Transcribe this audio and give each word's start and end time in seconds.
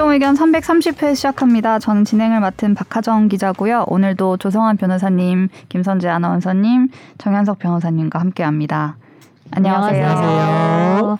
최종 0.00 0.12
의견 0.12 0.34
330회 0.34 1.14
시작합니다. 1.14 1.78
저는 1.78 2.06
진행을 2.06 2.40
맡은 2.40 2.74
박하정 2.74 3.28
기자고요. 3.28 3.84
오늘도 3.86 4.38
조성환 4.38 4.78
변호사님, 4.78 5.48
김선재 5.68 6.08
아나운서님, 6.08 6.88
정현석 7.18 7.58
변호사님과 7.58 8.18
함께합니다. 8.18 8.96
안녕하세요. 9.50 10.06
안녕하세요. 10.08 11.18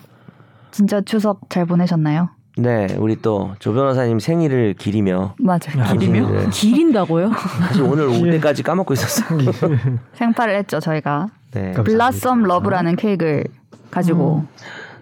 진짜 0.71 1.03
추석 1.03 1.41
잘 1.51 1.67
보내셨나요? 1.67 2.31
네, 2.57 2.87
우리 2.99 3.21
또 3.21 3.53
조 3.59 3.75
변호사님 3.75 4.19
생일을 4.19 4.73
기리며 4.79 5.35
맞아요. 5.39 5.99
기리며 5.99 6.31
네. 6.31 6.47
기린다고요? 6.51 7.33
사실 7.35 7.83
오늘 7.83 8.07
올 8.09 8.31
때까지 8.31 8.63
까먹고 8.63 8.95
있었어요. 8.95 9.41
생파를 10.15 10.57
했죠 10.57 10.81
저희가. 10.81 11.27
네, 11.53 11.73
블라썸 11.73 12.45
러브라는 12.45 12.97
케이크를 12.97 13.45
가지고 13.91 14.47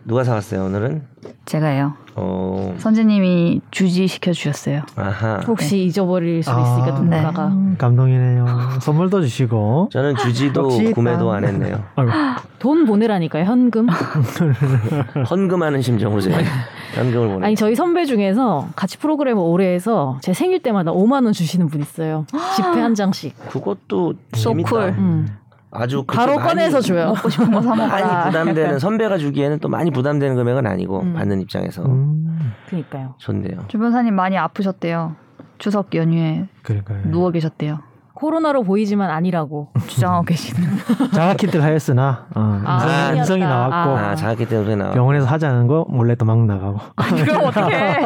누가 0.04 0.24
사왔어요 0.24 0.64
오늘은? 0.64 1.02
제가 1.44 1.66
해요. 1.68 1.94
어, 2.14 2.74
선재님이 2.78 3.60
주지 3.70 4.06
시켜 4.06 4.32
주셨어요. 4.32 4.82
아하. 4.96 5.40
혹시 5.46 5.84
잊어버릴 5.84 6.42
수 6.42 6.50
있으니까 6.50 6.86
아, 6.86 6.90
누군가가 6.90 7.46
음, 7.48 7.74
감동이네요. 7.78 8.46
선물도 8.80 9.22
주시고. 9.22 9.88
저는 9.92 10.16
주지도 10.16 10.68
구매도 10.94 11.28
딱. 11.30 11.36
안 11.36 11.44
했네요. 11.44 11.84
돈 12.58 12.84
보내라니까요 12.86 13.44
현금. 13.44 13.86
헌금하는 15.30 15.80
심정으로 15.82 16.20
제가 16.20 16.38
현금을 16.94 17.28
보내. 17.28 17.46
아니 17.46 17.56
저희 17.56 17.74
선배 17.74 18.04
중에서 18.04 18.68
같이 18.74 18.98
프로그램을 18.98 19.42
오래 19.42 19.66
해서 19.72 20.18
제 20.22 20.32
생일 20.34 20.62
때마다 20.62 20.92
5만 20.92 21.24
원 21.24 21.32
주시는 21.32 21.68
분 21.68 21.80
있어요. 21.80 22.26
지폐 22.56 22.80
한 22.80 22.94
장씩. 22.94 23.36
그것도 23.48 24.14
재밌다. 24.32 24.68
cool. 24.70 24.88
음. 24.98 25.28
아주 25.70 26.04
바로 26.04 26.36
많이- 26.36 26.48
꺼내서 26.48 26.80
줘요. 26.80 27.06
먹고 27.08 27.28
싶은 27.28 27.50
거사 27.50 27.74
많이 27.74 27.90
먹어라. 28.02 28.24
부담되는 28.24 28.78
선배가 28.80 29.18
주기에는 29.18 29.58
또 29.58 29.68
많이 29.68 29.90
부담되는 29.90 30.34
금액은 30.36 30.66
아니고 30.66 31.00
음. 31.02 31.12
받는 31.14 31.40
입장에서 31.42 31.82
음, 31.84 32.54
그러니까요. 32.66 33.14
좋네요. 33.18 33.64
조 33.68 33.78
변호사님 33.78 34.14
많이 34.14 34.36
아프셨대요. 34.38 35.16
추석 35.58 35.94
연휴에 35.94 36.46
그러니까요. 36.62 37.02
누워 37.10 37.30
계셨대요. 37.30 37.80
코로나로 38.14 38.64
보이지만 38.64 39.10
아니라고. 39.10 39.68
주장하고 39.86 40.24
계시는. 40.24 40.68
자가키트를 41.12 41.62
하였으나 41.62 42.26
어, 42.34 42.62
아, 42.64 43.10
음성. 43.10 43.18
음성이 43.18 43.40
나왔고 43.42 43.96
아, 43.96 44.14
자기 44.16 44.44
때문에 44.46 44.74
나와. 44.74 44.90
병원에서 44.92 45.26
하자는 45.26 45.68
거 45.68 45.86
몰래 45.88 46.16
도망 46.16 46.46
나가고 46.46 46.80
그럼 46.96 47.44
어떡해. 47.44 47.98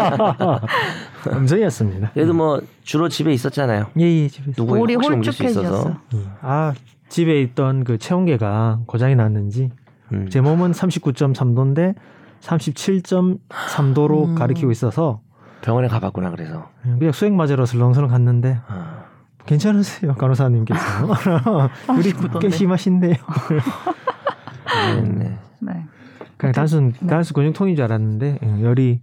음성이었습니다. 1.32 2.10
그래도 2.12 2.34
뭐 2.34 2.60
주로 2.82 3.08
집에 3.08 3.32
있었잖아요. 3.32 3.86
예예 3.98 4.28
집에서. 4.28 4.52
누구 4.52 4.78
우리 4.78 4.94
혹시 4.94 5.10
옮길 5.12 5.32
수 5.32 5.44
있어서. 5.44 5.96
음. 6.12 6.26
아 6.42 6.72
집에 7.12 7.42
있던 7.42 7.84
그 7.84 7.98
체온계가 7.98 8.80
고장이 8.86 9.16
났는지 9.16 9.70
음. 10.12 10.30
제 10.30 10.40
몸은 10.40 10.72
39.3도인데 10.72 11.94
37.3도로 12.40 14.30
음. 14.30 14.34
가리키고 14.34 14.70
있어서 14.70 15.20
병원에 15.60 15.88
가봤구나 15.88 16.30
그래서. 16.30 16.70
그냥 16.82 17.12
수액 17.12 17.34
맞으러 17.34 17.66
슬렁슬렁 17.66 18.08
갔는데 18.08 18.58
아. 18.66 19.04
괜찮으세요 19.44 20.14
간호사님께서 20.14 20.80
열이 21.98 22.14
꽤 22.40 22.48
심하신데요. 22.48 23.16
네. 25.04 25.38
네. 25.60 25.86
그냥 26.38 26.52
단순 26.54 26.92
단순 27.06 27.34
근육통인 27.34 27.76
줄 27.76 27.84
알았는데 27.84 28.38
예, 28.42 28.62
열이 28.62 29.02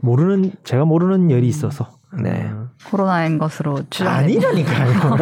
모르는 0.00 0.52
제가 0.64 0.86
모르는 0.86 1.30
열이 1.30 1.46
있어서 1.46 1.90
네. 2.22 2.50
어, 2.94 2.96
코로나인 2.96 3.38
것으로 3.38 3.80
주장. 3.90 4.14
아니라니까요. 4.14 5.16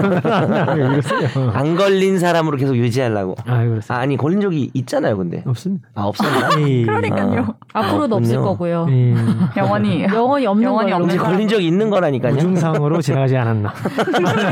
안 1.54 1.74
걸린 1.76 2.18
사람으로 2.18 2.58
계속 2.58 2.76
유지하려고. 2.76 3.34
아 3.46 3.58
그렇습니다. 3.64 3.94
아, 3.96 4.04
니 4.04 4.16
걸린 4.18 4.40
적이 4.42 4.70
있잖아요, 4.74 5.16
근데. 5.16 5.42
없습니다. 5.46 5.88
아 5.94 6.02
없었나? 6.04 6.50
예, 6.68 6.84
그러니까요. 6.84 7.54
앞으로도 7.72 8.16
없을 8.16 8.36
없군요. 8.36 8.52
거고요. 8.52 8.86
예, 8.90 9.14
영원히. 9.56 10.04
영원히 10.04 10.46
없는 10.46 10.64
영원히 10.64 10.90
걸로. 10.92 11.04
없는 11.04 11.16
걸린 11.18 11.48
적이 11.48 11.66
있는 11.66 11.88
거라니까요. 11.90 12.34
우중상으로 12.34 13.00
지나가지 13.02 13.36
않았나. 13.38 13.72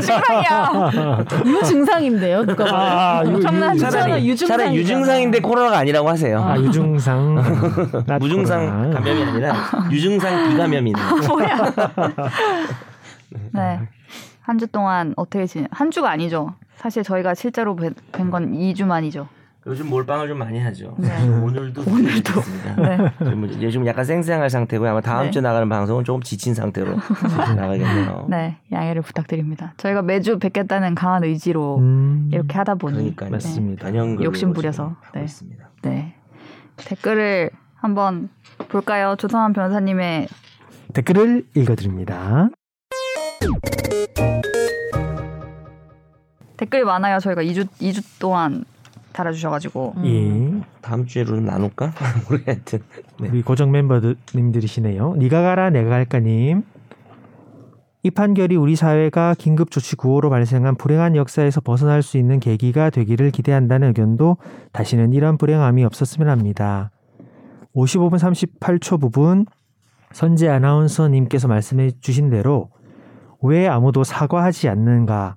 증상이야. 0.01 0.91
유증상인데요. 1.45 2.45
누가. 2.45 2.65
아, 2.71 3.23
유, 3.25 3.35
엄청난 3.35 3.75
유, 3.75 3.79
차라리. 3.79 4.35
차라리 4.35 4.75
유증상인데 4.77 5.39
코로나가 5.41 5.77
아니라고 5.77 6.09
하세요. 6.09 6.41
아 6.43 6.57
유중상. 6.57 8.03
무증상. 8.19 8.91
감염이 8.91 9.23
아니라 9.23 9.53
유증상 9.91 10.49
비감염이네. 10.49 10.99
네. 13.53 13.79
한 14.41 14.57
주 14.57 14.67
동안 14.67 15.13
어떻게 15.17 15.45
지내? 15.45 15.67
한 15.71 15.91
주가 15.91 16.09
아니죠. 16.11 16.55
사실 16.75 17.03
저희가 17.03 17.33
실제로 17.35 17.75
뵌 17.75 17.93
건 18.31 18.51
2주 18.53 18.85
만이죠. 18.85 19.27
요즘 19.67 19.89
몰빵을 19.91 20.27
좀 20.27 20.39
많이 20.39 20.59
하죠. 20.59 20.95
네. 20.97 21.07
오늘도 21.29 21.81
오늘도 21.85 22.41
네. 22.77 23.61
요즘 23.61 23.85
약간 23.85 24.03
쌩쌩할 24.03 24.49
상태고 24.49 24.87
아마 24.87 24.99
다음 25.01 25.25
네. 25.25 25.31
주에 25.31 25.41
나가는 25.43 25.69
방송은 25.69 26.03
조금 26.03 26.21
지친 26.23 26.55
상태로 26.55 26.95
나가겠네요. 27.55 28.25
네. 28.29 28.57
양해를 28.71 29.03
부탁드립니다. 29.03 29.73
저희가 29.77 30.01
매주 30.01 30.39
뵙겠다는 30.39 30.95
강한 30.95 31.23
의지로 31.23 31.77
음, 31.77 32.29
이렇게 32.33 32.57
하다 32.57 32.75
보니 32.75 32.95
그러니까 33.15 33.29
맞습니다. 33.29 33.85
단연극을 33.85 34.25
욕심 34.25 34.51
부려서. 34.53 34.95
네. 35.13 35.27
네. 35.83 36.15
댓글을 36.77 37.51
한번 37.75 38.29
볼까요? 38.69 39.15
조성환 39.17 39.53
변호사님의 39.53 40.27
댓글을 40.93 41.45
읽어드립니다. 41.55 42.49
댓글이 46.57 46.83
많아요. 46.83 47.19
저희가 47.19 47.43
2주 47.43 47.67
2주 47.79 48.03
동안 48.19 48.63
달아주셔가지고 49.13 49.93
음. 49.97 50.05
예. 50.05 50.67
다음 50.81 51.05
주에로 51.05 51.35
좀 51.35 51.45
나눌까? 51.45 51.91
모르겠든. 52.29 52.79
네. 53.19 53.29
우리 53.29 53.41
고정 53.41 53.71
멤버님들이시네요. 53.71 55.15
니가 55.17 55.41
가라 55.41 55.69
내가 55.69 55.89
갈까님. 55.89 56.63
이 58.03 58.09
판결이 58.09 58.55
우리 58.55 58.75
사회가 58.75 59.35
긴급조치 59.37 59.95
구호로 59.95 60.31
발생한 60.31 60.75
불행한 60.75 61.15
역사에서 61.15 61.61
벗어날 61.61 62.01
수 62.01 62.17
있는 62.17 62.39
계기가 62.39 62.89
되기를 62.89 63.29
기대한다는 63.29 63.89
의견도 63.89 64.37
다시는 64.71 65.13
이런 65.13 65.37
불행함이 65.37 65.83
없었으면 65.83 66.29
합니다. 66.29 66.89
55분 67.75 68.17
38초 68.17 68.99
부분 68.99 69.45
선재 70.13 70.47
아나운서님께서 70.47 71.47
말씀해 71.47 71.91
주신 72.01 72.29
대로 72.29 72.69
왜 73.43 73.67
아무도 73.67 74.03
사과하지 74.03 74.69
않는가 74.69 75.35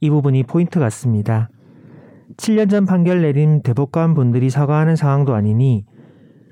이 0.00 0.10
부분이 0.10 0.44
포인트 0.44 0.78
같습니다. 0.80 1.48
7년 2.36 2.70
전 2.70 2.86
판결 2.86 3.22
내린 3.22 3.62
대법관 3.62 4.14
분들이 4.14 4.50
사과하는 4.50 4.96
상황도 4.96 5.34
아니니 5.34 5.84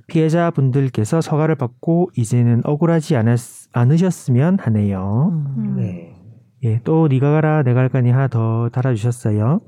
피해자 0.07 0.51
분들께서 0.51 1.21
서가를 1.21 1.55
받고 1.55 2.11
이제는 2.17 2.63
억울하지 2.65 3.17
않았, 3.17 3.69
않으셨으면 3.73 4.59
하네요. 4.61 5.31
음. 5.57 5.77
네. 5.77 6.17
예, 6.63 6.81
또 6.85 7.09
니가 7.09 7.31
가라 7.31 7.63
내가 7.63 7.81
갈까니 7.81 8.11
하나 8.11 8.29
더 8.29 8.69
달아주셨어요. 8.71 9.61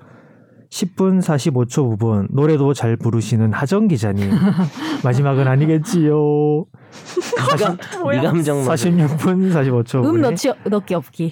10분 0.73 1.21
45초 1.21 1.91
부분 1.91 2.29
노래도 2.31 2.73
잘 2.73 2.97
부르시는 2.97 3.53
하정 3.53 3.89
기자님 3.89 4.31
마지막은 5.05 5.47
아니겠지요. 5.47 6.65
미감정 8.11 8.65
46분 8.65 9.53
45초 9.53 10.05
음 10.07 10.23
넣지 10.23 10.51
넣기 10.65 10.95
없기. 10.95 11.29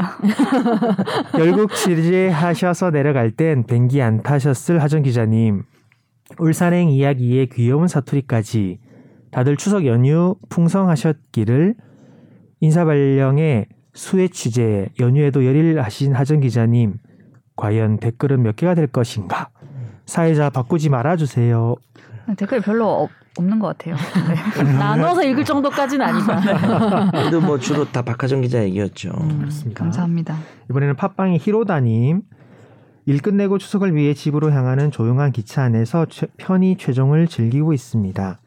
결국 1.32 1.74
취재하셔서 1.74 2.90
내려갈 2.90 3.30
땐 3.30 3.64
뱅기 3.66 4.02
안 4.02 4.22
타셨을 4.22 4.82
하정 4.82 5.02
기자님. 5.02 5.62
울산행 6.38 6.90
이야기의 6.90 7.48
귀여운 7.48 7.88
사투리까지 7.88 8.78
다들 9.30 9.56
추석 9.56 9.86
연휴 9.86 10.36
풍성하셨기를 10.50 11.76
인사발령에 12.60 13.66
수해 13.94 14.28
취재 14.28 14.88
연휴에도 15.00 15.46
열일하신 15.46 16.14
하정 16.14 16.40
기자님. 16.40 16.98
과연 17.60 17.98
댓글은 17.98 18.42
몇 18.42 18.56
개가 18.56 18.74
될 18.74 18.86
것인가? 18.86 19.50
사회자 20.06 20.48
바꾸지 20.50 20.88
말아주세요. 20.88 21.76
댓글이 22.36 22.62
별로 22.62 22.88
없, 22.88 23.10
없는 23.38 23.58
것 23.58 23.68
같아요. 23.78 23.94
네. 24.64 24.72
나눠서 24.78 25.22
읽을 25.24 25.44
정도까지는 25.44 26.04
아니다. 26.06 27.10
그래도 27.10 27.40
뭐 27.40 27.58
주로 27.58 27.84
다 27.84 28.02
박하정 28.02 28.40
기자 28.40 28.62
얘기였죠. 28.64 29.10
그렇습니다. 29.10 29.84
감사합니다. 29.84 30.36
이번에는 30.70 30.96
팟빵의 30.96 31.38
히로다님. 31.38 32.22
일 33.06 33.22
끝내고 33.22 33.58
추석을 33.58 33.94
위해 33.94 34.14
집으로 34.14 34.52
향하는 34.52 34.90
조용한 34.90 35.32
기차 35.32 35.62
안에서 35.62 36.06
최- 36.06 36.28
편히 36.36 36.76
최종을 36.76 37.26
즐기고 37.28 37.72
있습니다. 37.72 38.40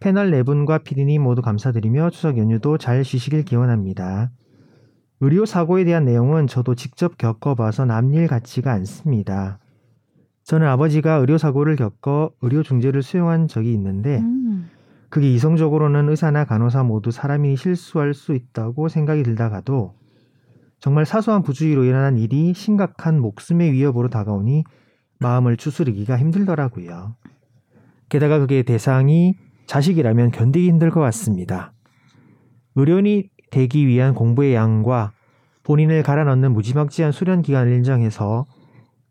패널 0.00 0.30
네 0.30 0.42
분과 0.42 0.78
피디님 0.78 1.22
모두 1.22 1.42
감사드리며 1.42 2.10
추석 2.10 2.38
연휴도 2.38 2.78
잘 2.78 3.04
쉬시길 3.04 3.44
기원합니다. 3.44 4.30
의료 5.20 5.46
사고에 5.46 5.84
대한 5.84 6.04
내용은 6.04 6.46
저도 6.46 6.74
직접 6.74 7.18
겪어봐서 7.18 7.84
남일 7.84 8.28
같지가 8.28 8.72
않습니다. 8.72 9.58
저는 10.44 10.66
아버지가 10.66 11.14
의료 11.16 11.36
사고를 11.38 11.76
겪어 11.76 12.30
의료 12.40 12.62
중재를 12.62 13.02
수용한 13.02 13.48
적이 13.48 13.74
있는데 13.74 14.18
음. 14.18 14.70
그게 15.10 15.32
이성적으로는 15.32 16.08
의사나 16.08 16.44
간호사 16.44 16.84
모두 16.84 17.10
사람이 17.10 17.56
실수할 17.56 18.14
수 18.14 18.34
있다고 18.34 18.88
생각이 18.88 19.22
들다가도 19.22 19.94
정말 20.80 21.06
사소한 21.06 21.42
부주의로 21.42 21.84
일어난 21.84 22.16
일이 22.16 22.54
심각한 22.54 23.20
목숨의 23.20 23.72
위협으로 23.72 24.08
다가오니 24.08 24.64
마음을 25.18 25.56
추스르기가 25.56 26.16
힘들더라고요. 26.16 27.16
게다가 28.08 28.38
그게 28.38 28.62
대상이 28.62 29.34
자식이라면 29.66 30.30
견디기 30.30 30.68
힘들 30.68 30.90
것 30.90 31.00
같습니다. 31.00 31.72
의료인이 32.76 33.28
되기 33.50 33.86
위한 33.86 34.14
공부의 34.14 34.54
양과 34.54 35.12
본인을 35.62 36.02
갈아 36.02 36.24
넣는 36.24 36.52
무지막지한 36.52 37.12
수련 37.12 37.42
기간을 37.42 37.72
인정해서 37.72 38.46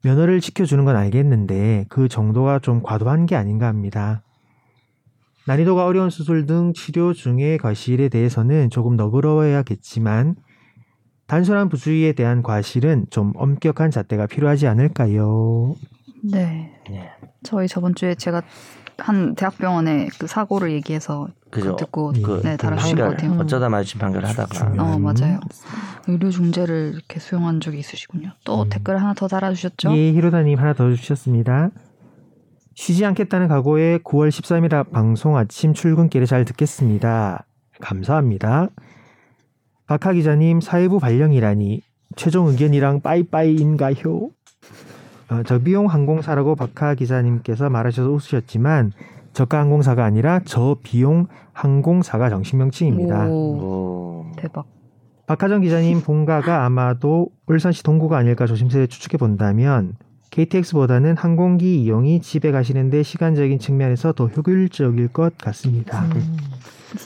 면허를 0.03 0.41
지켜주는 0.41 0.83
건 0.85 0.95
알겠는데 0.95 1.85
그 1.89 2.07
정도가 2.07 2.59
좀 2.59 2.81
과도한 2.81 3.25
게 3.25 3.35
아닌가 3.35 3.67
합니다. 3.67 4.23
난이도가 5.47 5.85
어려운 5.85 6.09
수술 6.09 6.45
등 6.45 6.73
치료 6.73 7.13
중의 7.13 7.57
과실에 7.57 8.09
대해서는 8.09 8.69
조금 8.69 8.95
너그러워야겠지만 8.95 10.35
단순한 11.27 11.69
부주의에 11.69 12.13
대한 12.13 12.41
과실은 12.41 13.05
좀 13.09 13.33
엄격한 13.35 13.91
잣대가 13.91 14.27
필요하지 14.27 14.67
않을까요? 14.67 15.75
네. 16.23 16.71
네. 16.89 17.09
저희 17.43 17.67
저번 17.67 17.95
주에 17.95 18.15
제가 18.15 18.41
한 18.97 19.35
대학병원의 19.35 20.09
그 20.19 20.27
사고를 20.27 20.71
얘기해서 20.71 21.27
그죠. 21.49 21.75
그 21.75 21.85
듣고 21.85 22.13
그 22.23 22.41
네, 22.44 22.57
다루신 22.57 22.95
것 22.95 23.03
판결 23.03 23.15
같아요. 23.15 23.31
음. 23.31 23.39
어쩌다 23.39 23.69
마주친 23.69 23.99
판결을 23.99 24.27
하다가 24.27 24.67
음. 24.67 24.79
어 24.79 24.99
맞아요. 24.99 25.39
의료 26.07 26.29
중재를 26.29 26.94
이렇게 26.95 27.19
수용한 27.19 27.59
적이 27.59 27.79
있으시군요. 27.79 28.31
또 28.44 28.63
음. 28.63 28.69
댓글 28.69 28.99
하나 28.99 29.13
더 29.13 29.27
달아주셨죠? 29.27 29.95
예, 29.95 30.11
히로다님 30.13 30.59
하나 30.59 30.73
더 30.73 30.94
주셨습니다. 30.94 31.69
쉬지 32.75 33.05
않겠다는 33.05 33.47
각오에 33.47 33.99
9월 33.99 34.29
13일 34.29 34.91
방송 34.91 35.35
아침 35.35 35.73
출근길에 35.73 36.25
잘 36.25 36.45
듣겠습니다. 36.45 37.45
감사합니다. 37.81 38.69
박하 39.88 40.13
기자님 40.13 40.61
사회부 40.61 40.99
발령이라니 40.99 41.81
최종 42.15 42.47
의견이랑 42.47 43.01
빠이빠이인가요? 43.01 44.29
어, 45.29 45.44
저비용 45.44 45.88
항공사라고 45.88 46.55
박하 46.55 46.94
기자님께서 46.94 47.69
말하셔서 47.69 48.09
웃으셨지만 48.09 48.91
저가 49.37 49.59
항공사가 49.59 50.03
아니라 50.03 50.39
저비용 50.45 51.27
항공사가 51.53 52.27
정식 52.27 52.55
명칭입니다. 52.55 53.27
오, 53.27 53.31
오. 53.31 54.31
대박. 54.35 54.65
박하정 55.27 55.61
기자님 55.61 56.01
본가가 56.01 56.65
아마도 56.65 57.29
울산시 57.45 57.83
동구가 57.83 58.17
아닐까 58.17 58.47
조심스레 58.47 58.87
추측해 58.87 59.19
본다면 59.19 59.93
KTX보다는 60.31 61.17
항공기 61.17 61.83
이용이 61.83 62.19
집에 62.21 62.51
가시는데 62.51 63.03
시간적인 63.03 63.59
측면에서 63.59 64.11
더 64.13 64.25
효율적일 64.25 65.09
것 65.09 65.37
같습니다. 65.37 66.05
음. 66.05 66.37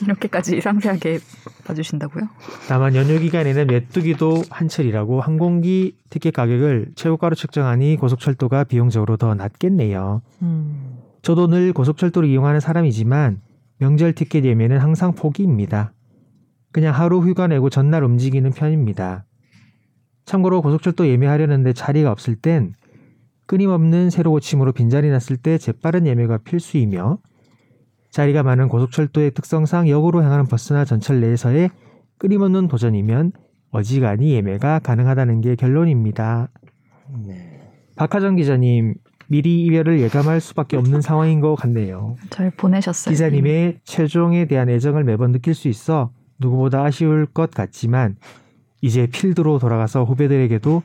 이렇게까지 0.02 0.62
상세하게 0.62 1.18
봐주신다고요? 1.66 2.28
다만 2.66 2.94
연휴 2.94 3.18
기간에는 3.18 3.66
메뚜기도 3.66 4.42
한철이라고 4.48 5.20
항공기 5.20 5.98
티켓 6.08 6.32
가격을 6.32 6.92
최고가로 6.94 7.34
측정하니 7.34 7.96
고속철도가 7.96 8.64
비용적으로 8.64 9.18
더 9.18 9.34
낮겠네요. 9.34 10.22
음. 10.40 11.01
저도 11.22 11.46
늘 11.46 11.72
고속철도를 11.72 12.28
이용하는 12.28 12.60
사람이지만 12.60 13.40
명절 13.78 14.12
티켓 14.12 14.44
예매는 14.44 14.78
항상 14.78 15.14
포기입니다. 15.14 15.92
그냥 16.72 16.94
하루 16.94 17.20
휴가 17.20 17.46
내고 17.46 17.70
전날 17.70 18.02
움직이는 18.02 18.50
편입니다. 18.50 19.24
참고로 20.24 20.62
고속철도 20.62 21.06
예매하려는데 21.08 21.72
자리가 21.72 22.10
없을 22.10 22.34
땐 22.36 22.74
끊임없는 23.46 24.10
새로 24.10 24.30
고침으로 24.32 24.72
빈자리 24.72 25.10
났을 25.10 25.36
때 25.36 25.58
재빠른 25.58 26.06
예매가 26.06 26.38
필수이며 26.38 27.18
자리가 28.10 28.42
많은 28.42 28.68
고속철도의 28.68 29.32
특성상 29.32 29.88
역으로 29.88 30.22
향하는 30.22 30.46
버스나 30.46 30.84
전철 30.84 31.20
내에서의 31.20 31.70
끊임없는 32.18 32.68
도전이면 32.68 33.32
어지간히 33.70 34.32
예매가 34.32 34.80
가능하다는 34.80 35.40
게 35.40 35.56
결론입니다. 35.56 36.50
네. 37.26 37.60
박하정 37.96 38.36
기자님, 38.36 38.94
미리 39.32 39.64
이별을 39.64 39.98
예감할 40.00 40.42
수밖에 40.42 40.76
없는 40.76 41.00
상황인 41.00 41.40
것 41.40 41.54
같네요. 41.54 42.16
잘 42.28 42.50
보내셨어요. 42.50 43.10
기자님의 43.10 43.78
최종에 43.82 44.44
대한 44.44 44.68
애정을 44.68 45.04
매번 45.04 45.32
느낄 45.32 45.54
수 45.54 45.68
있어 45.68 46.10
누구보다 46.38 46.84
아쉬울 46.84 47.24
것 47.24 47.50
같지만 47.50 48.16
이제 48.82 49.06
필드로 49.06 49.58
돌아가서 49.58 50.04
후배들에게도 50.04 50.82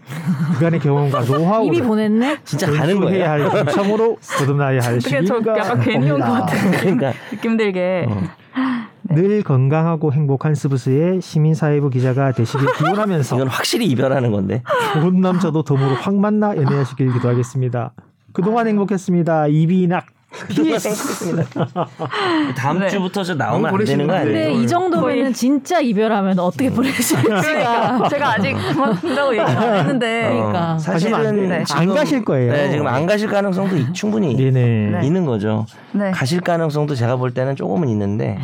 그간의 0.54 0.80
경험과 0.80 1.24
이미 1.24 1.32
노하우를 1.34 1.84
보냈네. 1.84 2.38
진짜 2.46 2.72
가는 2.72 3.02
거예요. 3.02 3.18
해야 3.18 3.32
할 3.32 3.50
감성으로 3.50 4.16
거듭나야 4.40 4.80
할 4.82 5.02
시기가 5.02 5.58
약간 5.58 5.82
괜히 5.82 6.10
온 6.10 6.22
것. 6.22 6.28
같아요. 6.28 6.72
그러니까 6.80 7.14
느낌 7.30 7.58
들게. 7.58 8.06
어. 8.08 8.22
늘 9.10 9.44
건강하고 9.44 10.14
행복한 10.14 10.56
스브스의 10.56 11.20
시민사회부 11.20 11.90
기자가 11.90 12.32
되시길 12.32 12.66
기원하면서 12.78 13.36
이건 13.36 13.48
확실히 13.50 13.88
이별하는 13.88 14.32
건데. 14.32 14.64
좋은 14.94 15.20
남자도 15.20 15.64
덤으로 15.64 15.96
확 15.96 16.16
만나 16.16 16.56
연애하시길 16.56 17.12
기도하겠습니다. 17.12 17.94
그동안 18.38 18.68
행복했습니다. 18.68 19.48
이비낙. 19.48 20.06
다음 22.56 22.80
네. 22.80 22.90
주부터 22.90 23.24
저 23.24 23.34
나오면 23.36 23.74
안 23.74 23.86
되는 23.86 24.06
거 24.08 24.14
건데. 24.14 24.26
근데 24.28 24.46
아니에요? 24.48 24.62
이 24.62 24.68
정도면은 24.68 25.22
거의- 25.24 25.34
진짜 25.34 25.80
이별하면 25.80 26.38
어떻게 26.40 26.70
보내실지가. 26.70 27.22
그러니까 27.42 28.10
제가 28.10 28.34
아직 28.34 28.54
그만둔다고 28.54 29.32
얘기 29.32 29.40
안 29.42 29.76
했는데 29.80 30.30
그러니까. 30.34 30.74
어, 30.74 30.78
사실은 30.78 31.48
네. 31.50 31.64
지금- 31.64 31.82
안 31.82 31.94
가실 31.96 32.26
거예요. 32.26 32.52
네, 32.52 32.70
지금 32.72 32.88
안 32.88 33.06
가실 33.06 33.30
가능성도 33.30 33.78
이- 33.78 33.94
충분히 33.94 34.36
네네. 34.36 35.00
네. 35.00 35.06
있는 35.06 35.26
거죠. 35.26 35.66
네. 35.94 36.12
가실 36.12 36.42
가능성도 36.42 36.94
제가 36.94 37.16
볼 37.16 37.34
때는 37.34 37.56
조금은 37.56 37.88
있는데 37.90 38.38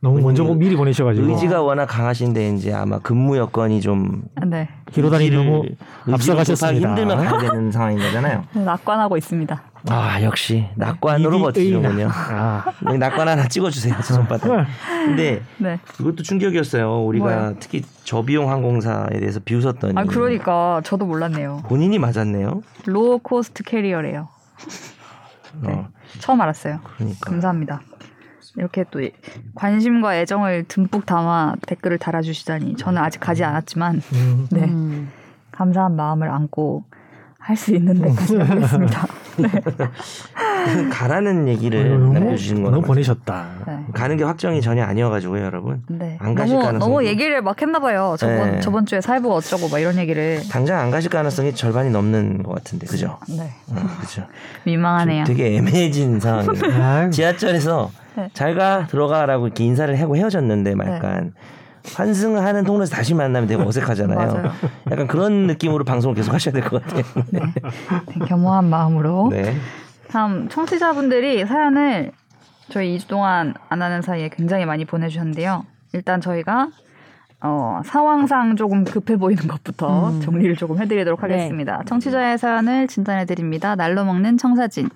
너무 0.00 0.20
먼저 0.20 0.42
뭐 0.44 0.54
미리 0.56 0.74
보내셔가지고 0.76 1.28
의지가 1.28 1.62
워낙 1.62 1.86
강하신데 1.86 2.48
이제 2.50 2.72
아마 2.74 2.98
근무 2.98 3.36
여건이 3.38 3.80
좀 3.80 4.22
네. 4.46 4.68
기로다니 4.92 5.30
너무 5.30 5.62
앞서가셨습니다. 6.10 6.88
힘들면 6.88 7.24
가야 7.24 7.38
되는 7.38 7.70
상황인 7.70 7.98
거잖아요. 7.98 8.42
낙관하고 8.52 9.16
있습니다. 9.16 9.62
아 9.88 10.22
역시 10.22 10.68
낙관으로 10.76 11.38
버티는군요. 11.40 12.08
아, 12.12 12.64
낙관 12.98 13.28
하나 13.28 13.48
찍어주세요, 13.48 13.94
제 14.04 14.14
손바닥. 14.14 14.66
근데 15.06 15.42
네. 15.58 15.78
이것도 15.98 16.22
충격이었어요. 16.22 17.02
우리가 17.04 17.24
뭐요? 17.24 17.56
특히 17.60 17.82
저비용 18.04 18.50
항공사에 18.50 19.18
대해서 19.18 19.40
비웃었더니 19.40 19.94
아 19.96 20.04
그러니까 20.04 20.80
저도 20.84 21.06
몰랐네요. 21.06 21.62
본인이 21.68 21.98
맞았네요. 21.98 22.62
low 22.86 23.18
cost 23.20 23.62
carrier래요. 23.62 24.28
네. 25.62 25.72
어, 25.72 25.88
처음 26.18 26.40
알았어요. 26.40 26.80
그러니까 26.96 27.30
감사합니다. 27.30 27.80
이렇게 28.56 28.84
또 28.90 29.00
관심과 29.54 30.16
애정을 30.16 30.64
듬뿍 30.68 31.06
담아 31.06 31.54
댓글을 31.66 31.98
달아주시다니 31.98 32.76
저는 32.76 33.00
아직 33.00 33.20
가지 33.20 33.44
않았지만 33.44 34.02
음. 34.12 34.48
네 34.50 34.64
음. 34.64 35.10
감사한 35.52 35.94
마음을 35.96 36.28
안고 36.28 36.84
할 37.38 37.56
수 37.56 37.74
있는 37.74 37.94
데까지 38.02 38.36
해보겠습니다. 38.38 39.06
가라는 40.90 41.48
얘기를 41.48 41.98
너무, 41.98 42.12
남겨주시는 42.14 42.62
너무 42.62 42.72
거는 42.76 42.86
보내셨다. 42.86 43.48
네. 43.66 43.78
가는 43.92 44.16
게 44.16 44.24
확정이 44.24 44.60
전혀 44.60 44.84
아니어가지고요, 44.84 45.42
여러분. 45.44 45.82
네. 45.88 46.16
안 46.20 46.34
가실 46.34 46.54
너무 46.54 46.66
가능성도. 46.66 46.94
너무 46.94 47.06
얘기를 47.06 47.40
막 47.42 47.60
했나봐요. 47.60 48.16
저번 48.18 48.52
네. 48.52 48.60
저번 48.60 48.86
주에 48.86 49.00
사회부가 49.00 49.34
어쩌고 49.36 49.68
막 49.68 49.78
이런 49.78 49.96
얘기를. 49.96 50.40
당장 50.50 50.78
안 50.80 50.90
가실 50.90 51.10
가능성이 51.10 51.54
절반이 51.54 51.90
넘는 51.90 52.42
것 52.42 52.54
같은데, 52.54 52.86
그죠? 52.86 53.18
네. 53.28 53.50
어, 53.70 53.74
그죠. 54.00 54.26
민망하네요. 54.64 55.24
되게 55.24 55.56
애매해진 55.56 56.20
상황이에요. 56.20 56.74
아, 56.82 57.10
지하철에서 57.10 57.90
네. 58.16 58.28
잘 58.32 58.54
가, 58.54 58.86
들어가라고 58.88 59.46
이렇게 59.46 59.64
인사를 59.64 59.98
하고 60.00 60.16
헤어졌는데, 60.16 60.74
막 60.74 60.88
약간 60.88 61.32
환승을 61.94 62.42
하는 62.44 62.64
통로에서 62.64 62.94
다시 62.94 63.14
만나면 63.14 63.48
되게 63.48 63.62
어색하잖아요. 63.62 64.18
맞아요. 64.18 64.52
약간 64.90 65.06
그런 65.06 65.46
느낌으로 65.46 65.84
방송을 65.84 66.14
계속 66.14 66.32
하셔야 66.34 66.52
될 66.52 66.62
것 66.62 66.82
같아요. 66.82 67.02
네. 67.30 67.40
네, 67.40 68.24
겸허한 68.26 68.64
마음으로. 68.68 69.28
네. 69.30 69.54
다음 70.08 70.48
청취자분들이 70.48 71.46
사연을 71.46 72.12
저희 72.70 72.96
2주 72.96 73.08
동안 73.08 73.54
안 73.68 73.82
하는 73.82 74.02
사이에 74.02 74.28
굉장히 74.28 74.64
많이 74.66 74.84
보내주셨는데요. 74.84 75.64
일단 75.92 76.20
저희가 76.20 76.68
어, 77.42 77.80
상황상 77.86 78.56
조금 78.56 78.84
급해 78.84 79.16
보이는 79.16 79.46
것부터 79.48 80.10
음. 80.10 80.20
정리를 80.20 80.56
조금 80.56 80.78
해드리도록 80.78 81.20
네. 81.22 81.32
하겠습니다. 81.34 81.82
청취자의 81.86 82.36
사연을 82.38 82.86
진단해드립니다. 82.86 83.76
날로 83.76 84.04
먹는 84.04 84.36
청사진. 84.36 84.88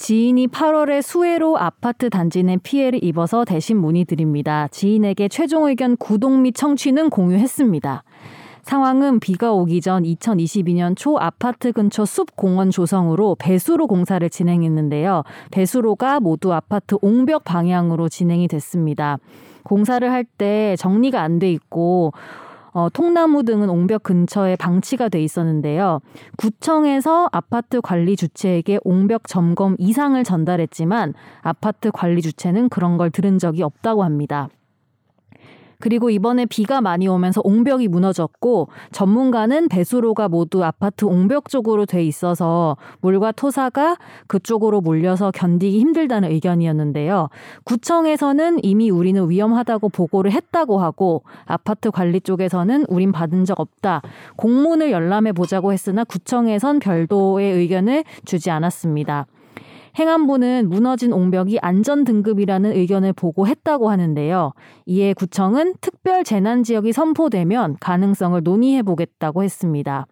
지인이 0.00 0.48
8월에 0.48 1.02
수해로 1.02 1.58
아파트 1.58 2.08
단지 2.08 2.42
내 2.42 2.56
피해를 2.56 3.04
입어서 3.04 3.44
대신 3.44 3.76
문의드립니다. 3.76 4.66
지인에게 4.68 5.28
최종 5.28 5.66
의견 5.68 5.94
구독 5.98 6.40
및 6.40 6.54
청취는 6.54 7.10
공유했습니다. 7.10 8.02
상황은 8.62 9.20
비가 9.20 9.52
오기 9.52 9.82
전 9.82 10.04
2022년 10.04 10.96
초 10.96 11.18
아파트 11.18 11.72
근처 11.72 12.06
숲 12.06 12.34
공원 12.34 12.70
조성으로 12.70 13.36
배수로 13.38 13.86
공사를 13.86 14.26
진행했는데요. 14.30 15.22
배수로가 15.50 16.20
모두 16.20 16.54
아파트 16.54 16.96
옹벽 17.02 17.44
방향으로 17.44 18.08
진행이 18.08 18.48
됐습니다. 18.48 19.18
공사를 19.64 20.10
할 20.10 20.24
때 20.24 20.76
정리가 20.78 21.20
안 21.20 21.38
돼 21.38 21.52
있고 21.52 22.14
어, 22.72 22.88
통나무 22.92 23.44
등은 23.44 23.68
옹벽 23.68 24.02
근처에 24.02 24.56
방치가 24.56 25.08
돼 25.08 25.22
있었는데요. 25.22 26.00
구청에서 26.36 27.28
아파트 27.32 27.80
관리 27.80 28.16
주체에게 28.16 28.78
옹벽 28.84 29.26
점검 29.26 29.76
이상을 29.78 30.22
전달했지만 30.22 31.14
아파트 31.42 31.90
관리 31.90 32.22
주체는 32.22 32.68
그런 32.68 32.96
걸 32.96 33.10
들은 33.10 33.38
적이 33.38 33.62
없다고 33.62 34.04
합니다. 34.04 34.48
그리고 35.80 36.10
이번에 36.10 36.46
비가 36.46 36.80
많이 36.80 37.08
오면서 37.08 37.40
옹벽이 37.42 37.88
무너졌고 37.88 38.68
전문가는 38.92 39.68
배수로가 39.68 40.28
모두 40.28 40.64
아파트 40.64 41.04
옹벽 41.04 41.48
쪽으로 41.48 41.86
돼 41.86 42.04
있어서 42.04 42.76
물과 43.00 43.32
토사가 43.32 43.96
그쪽으로 44.26 44.80
몰려서 44.80 45.30
견디기 45.32 45.80
힘들다는 45.80 46.30
의견이었는데요. 46.30 47.28
구청에서는 47.64 48.60
이미 48.62 48.90
우리는 48.90 49.28
위험하다고 49.28 49.88
보고를 49.88 50.32
했다고 50.32 50.78
하고 50.78 51.24
아파트 51.46 51.90
관리 51.90 52.20
쪽에서는 52.20 52.84
우린 52.88 53.12
받은 53.12 53.44
적 53.44 53.58
없다. 53.58 54.02
공문을 54.36 54.90
열람해 54.92 55.32
보자고 55.32 55.72
했으나 55.72 56.04
구청에선 56.04 56.78
별도의 56.78 57.52
의견을 57.54 58.04
주지 58.24 58.50
않았습니다. 58.50 59.26
행안부는 59.98 60.68
무너진 60.68 61.12
옹벽이 61.12 61.58
안전 61.60 62.04
등급이라는 62.04 62.72
의견을 62.72 63.12
보고했다고 63.12 63.90
하는데요. 63.90 64.52
이에 64.86 65.12
구청은 65.14 65.74
특별 65.80 66.24
재난 66.24 66.62
지역이 66.62 66.92
선포되면 66.92 67.76
가능성을 67.80 68.40
논의해 68.42 68.82
보겠다고 68.82 69.42
했습니다. 69.42 70.06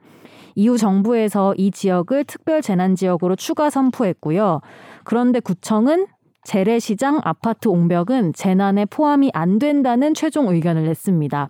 이후 0.55 0.77
정부에서 0.77 1.55
이 1.57 1.71
지역을 1.71 2.25
특별 2.25 2.63
재난 2.63 2.97
지역으로 2.97 3.37
추가 3.37 3.71
선포했고요. 3.71 4.61
그런데 5.05 5.39
구청은 5.41 6.07
재래시장 6.43 7.21
아파트 7.23 7.69
옹벽은 7.69 8.33
재난에 8.33 8.85
포함이 8.87 9.31
안 9.35 9.59
된다는 9.59 10.15
최종 10.15 10.49
의견을 10.49 10.85
냈습니다. 10.85 11.49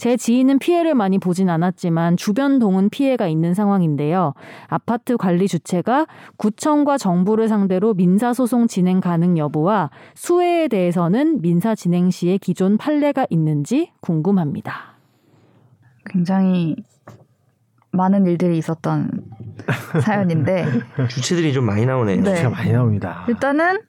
제 0.00 0.16
지인은 0.16 0.60
피해를 0.60 0.94
많이 0.94 1.18
보진 1.18 1.50
않았지만 1.50 2.16
주변 2.16 2.58
동은 2.58 2.88
피해가 2.88 3.28
있는 3.28 3.52
상황인데요. 3.52 4.32
아파트 4.66 5.18
관리 5.18 5.46
주체가 5.46 6.06
구청과 6.38 6.96
정부를 6.96 7.48
상대로 7.48 7.92
민사소송 7.92 8.66
진행 8.66 9.02
가능 9.02 9.36
여부와 9.36 9.90
수혜에 10.14 10.68
대해서는 10.68 11.42
민사 11.42 11.74
진행 11.74 12.10
시에 12.10 12.38
기존 12.38 12.78
판례가 12.78 13.26
있는지 13.28 13.92
궁금합니다. 14.00 14.94
굉장히 16.06 16.76
많은 17.92 18.24
일들이 18.24 18.56
있었던 18.56 19.10
사연인데 20.00 20.64
주체들이 21.10 21.52
좀 21.52 21.66
많이 21.66 21.84
나오네요. 21.84 22.22
네. 22.22 22.36
진짜 22.36 22.48
많이 22.48 22.72
나옵니다. 22.72 23.26
일단은 23.28 23.82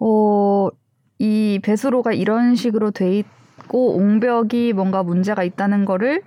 어, 0.00 0.70
이 1.18 1.60
배수로가 1.62 2.14
이런 2.14 2.54
식으로 2.54 2.90
돼 2.90 3.18
있 3.18 3.26
고 3.68 3.94
옹벽이 3.96 4.72
뭔가 4.72 5.02
문제가 5.02 5.42
있다는 5.44 5.84
거를 5.84 6.22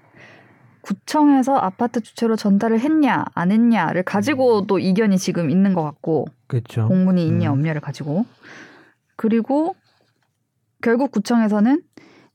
구청에서 0.82 1.58
아파트 1.58 2.00
주체로 2.00 2.36
전달을 2.36 2.80
했냐 2.80 3.26
안 3.34 3.52
했냐를 3.52 4.04
가지고 4.04 4.66
또 4.68 4.80
이견이 4.80 5.18
지금 5.18 5.50
있는 5.50 5.74
것 5.74 5.84
같고 5.84 6.28
그렇죠. 6.48 6.88
공문이 6.88 7.28
있냐 7.28 7.50
음. 7.50 7.54
없냐를 7.54 7.82
가지고 7.82 8.26
그리고 9.18 9.76
결국 10.82 11.12
구청에서는 11.12 11.82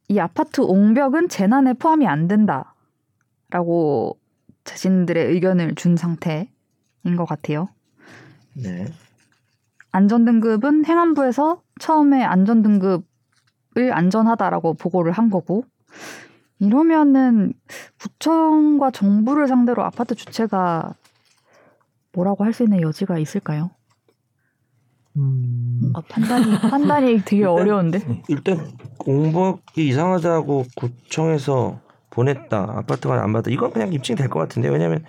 이 0.08 0.18
아파트 0.18 0.60
옹벽은 0.60 1.28
재난에 1.28 1.72
포함이 1.72 2.06
안 2.06 2.28
된다라고 2.28 4.18
자신들의 4.64 5.26
의견을 5.28 5.74
준 5.74 5.96
상태인 5.96 6.46
것 7.16 7.24
같아요. 7.24 7.68
네. 8.54 8.86
안전등급은 9.92 10.84
행안부에서 10.84 11.62
처음에 11.80 12.22
안전등급 12.22 13.06
을 13.78 13.92
안전하다라고 13.96 14.74
보고를 14.74 15.12
한 15.12 15.30
거고 15.30 15.64
이러면은 16.58 17.54
구청과 18.00 18.90
정부를 18.90 19.48
상대로 19.48 19.82
아파트 19.84 20.14
주체가 20.14 20.94
뭐라고 22.12 22.44
할 22.44 22.52
수 22.52 22.62
있는 22.64 22.82
여지가 22.82 23.18
있을까요? 23.18 23.70
음, 25.16 25.78
뭔가 25.80 26.02
판단이 26.08 26.58
판단이 26.70 27.22
되게 27.24 27.44
어려운데. 27.44 28.00
일단 28.28 28.70
공복이 28.98 29.88
이상하다고 29.88 30.64
구청에서 30.76 31.80
보냈다. 32.10 32.58
아파트가 32.76 33.22
안 33.22 33.32
받다. 33.32 33.50
이건 33.50 33.72
그냥 33.72 33.92
입증이 33.92 34.16
될 34.16 34.28
것 34.28 34.38
같은데 34.38 34.68
왜냐하면 34.68 35.04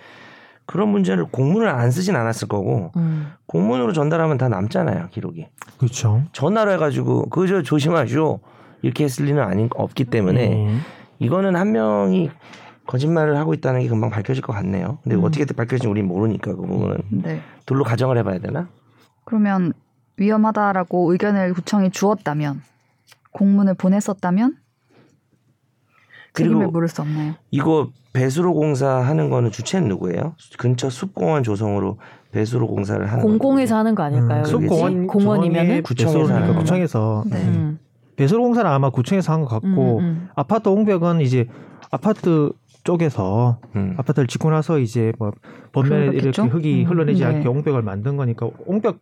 그런 0.66 0.88
문제를 0.88 1.26
공문을 1.26 1.68
안 1.68 1.90
쓰진 1.90 2.16
않았을 2.16 2.48
거고 2.48 2.92
음. 2.96 3.28
공문으로 3.46 3.92
전달하면 3.92 4.38
다 4.38 4.48
남잖아요 4.48 5.08
기록이. 5.10 5.46
그렇죠. 5.76 6.22
전화로 6.32 6.72
해가지고 6.72 7.28
그저 7.28 7.62
조심하시오 7.62 8.40
이렇게 8.84 9.04
했을 9.04 9.24
리는 9.24 9.42
아닌 9.42 9.70
없기 9.74 10.04
때문에 10.04 10.52
음. 10.52 10.80
이거는 11.18 11.56
한 11.56 11.72
명이 11.72 12.30
거짓말을 12.86 13.38
하고 13.38 13.54
있다는 13.54 13.80
게 13.80 13.88
금방 13.88 14.10
밝혀질 14.10 14.42
것 14.42 14.52
같네요. 14.52 14.98
근데 15.02 15.16
음. 15.16 15.24
어떻게 15.24 15.46
밝혀질지 15.46 15.86
우린 15.88 16.06
모르니까 16.06 16.54
그 16.54 16.58
부분은 16.58 16.98
네. 17.10 17.40
둘로 17.64 17.82
가정을 17.82 18.18
해봐야 18.18 18.40
되나? 18.40 18.68
그러면 19.24 19.72
위험하다라고 20.18 21.10
의견을 21.12 21.54
구청이 21.54 21.92
주었다면 21.92 22.60
공문을 23.32 23.72
보냈었다면 23.74 24.56
책임을 26.34 26.56
그리고 26.58 26.70
물을 26.70 26.88
수 26.88 27.00
없나요? 27.00 27.34
이거 27.50 27.88
배수로 28.12 28.52
공사 28.52 29.00
하는 29.00 29.30
거는 29.30 29.50
주체는 29.50 29.88
누구예요? 29.88 30.34
근처 30.58 30.90
숲공원 30.90 31.42
조성으로 31.42 31.98
배수로 32.32 32.66
공사를 32.66 33.04
하는 33.10 33.24
공공에서 33.24 33.76
하는 33.76 33.94
거 33.94 34.02
아닐까요? 34.02 34.40
음, 34.40 34.44
숲공원 34.44 35.06
공원이면은 35.06 35.82
구청에서 35.84 36.18
구청에서 36.18 36.34
하는. 36.34 36.56
구청에서 36.58 37.24
네. 37.30 37.36
음. 37.44 37.78
배수로 38.16 38.42
공사는 38.42 38.70
아마 38.70 38.90
구청에서 38.90 39.32
한 39.32 39.40
것 39.42 39.48
같고 39.48 39.98
음, 39.98 40.04
음. 40.04 40.28
아파트 40.34 40.68
옹벽은 40.68 41.20
이제 41.20 41.46
아파트 41.90 42.52
쪽에서 42.84 43.58
음. 43.76 43.94
아파트를 43.96 44.26
짓고 44.26 44.50
나서 44.50 44.78
이제 44.78 45.10
뭐 45.18 45.32
범면에? 45.72 46.06
이렇게 46.16 46.42
흙이 46.42 46.84
음, 46.84 46.90
흘러내지 46.90 47.20
네. 47.20 47.26
않게 47.26 47.48
옹벽을 47.48 47.80
만든 47.80 48.16
거니까 48.18 48.48
옹벽 48.66 48.98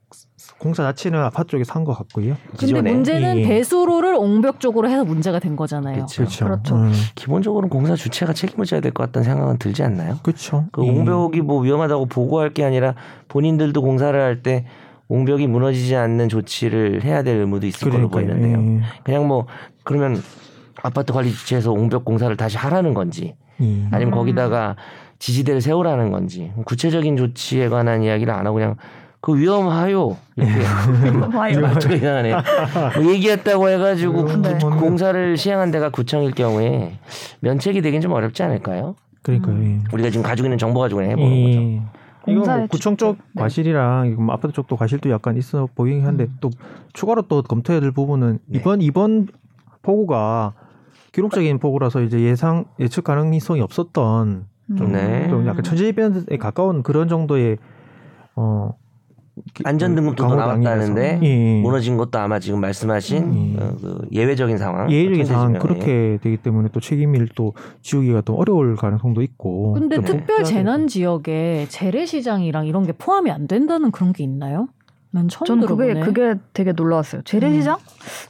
공사 0.58 0.84
자체는 0.84 1.18
아파트 1.20 1.48
쪽에서 1.48 1.72
한 1.74 1.84
것 1.84 1.92
같고요. 1.94 2.36
근데 2.50 2.56
기존에. 2.66 2.92
문제는 2.92 3.38
예. 3.38 3.42
배수로를 3.48 4.14
옹벽 4.14 4.60
쪽으로 4.60 4.88
해서 4.88 5.04
문제가 5.04 5.40
된 5.40 5.56
거잖아요. 5.56 6.06
그렇죠. 6.06 6.44
그렇죠. 6.44 6.76
음, 6.76 6.92
기본적으로 7.16 7.68
공사 7.68 7.96
주체가 7.96 8.32
책임을 8.34 8.66
져야 8.66 8.80
될 8.80 8.92
것 8.92 9.04
같다는 9.06 9.24
생각은 9.24 9.58
들지 9.58 9.82
않나요? 9.82 10.18
그렇죠. 10.22 10.66
그 10.70 10.84
예. 10.86 10.88
옹벽이 10.88 11.40
뭐 11.40 11.60
위험하다고 11.60 12.06
보고할 12.06 12.50
게 12.54 12.62
아니라 12.64 12.94
본인들도 13.26 13.82
공사를 13.82 14.18
할때 14.20 14.64
옹벽이 15.08 15.46
무너지지 15.46 15.94
않는 15.96 16.28
조치를 16.28 17.04
해야 17.04 17.22
될 17.22 17.36
의무도 17.38 17.66
있을 17.66 17.90
걸로 17.90 18.08
그러니까요. 18.08 18.38
보이는데요. 18.38 18.78
예. 18.78 18.82
그냥 19.04 19.26
뭐 19.28 19.46
그러면 19.84 20.22
아파트 20.82 21.12
관리 21.12 21.30
주체에서 21.32 21.72
옹벽 21.72 22.04
공사를 22.04 22.34
다시 22.36 22.56
하라는 22.56 22.94
건지 22.94 23.34
예. 23.60 23.64
아니면 23.90 24.14
음. 24.14 24.18
거기다가 24.18 24.76
지지대를 25.18 25.60
세우라는 25.60 26.10
건지 26.10 26.50
구체적인 26.64 27.16
조치에 27.16 27.68
관한 27.68 28.02
이야기를 28.02 28.32
안 28.32 28.46
하고 28.46 28.54
그냥 28.54 28.76
그 29.20 29.38
위험하요 29.38 30.16
이렇게. 30.36 30.52
말투가 31.32 31.94
이상하네. 31.94 32.32
뭐 33.00 33.12
얘기했다고 33.12 33.68
해가지고 33.68 34.24
구- 34.24 34.36
네. 34.42 34.58
공사를 34.58 35.36
시행한 35.36 35.70
데가 35.70 35.90
구청일 35.90 36.32
경우에 36.32 36.94
면책이 37.40 37.82
되긴 37.82 38.00
좀 38.00 38.12
어렵지 38.12 38.42
않을까요? 38.42 38.96
그러니까요. 39.22 39.62
예. 39.62 39.78
우리가 39.92 40.10
지금 40.10 40.24
가지고 40.24 40.46
있는 40.46 40.58
정보 40.58 40.80
가지고 40.80 41.00
그냥 41.02 41.12
해보는 41.12 41.44
거죠. 41.44 42.01
예. 42.28 42.32
이거 42.32 42.44
뭐 42.56 42.66
구청 42.68 42.96
쪽 42.96 43.18
네. 43.32 43.40
과실이랑 43.42 44.16
뭐 44.24 44.34
아파트 44.34 44.52
쪽도 44.52 44.76
과실도 44.76 45.10
약간 45.10 45.36
있어 45.36 45.68
보이긴 45.74 46.04
한데 46.06 46.24
음. 46.24 46.36
또 46.40 46.50
추가로 46.92 47.22
또 47.22 47.42
검토해야 47.42 47.80
될 47.80 47.90
부분은 47.92 48.38
네. 48.46 48.58
이번 48.58 48.80
이번 48.82 49.28
폭우가 49.82 50.54
기록적인 51.12 51.58
폭우라서 51.58 52.02
이제 52.02 52.20
예상 52.20 52.64
예측 52.78 53.04
가능성이 53.04 53.60
없었던 53.60 54.46
좀, 54.78 54.92
네. 54.92 55.28
좀 55.28 55.46
약간 55.46 55.62
천재지변에 55.62 56.36
가까운 56.38 56.82
그런 56.82 57.08
정도의 57.08 57.58
어 58.36 58.72
기- 58.72 58.81
안전등급도 59.64 60.28
더 60.28 60.40
아니라서. 60.40 60.94
예. 61.22 61.60
무너진 61.62 61.96
것도 61.96 62.18
아마 62.18 62.38
지금 62.38 62.60
말씀하신 62.60 63.22
음. 63.22 63.56
어, 63.58 63.72
그 63.80 64.08
예외적인 64.12 64.58
상황, 64.58 64.90
예외적인 64.90 65.24
상황. 65.24 65.52
그렇게 65.54 66.18
되기 66.22 66.36
때문에 66.36 66.68
또 66.72 66.80
책임을 66.80 67.28
또 67.34 67.54
지우기가 67.80 68.22
또 68.22 68.34
어려울 68.34 68.76
가능성도 68.76 69.22
있고. 69.22 69.72
근데 69.72 69.96
좀 69.96 70.04
특별 70.04 70.36
해야 70.38 70.44
재난. 70.44 70.86
지역에 70.86 71.66
재래시장이랑 71.68 72.66
이런 72.66 72.84
게 72.84 72.92
포함이 72.92 73.30
안 73.30 73.46
된다는 73.46 73.90
그런 73.90 74.12
게 74.12 74.22
있나요? 74.24 74.68
난 75.10 75.28
처음 75.28 75.46
저는 75.46 75.66
그게 75.66 75.94
들어보네. 75.94 76.06
그게 76.06 76.40
되게 76.52 76.72
놀라웠어요. 76.72 77.22
재래시장? 77.22 77.78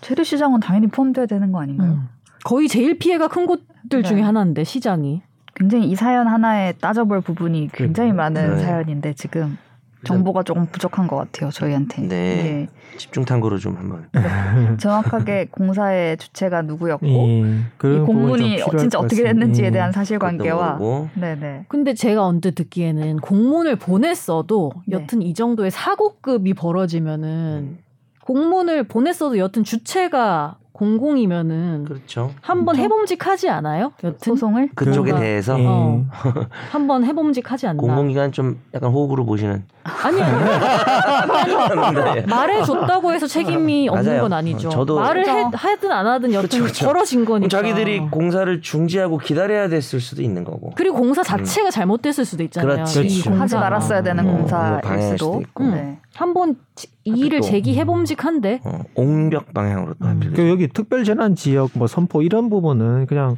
재래시장은 0.01 0.61
당연히 0.61 0.87
포함돼야 0.89 1.27
되는 1.27 1.53
거 1.53 1.61
아닌가요? 1.61 1.93
음. 1.93 2.09
거의 2.45 2.69
제일 2.69 2.99
피해가 2.99 3.29
큰 3.29 3.47
곳들 3.47 4.03
네. 4.03 4.03
중에 4.03 4.21
하나인데 4.21 4.65
시장이. 4.65 5.23
굉장히 5.55 5.89
이 5.91 5.95
사연 5.95 6.27
하나에 6.27 6.73
따져볼 6.73 7.21
부분이 7.21 7.69
굉장히 7.73 8.13
많은 8.13 8.57
네. 8.57 8.63
사연인데 8.63 9.13
지금 9.13 9.59
정보가 10.05 10.43
조금 10.43 10.67
부족한 10.67 11.07
것 11.07 11.17
같아요 11.17 11.51
저희한테. 11.51 12.03
네. 12.03 12.69
집중 12.97 13.25
탐구로 13.25 13.59
좀 13.59 13.77
한번. 13.77 14.07
예. 14.17 14.77
정확하게 14.79 15.49
공사의 15.51 16.17
주체가 16.17 16.63
누구였고 16.63 17.07
예. 17.07 17.41
이 17.85 17.99
공문이 18.05 18.59
진짜 18.79 18.99
것 18.99 19.05
어떻게. 19.05 19.23
됐는지에 19.25 19.67
예. 19.67 19.71
대한 19.71 19.93
사실관계와. 19.93 20.79
네네 21.15 21.67
근데 21.69 21.95
제가 21.95 22.25
언뜻 22.25 22.55
듣기에는 22.55 23.19
공문을 23.19 23.77
보냈어도 23.77 24.73
네. 24.87 24.97
여튼 24.97 25.23
이 25.23 25.35
정도의 25.35 25.71
사고급이 25.71 26.55
벌어지면은 26.55 27.29
음. 27.29 27.79
공문을 28.25 28.85
보냈어도 28.85 29.39
여튼 29.39 29.65
주체가 29.65 30.57
공공이면은 30.83 31.85
그렇죠. 31.85 32.33
한번. 32.41 32.75
해봄직하지 32.77 33.49
않아요? 33.49 33.93
여튼 34.03 34.19
소송을 34.19 34.71
그쪽에 34.75 35.15
대해서 35.15 35.59
예. 35.61 35.65
어. 35.69 36.05
한번 36.73 37.05
해봄직하지 37.05 37.69
않나? 37.69 37.81
공공기관 37.81 38.33
좀 38.33 38.59
약간 38.75 38.91
호구로 38.91 39.25
보시는 39.25 39.65
아니 39.85 40.17
네. 40.19 42.23
말해줬다고 42.27 43.13
해서 43.13 43.27
책임이 43.29 43.89
없는 43.89 44.05
맞아요. 44.07 44.23
건 44.23 44.33
아니죠. 44.33 44.69
저도- 44.71 44.97
말을 44.97 45.27
해, 45.29 45.33
그렇죠. 45.33 45.57
하든 45.57 45.93
안 45.93 46.07
하든 46.07 46.33
여튼 46.33 46.49
그렇죠, 46.49 46.63
그렇죠. 46.63 46.87
벌어진 46.87 47.25
거니까. 47.25 47.49
자기들이 47.49 48.01
공사를 48.11 48.61
중지하고 48.61 49.19
기다려야 49.19 49.69
됐을 49.69 50.01
수도 50.01 50.23
있는 50.23 50.43
거고. 50.45 50.73
그리고 50.77 50.97
공사 50.99 51.23
자체가 51.23 51.71
잘못됐을 51.71 52.25
수도 52.25 52.43
있잖아요. 52.45 52.75
그렇지. 52.77 53.23
공사가. 53.25 53.41
하지 53.41 53.55
말았어야 53.57 54.03
되는 54.03 54.25
방해할 54.47 54.81
공사일 54.83 55.03
수도. 55.19 55.25
수도 55.27 55.41
있고. 55.43 55.65
네. 55.65 55.99
한번 56.15 56.57
이 57.05 57.11
일을 57.27 57.41
또- 57.41 57.47
제기해 57.47 57.85
봄직한데 57.85 58.61
어, 58.65 58.81
옹벽 58.95 59.53
방향으로 59.53 59.95
또 59.95 60.07
음, 60.07 60.17
하필. 60.17 60.33
그 60.33 60.49
여기 60.49 60.69
특별 60.69 61.05
재난 61.05 61.35
지역 61.35 61.71
뭐 61.75 61.87
선포 61.87 62.23
이런 62.23 62.49
부분은 62.49 63.07
그냥 63.07 63.37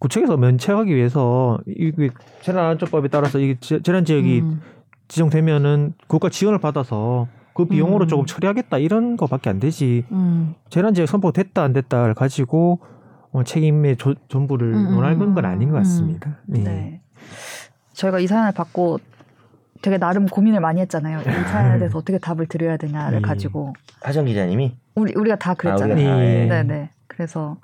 구청에서 0.00 0.36
면책하기 0.36 0.94
위해서 0.94 1.58
이게 1.66 2.10
재난 2.42 2.66
안전법에 2.66 3.08
따라서 3.08 3.38
이게 3.38 3.56
재- 3.60 3.80
재난 3.82 4.04
지역이 4.04 4.40
음. 4.40 4.60
지정되면은 5.08 5.94
국가 6.06 6.28
지원을 6.28 6.58
받아서 6.60 7.28
그 7.54 7.64
비용으로 7.64 8.04
음. 8.04 8.08
조금 8.08 8.26
처리하겠다 8.26 8.78
이런 8.78 9.16
거밖에 9.16 9.50
안 9.50 9.58
되지. 9.58 10.04
음. 10.12 10.54
재난 10.70 10.94
지역 10.94 11.06
선포 11.08 11.32
됐다 11.32 11.62
안 11.62 11.72
됐다를 11.72 12.14
가지고 12.14 12.80
어, 13.32 13.42
책임의 13.44 13.96
조- 13.96 14.14
전부를 14.28 14.74
음, 14.74 14.86
음, 14.86 14.90
논하는 14.94 15.18
건 15.18 15.36
음. 15.36 15.44
아닌 15.44 15.70
것 15.70 15.76
같습니다. 15.78 16.38
네. 16.46 16.60
네. 16.62 17.00
저희가 17.92 18.20
이 18.20 18.26
사연을 18.26 18.52
받고 18.52 18.98
되게 19.82 19.98
나름 19.98 20.26
고민을 20.26 20.60
많이 20.60 20.80
했잖아요. 20.80 21.20
이 21.20 21.24
사연에 21.48 21.78
대해서 21.78 21.98
어떻게 21.98 22.18
답을 22.18 22.46
드려야 22.46 22.76
되냐를 22.76 23.18
음. 23.18 23.22
가지고 23.22 23.74
하정 24.02 24.24
기자님이 24.26 24.76
우리 24.94 25.12
우리가 25.14 25.36
다 25.36 25.54
그랬잖아요. 25.54 25.94
우리가 25.94 26.10
다, 26.10 26.24
예. 26.24 26.46
네, 26.46 26.62
네. 26.62 26.90
그래서 27.06 27.56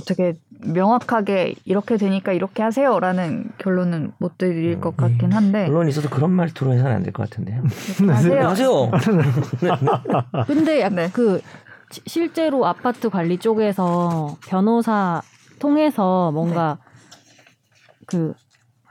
어떻게 0.00 0.34
명확하게 0.60 1.54
이렇게 1.64 1.96
되니까 1.96 2.32
이렇게 2.32 2.62
하세요라는 2.62 3.50
결론은 3.58 4.12
못 4.18 4.38
드릴 4.38 4.80
것 4.80 4.96
같긴 4.96 5.32
한데 5.32 5.66
물론 5.68 5.88
있어도 5.88 6.08
그런 6.08 6.30
말투로 6.32 6.72
해서는 6.72 6.92
안 6.96 7.02
될 7.02 7.12
것 7.12 7.28
같은데요. 7.30 7.62
하세요. 8.08 8.48
하세요. 8.48 8.90
근데 10.46 10.80
약 10.80 10.94
네. 10.94 11.08
그 11.12 11.40
시- 11.90 12.00
실제로 12.06 12.66
아파트 12.66 13.08
관리 13.08 13.38
쪽에서 13.38 14.36
변호사 14.48 15.22
통해서 15.60 16.32
뭔가 16.32 16.78
그 18.06 18.34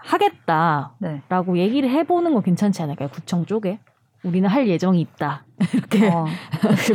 하겠다라고 0.04 1.54
네. 1.54 1.60
얘기를 1.62 1.90
해보는 1.90 2.34
건 2.34 2.44
괜찮지 2.44 2.82
않을까요? 2.82 3.10
구청 3.10 3.46
쪽에 3.46 3.80
우리는 4.24 4.48
할 4.48 4.68
예정이 4.68 5.02
있다 5.02 5.44
이렇게 5.74 6.08
어, 6.08 6.26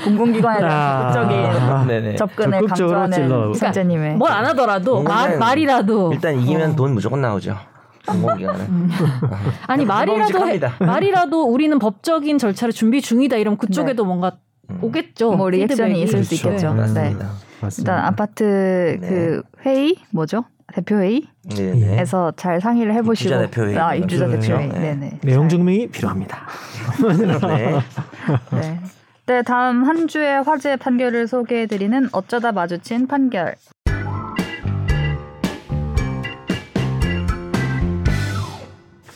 공공기관에 0.05 0.61
대한 0.61 0.73
아. 0.73 1.13
적극적인. 1.13 2.17
접근을. 2.17 2.67
강조하는 2.67 3.55
선재님의 3.55 4.17
뭘 4.17 4.31
안 4.33 4.47
하더라도 4.47 5.03
공공기관- 5.03 5.09
말, 5.09 5.39
말이라도 5.39 6.13
일단 6.13 6.39
이기면 6.41 6.73
어. 6.73 6.77
돈 6.77 6.95
무조건 6.95 7.21
나오죠. 7.21 7.57
공공기관은. 8.07 8.61
음. 8.67 8.91
아니 9.67 9.85
말이라도 9.85 10.49
해. 10.49 10.59
말이라도 10.81 11.43
우리는 11.45 11.79
법적인 11.79 12.39
절차를 12.39 12.73
준비 12.73 13.03
중이다 13.03 13.37
이러면 13.37 13.59
그쪽에도 13.59 14.05
뭔가 14.07 14.39
음. 14.71 14.79
오겠죠. 14.83 15.33
뭐 15.33 15.51
리액션이. 15.51 16.03
있을 16.03 16.25
수 16.25 16.43
그렇죠. 16.43 16.69
있겠죠. 16.69 16.75
네. 16.75 16.81
맞습니다. 16.81 17.31
맞습니다. 17.61 17.93
일단 17.93 18.05
아파트 18.07 18.99
네. 19.03 19.09
그 19.09 19.43
회의 19.67 19.97
뭐죠? 20.13 20.45
대표 20.75 20.97
회의에서 20.97 21.27
네네. 21.55 22.33
잘 22.37 22.61
상의를 22.61 22.93
해보시고 22.95 23.29
입주자 23.31 23.41
대표 23.41 23.63
회의. 23.67 23.79
아 23.79 23.95
입주자 23.95 24.27
그렇죠. 24.27 24.47
대표 24.49 24.59
회의. 24.61 24.69
네. 24.69 24.79
네네. 24.81 25.19
내용 25.23 25.49
잘- 25.49 25.59
증명이 25.59 25.89
필요합니다. 25.89 26.47
네. 27.19 27.73
네. 28.61 28.81
네, 29.27 29.43
다음 29.43 29.85
한 29.85 30.09
주의 30.09 30.43
화제 30.43 30.77
판결을 30.77 31.27
소개해드리는 31.29 32.09
어쩌다 32.13 32.51
마주친 32.53 33.07
판결. 33.07 33.57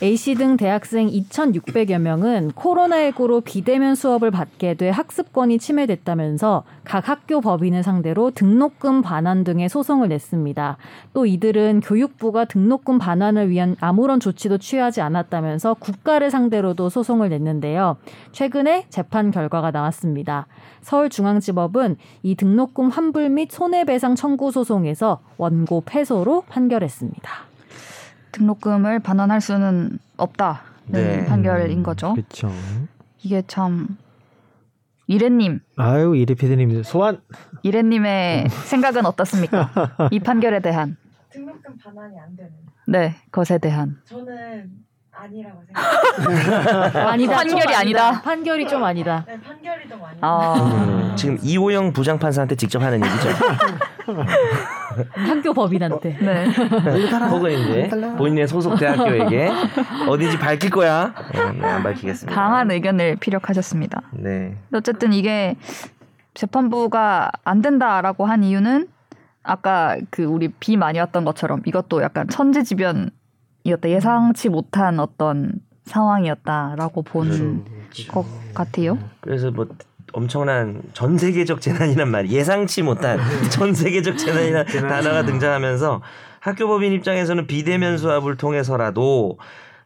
A씨 0.03 0.35
등 0.35 0.57
대학생 0.57 1.07
2,600여 1.07 1.97
명은 1.97 2.51
코로나19로 2.51 3.41
비대면 3.41 3.95
수업을 3.95 4.31
받게 4.31 4.73
돼 4.73 4.89
학습권이 4.89 5.59
침해됐다면서 5.59 6.65
각 6.83 7.07
학교 7.07 7.39
법인을 7.39 7.83
상대로 7.83 8.29
등록금 8.31 9.01
반환 9.01 9.45
등의 9.45 9.69
소송을 9.69 10.09
냈습니다. 10.09 10.75
또 11.13 11.25
이들은 11.25 11.79
교육부가 11.79 12.43
등록금 12.43 12.97
반환을 12.97 13.49
위한 13.49 13.77
아무런 13.79 14.19
조치도 14.19 14.57
취하지 14.57 14.99
않았다면서 14.99 15.75
국가를 15.75 16.31
상대로도 16.31 16.89
소송을 16.89 17.29
냈는데요. 17.29 17.95
최근에 18.33 18.87
재판 18.89 19.31
결과가 19.31 19.71
나왔습니다. 19.71 20.47
서울중앙지법은 20.81 21.95
이 22.23 22.35
등록금 22.35 22.89
환불 22.89 23.29
및 23.29 23.49
손해배상 23.53 24.15
청구 24.15 24.51
소송에서 24.51 25.21
원고 25.37 25.81
패소로 25.85 26.43
판결했습니다. 26.49 27.52
등록금을 28.33 28.99
반환할 28.99 29.39
수는 29.39 29.97
없다는 30.17 30.61
네. 30.87 31.25
판결인 31.25 31.83
거죠. 31.83 32.13
그렇죠. 32.13 32.51
이게 33.21 33.41
참 33.47 33.97
이래님, 35.07 35.59
아유 35.77 36.15
이리 36.15 36.35
피디님 36.35 36.83
소환. 36.83 37.21
이래님의 37.61 38.49
생각은 38.67 39.05
어떻습니까? 39.05 39.71
이 40.11 40.19
판결에 40.19 40.59
대한 40.59 40.97
등록금 41.29 41.77
반환이 41.77 42.19
안 42.19 42.35
되는. 42.35 42.51
네 42.87 43.15
것에 43.31 43.57
대한 43.59 44.01
저는 44.05 44.82
아니라고 45.23 45.63
생각해요. 45.67 47.07
아니다. 47.07 47.35
판결이 47.35 47.61
좀 47.63 47.73
아니다. 47.73 48.21
판결이 48.21 48.67
좀 48.67 48.83
아니다. 48.83 49.25
네, 49.27 49.39
판결이 49.39 49.89
좀 49.89 50.03
아니에요. 50.03 50.19
아, 50.21 50.55
음, 50.55 51.15
지금 51.15 51.37
이호영 51.41 51.93
부장판사한테 51.93 52.55
직접 52.55 52.81
하는 52.81 53.03
얘기죠. 53.05 53.29
학교 55.13 55.53
법인한테. 55.53 56.17
네. 56.19 56.45
혹은 57.29 57.51
이제 57.51 57.89
본인의 58.17 58.47
소속 58.47 58.77
대학교에게 58.77 59.49
어딘지 60.07 60.37
밝힐 60.37 60.69
거야. 60.69 61.13
네, 61.33 61.51
네, 61.51 61.65
안 61.67 61.83
밝히겠습니다. 61.83 62.35
강한 62.35 62.69
의견을 62.71 63.17
피력하셨습니다. 63.19 64.01
네. 64.11 64.57
어쨌든 64.73 65.13
이게 65.13 65.55
재판부가 66.33 67.31
안 67.43 67.61
된다라고 67.61 68.25
한 68.25 68.43
이유는 68.43 68.87
아까 69.43 69.97
그 70.09 70.23
우리 70.23 70.47
비 70.47 70.77
많이 70.77 70.99
왔던 70.99 71.25
것처럼 71.25 71.61
이것도 71.65 72.01
약간 72.01 72.27
천재지변 72.27 73.11
이었다 73.63 73.89
예상치 73.89 74.49
못한 74.49 74.99
어떤 74.99 75.53
상황이었다라고 75.85 77.01
본 77.03 77.63
것 78.07 78.25
같아요. 78.55 78.97
그래서 79.21 79.51
뭐 79.51 79.67
엄청난 80.13 80.81
전 80.93 81.17
세계적 81.17 81.61
재난이란 81.61 82.09
말 82.09 82.27
예상치 82.29 82.81
못한 82.81 83.19
전 83.51 83.73
세계적 83.73 84.17
재난이라는 84.17 84.65
단어가 84.89 85.23
등장하면서 85.25 86.01
학교 86.39 86.67
법인 86.67 86.91
입장에서는 86.93 87.45
비대면 87.47 87.97
수업을 87.99 88.35
통해서라도 88.37 89.37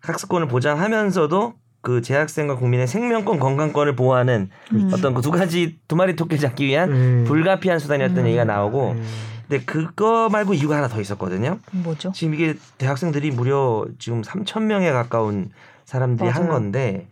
학습권을 0.01 0.47
보장하면서도 0.47 1.53
그 1.81 2.01
재학생과 2.01 2.55
국민의 2.55 2.87
생명권 2.87 3.39
건강권을 3.39 3.95
보호하는 3.95 4.49
음. 4.73 4.89
어떤 4.93 5.13
그 5.13 5.21
두 5.21 5.31
가지 5.31 5.77
두 5.87 5.95
마리 5.95 6.15
토끼 6.15 6.39
잡기 6.39 6.65
위한 6.65 6.91
음. 6.91 7.23
불가피한 7.27 7.79
수단이었던 7.79 8.19
음. 8.19 8.25
얘기가 8.27 8.43
나오고 8.45 8.91
음. 8.91 9.03
근데 9.47 9.63
그거 9.63 10.29
말고 10.29 10.53
이유가 10.53 10.77
하나 10.77 10.87
더 10.87 10.99
있었거든요. 10.99 11.59
뭐죠? 11.71 12.11
지금 12.11 12.33
이게 12.33 12.55
대학생들이 12.77 13.31
무려 13.31 13.85
지금 13.97 14.21
3천 14.21 14.63
명에 14.63 14.91
가까운 14.91 15.49
사람들이 15.85 16.29
한 16.29 16.43
맞아요. 16.47 16.53
건데 16.53 17.07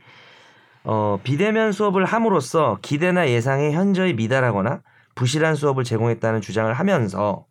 어, 0.83 1.19
비대면 1.23 1.71
수업을 1.71 2.05
함으로써 2.05 2.77
기대나 2.81 3.29
예상에 3.29 3.71
현저히 3.71 4.13
미달하거나 4.13 4.81
부실한 5.15 5.55
수업을 5.55 5.83
제공했다는 5.85 6.41
주장을 6.41 6.71
하면서 6.73 7.45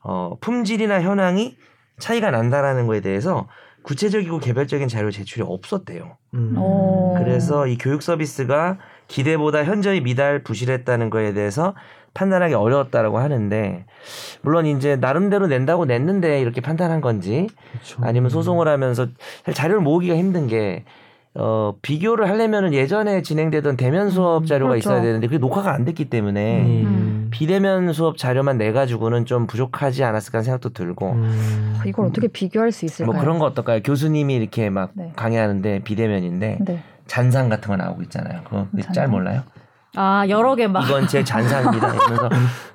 어, 0.00 0.36
품질이나 0.40 1.02
현황이 1.02 1.56
차이가 1.98 2.30
난다라는 2.30 2.86
거에 2.86 3.00
대해서 3.00 3.48
구체적이고 3.82 4.38
개별적인 4.38 4.88
자료 4.88 5.10
제출이 5.10 5.44
없었대요. 5.46 6.16
음. 6.34 6.56
오. 6.56 7.14
그래서 7.18 7.66
이 7.66 7.76
교육 7.76 8.02
서비스가 8.02 8.78
기대보다 9.08 9.64
현저히 9.64 10.00
미달 10.00 10.42
부실했다는 10.42 11.10
거에 11.10 11.34
대해서 11.34 11.74
판단하기 12.14 12.54
어려웠다라고 12.54 13.18
하는데 13.18 13.84
물론 14.42 14.66
이제 14.66 14.96
나름대로 14.96 15.46
낸다고 15.46 15.84
냈는데 15.84 16.40
이렇게 16.40 16.60
판단한 16.60 17.00
건지 17.00 17.48
그렇죠. 17.72 17.98
아니면 18.02 18.30
소송을 18.30 18.68
하면서 18.68 19.08
사실 19.44 19.54
자료를 19.54 19.82
모으기가 19.82 20.14
힘든 20.16 20.46
게 20.46 20.84
어, 21.36 21.74
비교를 21.82 22.28
하려면은 22.28 22.72
예전에 22.72 23.22
진행되던 23.22 23.76
대면 23.76 24.10
수업 24.10 24.46
자료가 24.46 24.70
그렇죠. 24.70 24.90
있어야 24.90 25.02
되는데 25.02 25.26
그게 25.26 25.38
녹화가 25.38 25.72
안 25.72 25.84
됐기 25.84 26.08
때문에 26.08 26.84
음. 26.84 27.28
비대면 27.32 27.92
수업 27.92 28.18
자료만 28.18 28.56
내 28.56 28.70
가지고는 28.70 29.26
좀 29.26 29.48
부족하지 29.48 30.04
않았을까 30.04 30.38
하는 30.38 30.44
생각도 30.44 30.68
들고 30.68 31.10
음. 31.10 31.80
이걸 31.84 32.06
어떻게 32.06 32.28
비교할 32.28 32.70
수 32.70 32.84
있을까요? 32.84 33.12
뭐 33.12 33.20
그런 33.20 33.40
거 33.40 33.46
어떨까요? 33.46 33.82
교수님이 33.82 34.36
이렇게 34.36 34.70
막 34.70 34.92
네. 34.94 35.12
강의하는데 35.16 35.80
비대면인데 35.82 36.58
네. 36.64 36.82
잔상 37.08 37.48
같은 37.48 37.68
거 37.68 37.76
나오고 37.76 38.02
있잖아요. 38.02 38.42
그거 38.44 38.68
짤 38.76 38.82
잔상? 38.94 39.10
몰라요? 39.10 39.42
아 39.96 40.24
여러 40.28 40.54
개 40.54 40.66
막. 40.66 40.84
이건 40.88 41.06
제 41.06 41.22
잔상입니다. 41.24 41.88
이러면서 41.94 42.28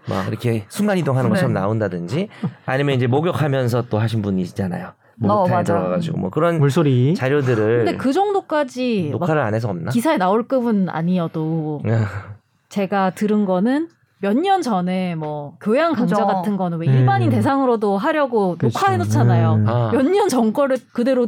막 0.08 0.28
이렇게 0.28 0.66
순간 0.70 0.98
이동하는 0.98 1.30
것처럼 1.30 1.54
네. 1.54 1.60
나온다든지 1.60 2.30
아니면 2.66 2.96
이제 2.96 3.08
목욕하면서 3.08 3.84
또 3.90 4.00
하신 4.00 4.22
분이 4.22 4.42
있잖아요. 4.44 4.88
어, 4.88 4.94
목욕탕에 5.28 5.50
맞아. 5.56 5.74
들어가가지고 5.74 6.18
뭐 6.18 6.30
그런 6.30 6.60
물소리. 6.60 7.14
자료들을 7.16 7.86
근데 7.86 7.98
그 7.98 8.14
정도까지 8.14 9.10
막 9.12 9.20
녹화를 9.20 9.42
안 9.42 9.54
해서 9.54 9.70
없나? 9.70 9.92
기사에 9.92 10.18
나올 10.18 10.48
급은 10.48 10.88
아니어도 10.90 11.82
제가 12.70 13.12
들은 13.12 13.46
거는 13.46 13.90
몇년 14.22 14.62
전에 14.62 15.16
뭐 15.16 15.56
교양 15.62 15.94
강좌 15.94 16.16
그죠. 16.16 16.28
같은 16.28 16.56
거는 16.58 16.78
왜 16.80 16.88
음. 16.88 16.94
일반인 16.94 17.30
대상으로도 17.30 17.98
하려고 17.98 18.58
그렇죠. 18.58 18.78
녹화해 18.80 18.98
놓잖아요. 18.98 19.54
음. 19.56 19.68
아. 19.68 19.92
몇년 19.94 20.30
전 20.30 20.54
거를 20.54 20.78
그대로 20.94 21.28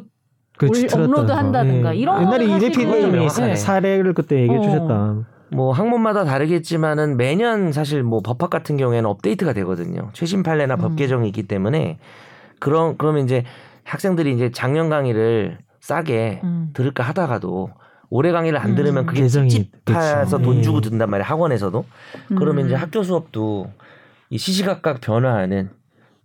올- 0.62 0.88
업로드 0.94 1.28
거. 1.28 1.34
한다든가 1.34 1.94
이런 1.94 2.22
옛날에 2.22 2.46
거는 2.46 2.58
이대 2.58 2.68
사실은 2.68 2.92
PD님이 3.02 3.28
네. 3.30 3.56
사례를 3.56 4.14
그때 4.14 4.42
얘기해 4.42 4.58
어. 4.58 4.62
주셨다. 4.62 5.16
뭐 5.52 5.74
학문마다 5.74 6.24
다르겠지만은 6.24 7.18
매년 7.18 7.72
사실 7.72 8.04
뭐 8.04 8.22
법학 8.22 8.50
같은 8.50 8.78
경우에는 8.78 9.10
업데이트가 9.10 9.54
되거든요. 9.54 10.10
최신 10.14 10.44
판례나 10.44 10.78
법 10.78 10.92
음. 10.92 10.96
개정이 10.96 11.28
있기 11.28 11.44
때문에 11.44 12.00
그런 12.60 12.98
그러면 12.98 13.26
이제 13.26 13.44
학생들이 13.84 14.34
이제 14.34 14.52
작년 14.52 14.90
강의를 14.90 15.58
싸게 15.82 16.42
음. 16.44 16.70
들을까 16.74 17.04
하다가도 17.04 17.70
올해 18.10 18.32
강의를 18.32 18.60
안 18.60 18.72
음. 18.72 18.76
들으면 18.76 19.06
그게 19.06 19.22
개정이 19.24 19.50
찝찝해서 19.50 20.38
됐죠. 20.38 20.42
돈 20.42 20.58
예. 20.58 20.62
주고 20.62 20.80
든단 20.82 21.10
말이에요. 21.10 21.26
학원에서도. 21.26 21.86
그러면 22.38 22.66
음. 22.66 22.68
이제 22.68 22.76
학교 22.76 23.04
수업도 23.04 23.72
이 24.30 24.38
시시각각 24.38 25.02
변화하는 25.02 25.70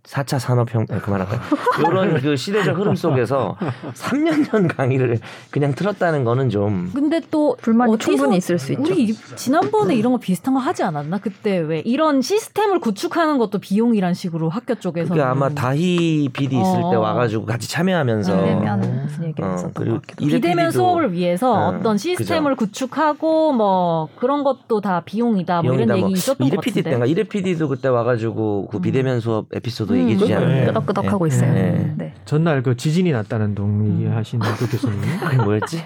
4차 0.07 0.39
산업형 0.39 0.85
아, 0.89 0.99
그만할까요? 0.99 1.41
이런 1.79 2.21
그 2.21 2.35
시대적 2.37 2.77
흐름 2.77 2.95
속에서 2.95 3.57
3년 3.93 4.49
전 4.49 4.67
강의를 4.67 5.19
그냥 5.51 5.73
틀었다는 5.75 6.23
거는 6.23 6.49
좀 6.49 6.89
근데 6.93 7.19
또 7.29 7.57
불만이 7.61 7.91
어디서 7.93 8.11
충분히 8.11 8.37
있을 8.37 8.57
수 8.57 8.71
있죠. 8.71 8.81
우리 8.83 9.03
이- 9.03 9.13
지난번에 9.35 9.95
이런 9.95 10.13
거 10.13 10.17
비슷한 10.19 10.53
거 10.53 10.59
하지 10.61 10.83
않았나? 10.83 11.17
그때 11.17 11.57
왜 11.59 11.79
이런 11.79 12.21
시스템을 12.21 12.79
구축하는 12.79 13.37
것도 13.37 13.59
비용이란 13.59 14.13
식으로 14.13 14.47
학교 14.49 14.75
쪽에서 14.75 15.09
그게 15.09 15.21
아마 15.21 15.49
다희 15.49 16.29
PD 16.31 16.55
있을 16.57 16.79
때 16.89 16.95
어. 16.95 16.99
와가지고 17.01 17.45
같이 17.45 17.69
참여하면서 17.69 18.37
비대면 18.37 19.01
무슨 19.03 19.23
얘기를 19.25 19.43
어, 19.49 19.51
했었던 19.51 19.73
그리고 19.73 19.99
이래 20.21 20.35
비대면 20.37 20.67
PD도 20.67 20.71
수업을 20.71 21.11
위해서 21.11 21.51
어, 21.51 21.67
어, 21.67 21.79
떤 21.81 21.97
시스템을 21.97 22.55
구축하고 22.55 23.51
뭐 23.51 24.07
그런 24.17 24.43
것도 24.45 24.79
다 24.79 25.01
비용이다 25.05 25.61
뭐 25.63 25.73
이런 25.73 25.77
비용이다, 25.87 25.95
얘기 25.95 26.01
뭐 26.03 26.09
있었던 26.11 26.47
이래 26.47 26.55
것 26.55 26.61
PD 26.61 26.71
같은데. 26.81 26.89
때인가 26.91 27.05
이래 27.05 27.23
PD도 27.23 27.67
그때 27.67 27.89
와가지고 27.89 28.67
그 28.71 28.77
음. 28.77 28.81
비대면 28.81 29.19
수업 29.19 29.47
에피소드 29.53 29.96
음, 29.97 30.01
얘기해 30.09 30.17
주지 30.17 30.33
그거요. 30.33 30.45
않았나요? 30.45 30.61
네. 30.61 30.67
끄덕끄덕하고 30.67 31.27
있어요. 31.27 31.53
네. 31.53 31.93
네. 31.97 32.13
전날 32.25 32.63
그 32.63 32.77
지진이 32.77 33.11
났다는 33.11 33.55
동 33.55 33.81
음. 33.81 33.99
얘기하시는 34.01 34.45
그 34.57 34.69
교수님. 34.69 34.99
그게 35.19 35.37
뭐였지? 35.37 35.83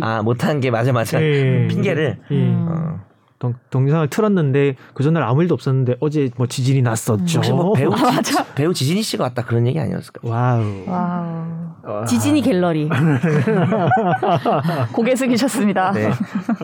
아 0.00 0.22
못한 0.22 0.60
게 0.60 0.70
맞아 0.70 0.92
맞아 0.92 1.22
예. 1.22 1.66
핑계를 1.68 2.18
예. 2.30 2.34
음. 2.34 2.66
어. 2.68 3.06
동, 3.38 3.52
동영상을 3.68 4.08
틀었는데 4.08 4.76
그 4.94 5.02
전날 5.02 5.22
아무 5.22 5.42
일도 5.42 5.52
없었는데 5.54 5.96
어제 6.00 6.30
뭐 6.36 6.46
지진이 6.46 6.80
났었죠. 6.80 7.38
혹시 7.38 7.52
뭐 7.52 7.74
배우 7.74 7.92
지, 8.22 8.34
배우 8.54 8.72
지진이 8.72 9.02
씨가 9.02 9.24
왔다 9.24 9.44
그런 9.44 9.66
얘기 9.66 9.78
아니었을까? 9.78 10.20
와우. 10.22 10.62
와우. 10.86 11.46
와. 11.84 12.04
지진이 12.06 12.40
갤러리. 12.40 12.88
고개 14.92 15.14
숙이셨습니다. 15.14 15.92
네 15.92 16.10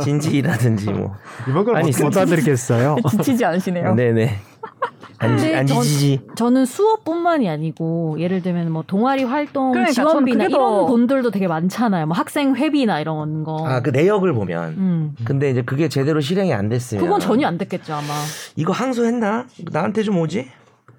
진지라든지 0.00 0.90
뭐 0.92 1.14
이번 1.48 1.64
걸 1.66 1.76
아니, 1.76 1.90
못, 1.90 2.04
못 2.04 2.16
알아듣겠어요. 2.16 2.96
지치지 3.10 3.44
않으시네요. 3.44 3.94
네네 3.94 4.38
안지 5.22 5.54
안지지 5.54 6.20
저는 6.36 6.64
수업뿐만이 6.66 7.48
아니고 7.48 8.16
예를 8.18 8.42
들면 8.42 8.70
뭐 8.72 8.82
동아리 8.86 9.24
활동 9.24 9.72
그러니까 9.72 9.92
지원비나 9.92 10.44
이런 10.46 10.58
더- 10.60 10.86
돈들도 10.86 11.30
되게 11.30 11.46
많잖아요. 11.48 12.06
뭐 12.06 12.16
학생 12.16 12.54
회비나 12.56 13.00
이런 13.00 13.44
거. 13.44 13.64
아 13.68 13.80
그 13.80 13.90
내역을 13.90 14.32
보면 14.32 14.68
음. 14.76 15.14
근데 15.24 15.50
이제 15.50 15.62
그게 15.62 15.88
제대로 15.88 16.20
실행이 16.20 16.52
안 16.52 16.68
됐으면 16.68 17.02
그건 17.04 17.20
전혀 17.20 17.46
안 17.46 17.58
됐겠죠 17.58 17.94
아마. 17.94 18.04
이거 18.56 18.72
항소했나 18.72 19.46
나한테 19.72 20.02
좀 20.02 20.18
오지 20.18 20.48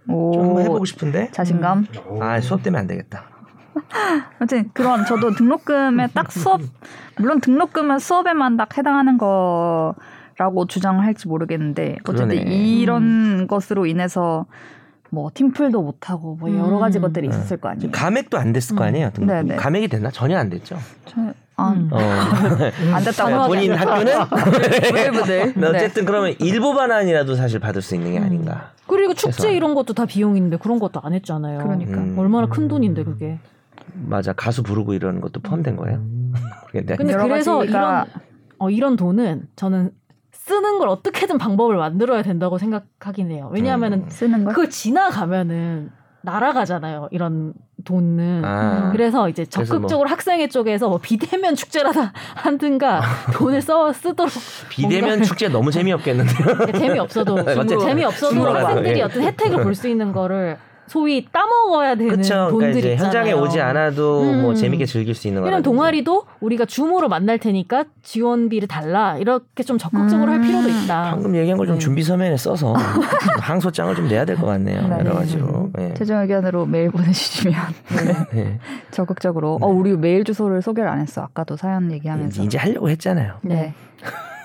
오, 0.09 0.31
좀 0.33 0.43
한번 0.45 0.63
해보고 0.63 0.85
싶은데 0.85 1.29
자신감. 1.31 1.85
아 2.21 2.39
수업 2.41 2.63
때문에 2.63 2.79
안 2.81 2.87
되겠다 2.87 3.23
아무튼 4.39 4.69
그런 4.73 5.05
저도 5.05 5.31
등록금에 5.31 6.07
딱 6.13 6.31
수업 6.31 6.61
물론 7.17 7.39
등록금은 7.41 7.99
수업에만 7.99 8.57
딱 8.57 8.77
해당하는 8.77 9.17
거 9.17 9.95
라고 10.37 10.65
주장을 10.65 11.03
할지 11.03 11.27
모르겠는데 11.27 11.97
어쨌든 12.07 12.29
그러네. 12.29 12.41
이런 12.55 13.47
것으로 13.47 13.85
인해서 13.85 14.45
뭐 15.09 15.29
팀플도 15.33 15.81
못 15.81 16.09
하고 16.09 16.35
뭐 16.39 16.49
여러 16.57 16.79
가지 16.79 16.97
음. 16.97 17.03
것들이 17.03 17.27
있었을 17.27 17.57
거 17.57 17.69
아니에요. 17.69 17.91
감액도 17.91 18.37
안 18.37 18.51
됐을 18.51 18.75
거 18.75 18.83
음. 18.83 18.87
아니에요 18.87 19.11
등록금. 19.11 19.47
네네. 19.47 19.55
감액이 19.57 19.87
됐나 19.89 20.09
전혀 20.09 20.37
안 20.37 20.49
됐죠 20.49 20.75
저, 21.05 21.21
아, 21.55 21.69
음. 21.69 21.87
어. 21.91 21.99
안 22.95 23.03
됐다고 23.03 23.47
본인. 23.47 23.73
학교는 23.73 24.13
부들부들. 24.89 25.53
근데 25.53 25.67
어쨌든 25.67 26.05
그러면 26.05 26.33
일부 26.39 26.73
반환이라도 26.73 27.35
사실 27.35 27.59
받을 27.59 27.83
수 27.83 27.93
있는 27.93 28.13
게 28.13 28.17
음. 28.17 28.23
아닌가 28.23 28.71
그리고 28.87 29.13
축제 29.13 29.31
최소한. 29.31 29.55
이런 29.55 29.75
것도 29.75 29.93
다 29.93 30.05
비용인데 30.07 30.57
그런 30.57 30.79
것도 30.79 30.99
안 31.03 31.13
했잖아요. 31.13 31.59
그러니까. 31.59 31.97
음. 31.97 32.15
얼마나 32.17 32.47
큰 32.47 32.67
돈인데 32.67 33.03
그게. 33.03 33.37
맞아 33.93 34.33
가수 34.33 34.63
부르고 34.63 34.95
이런 34.95 35.21
것도 35.21 35.41
포함된 35.41 35.75
거예요 35.75 35.97
음. 35.97 36.33
근데 36.71 36.95
그래서 36.95 37.63
이런 37.63 38.05
어, 38.57 38.69
이런 38.71 38.95
돈은 38.95 39.47
저는 39.55 39.91
쓰는 40.45 40.77
걸 40.77 40.89
어떻게든 40.89 41.37
방법을 41.37 41.77
만들어야 41.77 42.21
된다고 42.21 42.57
생각하긴 42.57 43.31
해요. 43.31 43.49
왜냐하면은 43.53 43.99
음. 43.99 44.09
쓰는 44.09 44.43
걸. 44.43 44.53
그걸 44.53 44.69
지나가면은 44.69 45.89
날아가잖아요. 46.21 47.09
이런 47.11 47.53
돈은. 47.85 48.43
아. 48.45 48.89
그래서 48.91 49.29
이제 49.29 49.45
그래서 49.45 49.73
적극적으로 49.73 50.09
학생회 50.09 50.47
쪽에서 50.47 50.89
뭐 50.89 50.97
비대면 50.97 51.55
축제라다 51.55 52.11
하든가 52.35 53.01
돈을 53.35 53.61
써 53.61 53.91
쓰도록 53.93 54.31
비대면 54.69 55.23
축제 55.23 55.49
너무 55.49 55.69
재미없겠는데요 55.71 56.45
그러니까 56.45 56.79
재미없어도 56.79 57.43
재미없어도 57.79 58.41
학생들이 58.53 58.99
예. 58.99 59.03
어떤 59.03 59.23
혜택을 59.23 59.63
볼 59.63 59.75
수 59.75 59.89
있는 59.89 60.13
거를 60.13 60.57
소위 60.87 61.25
따먹어야 61.31 61.95
되는 61.95 62.11
그렇죠 62.11 62.33
그러니까 62.33 62.49
돈들이 62.51 62.79
이제 62.79 62.91
있잖아요. 62.93 63.05
현장에 63.07 63.31
오지 63.33 63.61
않아도 63.61 64.23
뭐 64.23 64.51
음. 64.51 64.55
재밌게 64.55 64.85
즐길 64.85 65.15
수 65.15 65.27
있는 65.27 65.41
거라 65.41 65.49
이런 65.51 65.63
동아리도 65.63 66.25
우리가 66.41 66.65
줌으로 66.65 67.07
만날 67.09 67.39
테니까 67.39 67.85
지원비를 68.03 68.67
달라 68.67 69.17
이렇게 69.17 69.63
좀 69.63 69.77
적극적으로 69.77 70.31
할 70.31 70.39
음. 70.39 70.43
필요도 70.43 70.69
있다. 70.69 71.11
방금 71.11 71.35
얘기한 71.35 71.57
걸좀 71.57 71.75
네. 71.75 71.79
준비 71.79 72.03
서면에 72.03 72.35
써서 72.37 72.73
항소장을 73.39 73.95
좀 73.95 74.07
내야 74.07 74.25
될 74.25 74.35
것 74.35 74.45
같네요 74.47 74.87
네. 74.87 74.95
여러 74.99 75.13
가지로 75.13 75.71
예. 75.79 75.93
최종 75.93 76.19
의견으로 76.19 76.65
메일 76.65 76.91
보내주시면 76.91 77.55
예. 78.35 78.59
적극적으로. 78.91 79.57
어 79.61 79.67
우리 79.67 79.95
메일 79.95 80.23
주소를 80.23 80.61
소개를 80.61 80.89
안 80.89 80.99
했어. 80.99 81.21
아까도 81.21 81.55
사연 81.55 81.91
얘기하면서. 81.91 82.43
이제 82.43 82.57
하려고 82.57 82.89
했잖아요 82.89 83.35
네. 83.41 83.73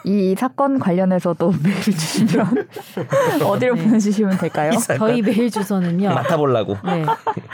이 0.05 0.35
사건 0.39 0.79
관련해서도 0.79 1.53
메일 1.63 1.81
주시면 1.83 2.47
어디로 3.45 3.75
네. 3.75 3.85
보내주시면 3.85 4.39
될까요? 4.39 4.73
저희 4.99 5.23
메일 5.23 5.51
주소는요. 5.51 6.09
맡아보려고 6.15 6.77
네. 6.85 7.05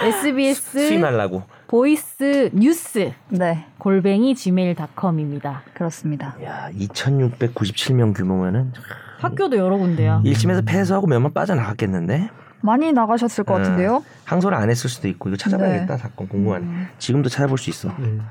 SBS 0.01 0.79
수임하려고 0.89 1.43
voice 1.67 2.51
news 2.53 3.13
네, 3.29 3.67
골뱅이 3.79 4.35
gmail.com입니다. 4.35 5.63
그렇습니다. 5.75 6.37
야 6.45 6.69
2,697명 6.79 8.15
규모면은 8.15 8.73
학교도 9.19 9.57
여러 9.57 9.77
군데야. 9.79 10.21
1심에서 10.25 10.65
패소하고 10.67 11.07
몇번 11.07 11.33
빠져나갔겠는데 11.33 12.29
많이 12.61 12.93
나가셨을 12.93 13.45
것 13.45 13.59
네. 13.59 13.63
같은데요? 13.63 14.05
항소를 14.25 14.57
안 14.57 14.71
했을 14.71 14.89
수도 14.89 15.09
있고 15.09 15.29
이거 15.29 15.37
찾아봐야겠다 15.37 15.97
사건 15.99 16.29
궁금하네 16.29 16.65
음. 16.65 16.89
지금도 16.99 17.29
찾아볼 17.29 17.59
수 17.59 17.69
있어 17.71 17.91
음. 17.99 18.23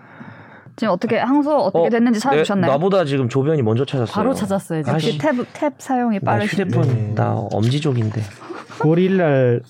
지금 0.76 0.94
어떻게 0.94 1.18
항소 1.18 1.56
어떻게 1.58 1.88
어, 1.88 1.90
됐는지 1.90 2.20
내- 2.20 2.24
찾아주셨나요? 2.24 2.72
나보다 2.72 3.06
지금 3.06 3.30
조변이 3.30 3.62
먼저 3.62 3.86
찾았어요 3.86 4.14
바로 4.14 4.34
찾았어요. 4.34 4.82
지금. 4.84 4.96
아씨. 4.96 5.08
역시 5.08 5.20
탭, 5.20 5.46
탭 5.54 5.74
사용이 5.78 6.20
나 6.22 6.32
빠르시네. 6.32 6.64
휴대폰 6.66 6.88
네. 6.88 7.14
나 7.16 7.34
엄지족인데 7.52 8.22
9월 8.80 8.98
1일 8.98 9.12
날 9.18 9.62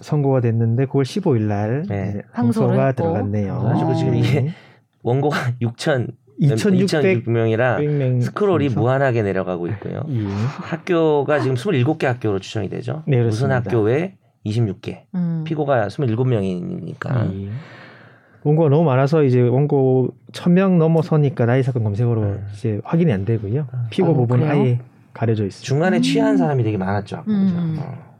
선고가 0.00 0.40
됐는데 0.40 0.86
9월 0.86 1.02
15일 1.02 1.42
날 1.42 1.84
네. 1.88 2.20
항소가. 2.32 2.92
들어갔네요. 2.92 3.58
그래가지고 3.60 3.94
지금 3.94 4.14
이게 4.16 4.52
원고가 5.02 5.36
6천 5.62 6.12
2,600 6.42 7.24
2,600명이라 7.26 7.78
100명 7.78 8.22
스크롤이 8.22 8.68
정도? 8.70 8.80
무한하게 8.80 9.22
내려가고 9.22 9.66
있고요. 9.68 10.02
예. 10.08 10.24
학교가 10.26 11.40
지금 11.40 11.54
27개 11.56 12.04
학교로 12.06 12.38
추정이 12.38 12.68
되죠. 12.70 13.02
네, 13.06 13.22
무슨 13.22 13.48
그렇습니다. 13.48 13.56
학교 13.56 13.82
외 13.82 14.16
26개. 14.46 15.02
음. 15.14 15.44
피고가 15.46 15.88
27명이니까. 15.88 17.32
예. 17.44 17.50
원고가 18.42 18.68
너무 18.70 18.84
많아서 18.84 19.22
이제 19.22 19.40
원고 19.40 20.14
1000명 20.32 20.78
넘어서니까 20.78 21.46
나이 21.46 21.62
사건 21.62 21.84
검색어로 21.84 22.22
음. 22.22 22.46
이제 22.54 22.80
확인이 22.84 23.12
안 23.12 23.24
되고요. 23.24 23.66
피고 23.90 24.10
어, 24.10 24.14
부분은 24.14 24.46
그래요? 24.48 24.62
아예 24.62 24.80
가려져 25.12 25.44
있습니다. 25.44 25.66
중간에 25.66 25.98
음. 25.98 26.02
취한 26.02 26.36
사람이 26.36 26.62
되게 26.62 26.76
많았죠. 26.76 27.24
음. 27.28 27.76
어. 27.78 28.10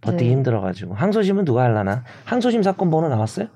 버티기 0.00 0.24
네. 0.26 0.30
힘들어가지고. 0.32 0.94
항소심은 0.94 1.44
누가 1.44 1.64
할라나? 1.64 2.04
항소심 2.24 2.62
사건 2.62 2.90
번호 2.90 3.08
나왔어요? 3.08 3.48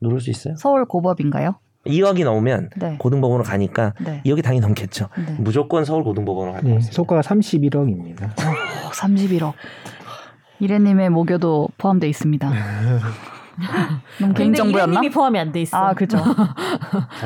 누를 0.00 0.20
수 0.20 0.30
있어요? 0.30 0.54
서울 0.56 0.84
고법인가요? 0.86 1.56
2억이 1.86 2.24
넘으면 2.24 2.70
네. 2.76 2.96
고등법원으로 2.98 3.44
가니까 3.44 3.94
네. 4.00 4.22
2억이 4.24 4.42
당연히 4.42 4.60
넘겠죠. 4.60 5.08
네. 5.16 5.36
무조건 5.38 5.84
서울 5.84 6.04
고등법원으로 6.04 6.52
갈것 6.52 6.68
네, 6.68 6.74
같습니다. 6.76 6.94
소가가 6.94 7.22
31억입니다. 7.22 8.24
오, 8.24 8.90
31억. 8.90 9.52
이래님의 10.60 11.10
모교도 11.10 11.68
포함되어 11.78 12.08
있습니다. 12.08 12.50
너무 14.18 14.32
근데 14.34 14.34
개인 14.34 14.54
정보였나? 14.54 14.92
이름이 15.00 15.10
포함이 15.10 15.38
안 15.38 15.52
돼 15.52 15.60
있어. 15.62 15.76
아, 15.76 15.92
그죠. 15.94 16.18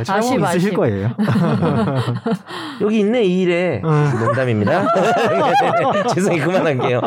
아쉽, 0.08 0.34
있으실 0.40 0.44
아쉽. 0.44 0.74
거예요. 0.74 1.10
여기 2.80 3.00
있네 3.00 3.22
이 3.24 3.42
일에 3.42 3.80
어. 3.84 3.90
농담입니다. 4.24 4.86
죄송해요 6.14 6.44
그만할게요. 6.46 7.00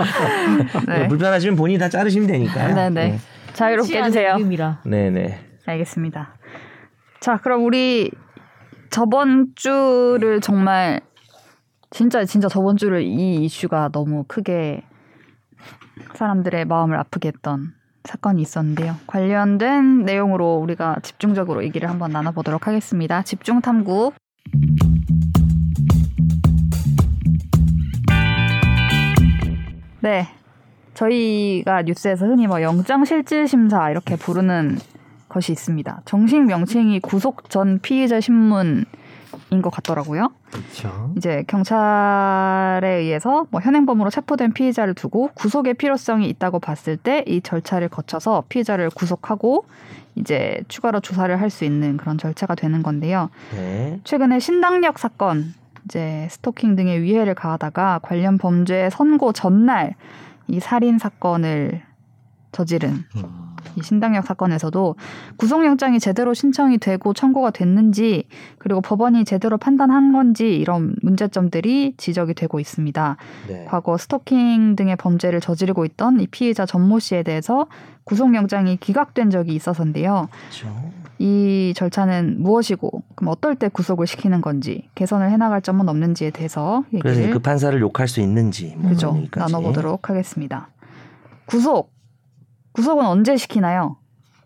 네. 0.87 1.07
불편하시면 1.07 1.55
본인이 1.55 1.79
다 1.79 1.89
자르시면 1.89 2.27
되니까. 2.27 2.67
네네. 2.73 3.19
자유롭게 3.53 3.87
취하는 3.87 4.07
해주세요. 4.09 4.35
이름이라. 4.37 4.81
네네. 4.85 5.39
알겠습니다. 5.65 6.35
자, 7.19 7.37
그럼 7.37 7.65
우리 7.65 8.11
저번 8.89 9.47
주를 9.55 10.39
정말 10.41 11.01
진짜 11.89 12.23
진짜 12.25 12.47
저번 12.47 12.77
주를 12.77 13.01
이 13.01 13.43
이슈가 13.43 13.89
너무 13.91 14.23
크게 14.27 14.83
사람들의 16.13 16.65
마음을 16.65 16.97
아프게 16.99 17.29
했던 17.29 17.73
사건이 18.07 18.41
있었는데요. 18.41 18.95
관련된 19.05 20.03
내용으로 20.03 20.55
우리가 20.55 20.97
집중적으로 21.03 21.63
얘기를 21.63 21.89
한번 21.89 22.11
나눠보도록 22.11 22.65
하겠습니다. 22.67 23.21
집중 23.21 23.61
탐구. 23.61 24.13
네. 29.99 30.27
저희가 30.93 31.83
뉴스에서 31.83 32.25
흔히 32.25 32.47
뭐 32.47 32.61
영장실질심사 32.61 33.91
이렇게 33.91 34.15
부르는 34.15 34.79
것이 35.29 35.51
있습니다. 35.51 36.01
정식 36.05 36.41
명칭이 36.41 36.99
구속 37.01 37.49
전 37.49 37.79
피의자 37.79 38.19
신문 38.19 38.85
인것 39.49 39.71
같더라고요. 39.73 40.29
그렇죠. 40.51 41.13
이제 41.17 41.43
경찰에 41.47 42.87
의해서 42.87 43.45
뭐 43.49 43.61
현행범으로 43.61 44.09
체포된 44.09 44.53
피의자를 44.53 44.93
두고 44.93 45.29
구속의 45.35 45.75
필요성이 45.75 46.27
있다고 46.29 46.59
봤을 46.59 46.97
때 46.97 47.23
이 47.27 47.41
절차를 47.41 47.89
거쳐서 47.89 48.43
피의자를 48.49 48.89
구속하고 48.89 49.65
이제 50.15 50.63
추가로 50.67 50.99
조사를 50.99 51.39
할 51.39 51.49
수 51.49 51.65
있는 51.65 51.97
그런 51.97 52.17
절차가 52.17 52.55
되는 52.55 52.81
건데요. 52.83 53.29
네. 53.53 53.99
최근에 54.03 54.39
신당역 54.39 54.99
사건, 54.99 55.53
이제 55.85 56.27
스토킹 56.31 56.75
등의 56.75 57.01
위해를 57.01 57.35
가하다가 57.35 57.99
관련 58.01 58.37
범죄 58.37 58.89
선고 58.91 59.31
전날 59.33 59.93
이 60.47 60.59
살인 60.59 60.97
사건을 60.97 61.81
저지른 62.51 63.03
음. 63.15 63.55
이 63.75 63.81
신당역 63.83 64.25
사건에서도 64.25 64.95
구속영장이 65.37 65.99
제대로 65.99 66.33
신청이 66.33 66.77
되고 66.77 67.13
청구가 67.13 67.51
됐는지 67.51 68.25
그리고 68.57 68.81
법원이 68.81 69.25
제대로 69.25 69.57
판단한 69.57 70.13
건지 70.13 70.55
이런 70.55 70.95
문제점들이 71.01 71.95
지적이 71.97 72.33
되고 72.33 72.59
있습니다. 72.59 73.17
네. 73.47 73.65
과거 73.67 73.97
스토킹 73.97 74.75
등의 74.75 74.95
범죄를 74.95 75.39
저지르고 75.39 75.85
있던 75.85 76.19
이 76.19 76.27
피의자 76.27 76.65
전모 76.65 76.99
씨에 76.99 77.23
대해서 77.23 77.67
구속영장이 78.05 78.77
기각된 78.77 79.29
적이 79.29 79.55
있어서인데요. 79.55 80.29
그렇죠. 80.31 80.91
이 81.19 81.73
절차는 81.75 82.41
무엇이고 82.41 83.03
그럼 83.15 83.31
어떨 83.31 83.55
때 83.55 83.69
구속을 83.69 84.05
시키는 84.07 84.41
건지 84.41 84.87
개선을 84.95 85.31
해나갈 85.31 85.61
점은 85.61 85.89
없는지에 85.89 86.29
대해서 86.29 86.83
그래서 87.01 87.19
얘기를 87.19 87.33
그 87.33 87.39
판사를 87.39 87.79
욕할 87.81 88.07
수 88.07 88.21
있는지 88.21 88.75
뭐 88.77 88.91
그죠. 88.91 89.17
나눠보도록 89.35 90.09
하겠습니다. 90.09 90.69
구속 91.45 91.96
구속은 92.77 93.07
언제 93.07 93.35
시키나요? 93.37 93.97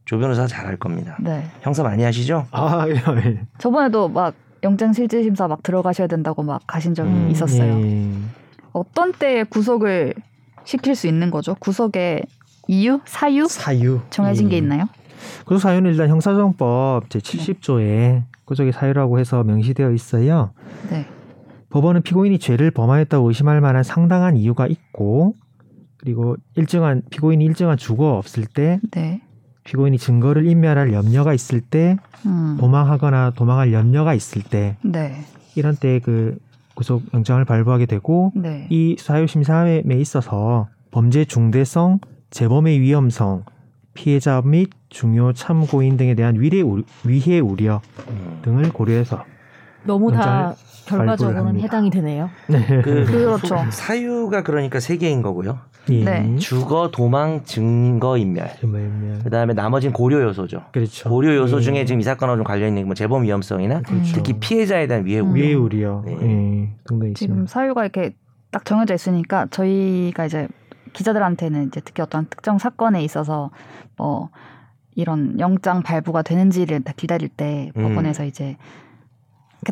조 0.05 0.17
변호사 0.17 0.47
잘할 0.47 0.77
겁니다. 0.77 1.17
네. 1.19 1.43
형사 1.59 1.83
많이 1.83 2.01
하시죠? 2.01 2.47
아, 2.51 2.85
예, 2.87 2.93
예. 2.93 3.41
저번에도 3.57 4.07
막 4.07 4.33
영장 4.63 4.93
실질 4.93 5.21
심사 5.23 5.49
막 5.49 5.61
들어가셔야 5.63 6.07
된다고 6.07 6.41
막 6.41 6.61
가신 6.65 6.95
적이 6.95 7.09
음, 7.09 7.29
있었어요. 7.29 7.73
예. 7.81 8.09
어떤 8.71 9.11
때에 9.11 9.43
구속을 9.43 10.13
시킬 10.63 10.95
수 10.95 11.07
있는 11.07 11.29
거죠? 11.29 11.55
구속의 11.55 12.23
이유, 12.69 13.01
사유 13.03 13.47
사유 13.49 13.99
정해진 14.11 14.47
게 14.47 14.55
예. 14.55 14.59
있나요? 14.59 14.85
구속 15.45 15.59
사유는 15.59 15.91
일단 15.91 16.07
형사소송법 16.07 17.09
제 17.09 17.19
70조에 17.19 18.23
구속의 18.45 18.71
사유라고 18.71 19.19
해서 19.19 19.43
명시되어 19.43 19.91
있어요. 19.91 20.53
네. 20.89 21.05
법원은 21.69 22.03
피고인이 22.03 22.39
죄를 22.39 22.71
범하였다고 22.71 23.27
의심할 23.27 23.59
만한 23.59 23.83
상당한 23.83 24.37
이유가 24.37 24.67
있고 24.67 25.35
그리고 26.01 26.35
일정한 26.55 27.03
피고인이 27.09 27.45
일정한 27.45 27.77
주거가 27.77 28.17
없을 28.17 28.45
때 28.45 28.79
네. 28.91 29.21
피고인이 29.63 29.97
증거를 29.99 30.47
인멸할 30.47 30.91
염려가 30.91 31.33
있을 31.33 31.61
때 31.61 31.97
음. 32.25 32.57
도망하거나 32.59 33.31
도망할 33.35 33.71
염려가 33.71 34.15
있을 34.15 34.41
때 34.41 34.77
네. 34.83 35.23
이런 35.55 35.75
때 35.75 35.99
그 35.99 36.37
구속 36.73 37.03
영장을 37.13 37.43
발부하게 37.45 37.85
되고 37.85 38.31
네. 38.35 38.65
이 38.71 38.95
사유 38.97 39.27
심사에 39.27 39.83
있어서 39.87 40.67
범죄 40.89 41.25
중대성, 41.25 41.99
재범의 42.31 42.79
위험성, 42.79 43.43
피해자 43.93 44.41
및 44.43 44.69
중요 44.89 45.33
참고인 45.33 45.97
등에 45.97 46.15
대한 46.15 46.39
위해 46.39 46.61
우려, 46.61 46.83
위해 47.05 47.39
우려 47.39 47.81
음. 48.09 48.39
등을 48.41 48.71
고려해서 48.71 49.25
너무 49.83 50.11
다 50.11 50.55
결과적으로는. 50.97 51.61
해당이 51.61 51.89
되네요. 51.89 52.29
네. 52.47 52.65
그 52.81 53.05
그렇죠. 53.09 53.57
사유가 53.71 54.43
그러니까 54.43 54.79
세 54.79 54.97
개인 54.97 55.21
거고요. 55.21 55.59
예. 55.89 56.03
네. 56.03 56.35
주거, 56.37 56.91
도망, 56.91 57.43
증거 57.43 58.17
인멸. 58.17 58.51
정말면 58.59 59.23
그다음에 59.23 59.53
나머지는 59.53 59.93
고려 59.93 60.21
요소죠. 60.21 60.63
그렇죠. 60.71 61.09
고려 61.09 61.35
요소 61.35 61.57
예. 61.57 61.61
중에 61.61 61.85
지금 61.85 61.99
이 61.99 62.03
사건하고 62.03 62.37
좀 62.37 62.43
관련 62.43 62.69
있는 62.69 62.85
뭐 62.85 62.93
재범 62.93 63.23
위험성이나 63.23 63.81
그렇죠. 63.81 64.13
특히 64.15 64.33
피해자에 64.33 64.87
대한 64.87 65.05
위해 65.05 65.19
음. 65.19 65.31
우려. 65.31 65.41
위해 65.41 65.53
우려 65.53 66.03
네. 66.05 66.17
예. 66.21 67.13
지금 67.15 67.47
사유가 67.47 67.83
이렇게 67.83 68.15
딱 68.51 68.65
정해져 68.65 68.93
있으니까 68.93 69.47
저희가 69.49 70.25
이제 70.25 70.47
기자들한테는 70.93 71.67
이제 71.67 71.81
특히 71.83 72.03
어떤 72.03 72.27
특정 72.29 72.57
사건에 72.57 73.03
있어서 73.03 73.49
뭐 73.97 74.29
이런 74.95 75.39
영장 75.39 75.83
발부가 75.83 76.21
되는지를 76.21 76.81
다 76.81 76.93
기다릴 76.95 77.29
때 77.29 77.71
음. 77.77 77.83
법원에서 77.83 78.25
이제 78.25 78.57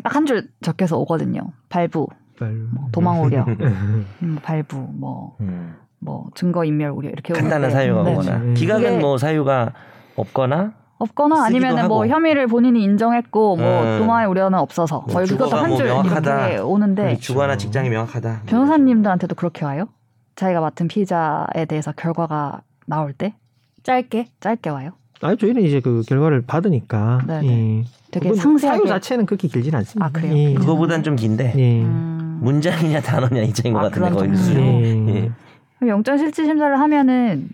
딱 0.02 0.14
한 0.16 0.26
줄 0.26 0.48
적혀서 0.62 0.98
오거든요. 0.98 1.40
발부. 1.68 2.06
뭐 2.40 2.88
도망 2.92 3.22
우려, 3.22 3.44
음. 3.48 4.06
음, 4.22 4.38
발부, 4.42 4.76
뭐, 4.94 5.36
음. 5.40 5.76
뭐 5.98 6.30
증거 6.34 6.64
인멸 6.64 6.88
우려 6.90 7.10
이렇게 7.10 7.34
간단한 7.34 7.70
사유가 7.70 8.02
네. 8.04 8.12
오거나 8.12 8.38
네. 8.38 8.54
기각은 8.54 9.00
뭐 9.00 9.18
사유가 9.18 9.72
없거나 10.16 10.72
없거나 10.98 11.44
아니면 11.44 11.86
뭐. 11.88 12.06
혐의를 12.06 12.46
본인이 12.46 12.82
인정했고 12.82 13.56
뭐 13.56 13.82
음. 13.82 13.98
도망의 13.98 14.26
우려는 14.28 14.58
없어서 14.58 15.00
뭐뭐 15.08 15.22
이것도 15.24 15.26
주거가 15.26 15.62
한뭐 15.64 15.76
줄. 15.76 15.86
이렇게 15.86 16.58
오는데 16.58 17.02
그렇죠. 17.02 17.20
주거나 17.20 17.56
직장이 17.58 17.90
명확하다. 17.90 18.42
변호사님들한테도 18.46 19.34
그렇게 19.34 19.64
와요? 19.66 19.88
자기가 20.36 20.60
맡은 20.60 20.88
피의자에 20.88 21.66
대해서 21.68 21.92
결과가 21.92 22.62
나올 22.86 23.12
때 23.12 23.34
짧게 23.82 24.28
짧게 24.40 24.70
와요? 24.70 24.92
아니 25.22 25.36
저희는 25.36 25.62
이제 25.62 25.80
그 25.80 26.02
결과를 26.06 26.42
받으니까. 26.42 27.20
예. 27.44 27.84
되게 28.10 28.34
상세하게 28.34 28.78
사유 28.78 28.88
자체는 28.88 29.26
그렇게 29.26 29.48
길진 29.48 29.74
않습니다. 29.74 30.06
아, 30.06 30.10
그래요? 30.10 30.36
예. 30.36 30.54
그거보단 30.54 31.02
좀 31.02 31.16
긴데 31.16 31.52
예. 31.56 31.82
음, 31.82 32.40
문장이냐 32.42 33.00
단어냐 33.02 33.42
이 33.42 33.52
차인 33.52 33.74
것 33.74 33.80
아, 33.80 33.82
같은데 33.84 34.10
거의. 34.10 34.30
예. 34.56 35.14
예. 35.14 35.30
그럼 35.78 35.90
영장 35.90 36.18
실질 36.18 36.46
심사를 36.46 36.78
하면은 36.78 37.48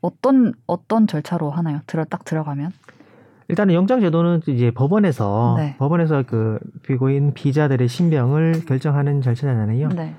어떤 0.00 0.54
어떤 0.66 1.06
절차로 1.06 1.50
하나요? 1.50 1.80
들어 1.86 2.04
딱 2.04 2.24
들어가면 2.24 2.72
일단은 3.48 3.74
영장 3.74 4.00
제도는 4.00 4.42
이제 4.46 4.70
법원에서 4.70 5.56
네. 5.58 5.74
법원에서 5.78 6.22
그 6.26 6.58
피고인 6.82 7.34
피자들의 7.34 7.86
신병을 7.88 8.64
결정하는 8.64 9.20
절차잖아요. 9.22 9.88
네. 9.88 10.14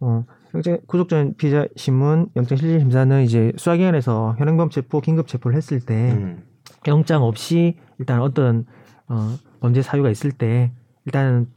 어, 0.00 0.24
영장 0.56 0.78
구속 0.86 1.08
전 1.10 1.34
피자 1.36 1.66
신문 1.76 2.28
영장 2.34 2.56
실질 2.56 2.80
심사는 2.80 3.22
이제 3.22 3.52
수사기관에서 3.56 4.36
현행범 4.38 4.70
체포 4.70 5.00
긴급 5.00 5.28
체포를 5.28 5.56
했을 5.56 5.80
때 5.80 6.12
음. 6.12 6.44
영장 6.86 7.22
없이 7.22 7.76
일단 7.98 8.22
어떤 8.22 8.64
어, 9.08 9.36
범죄 9.60 9.82
사유가 9.82 10.08
있을 10.10 10.32
때 10.32 10.72
일단은 11.04 11.48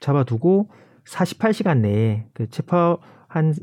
잡아두고 0.00 0.68
48시간 1.06 1.78
내에 1.78 2.26
그 2.34 2.50
체포한 2.50 3.54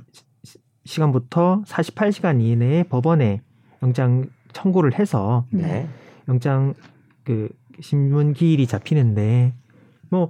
시- 0.43 0.59
시간부터 0.85 1.63
48시간 1.67 2.41
이내에 2.41 2.83
법원에 2.83 3.41
영장 3.83 4.25
청구를 4.53 4.97
해서 4.97 5.45
네. 5.51 5.87
영장 6.29 6.73
그 7.23 7.49
신문 7.81 8.33
기일이 8.33 8.65
잡히는데 8.65 9.53
뭐 10.09 10.29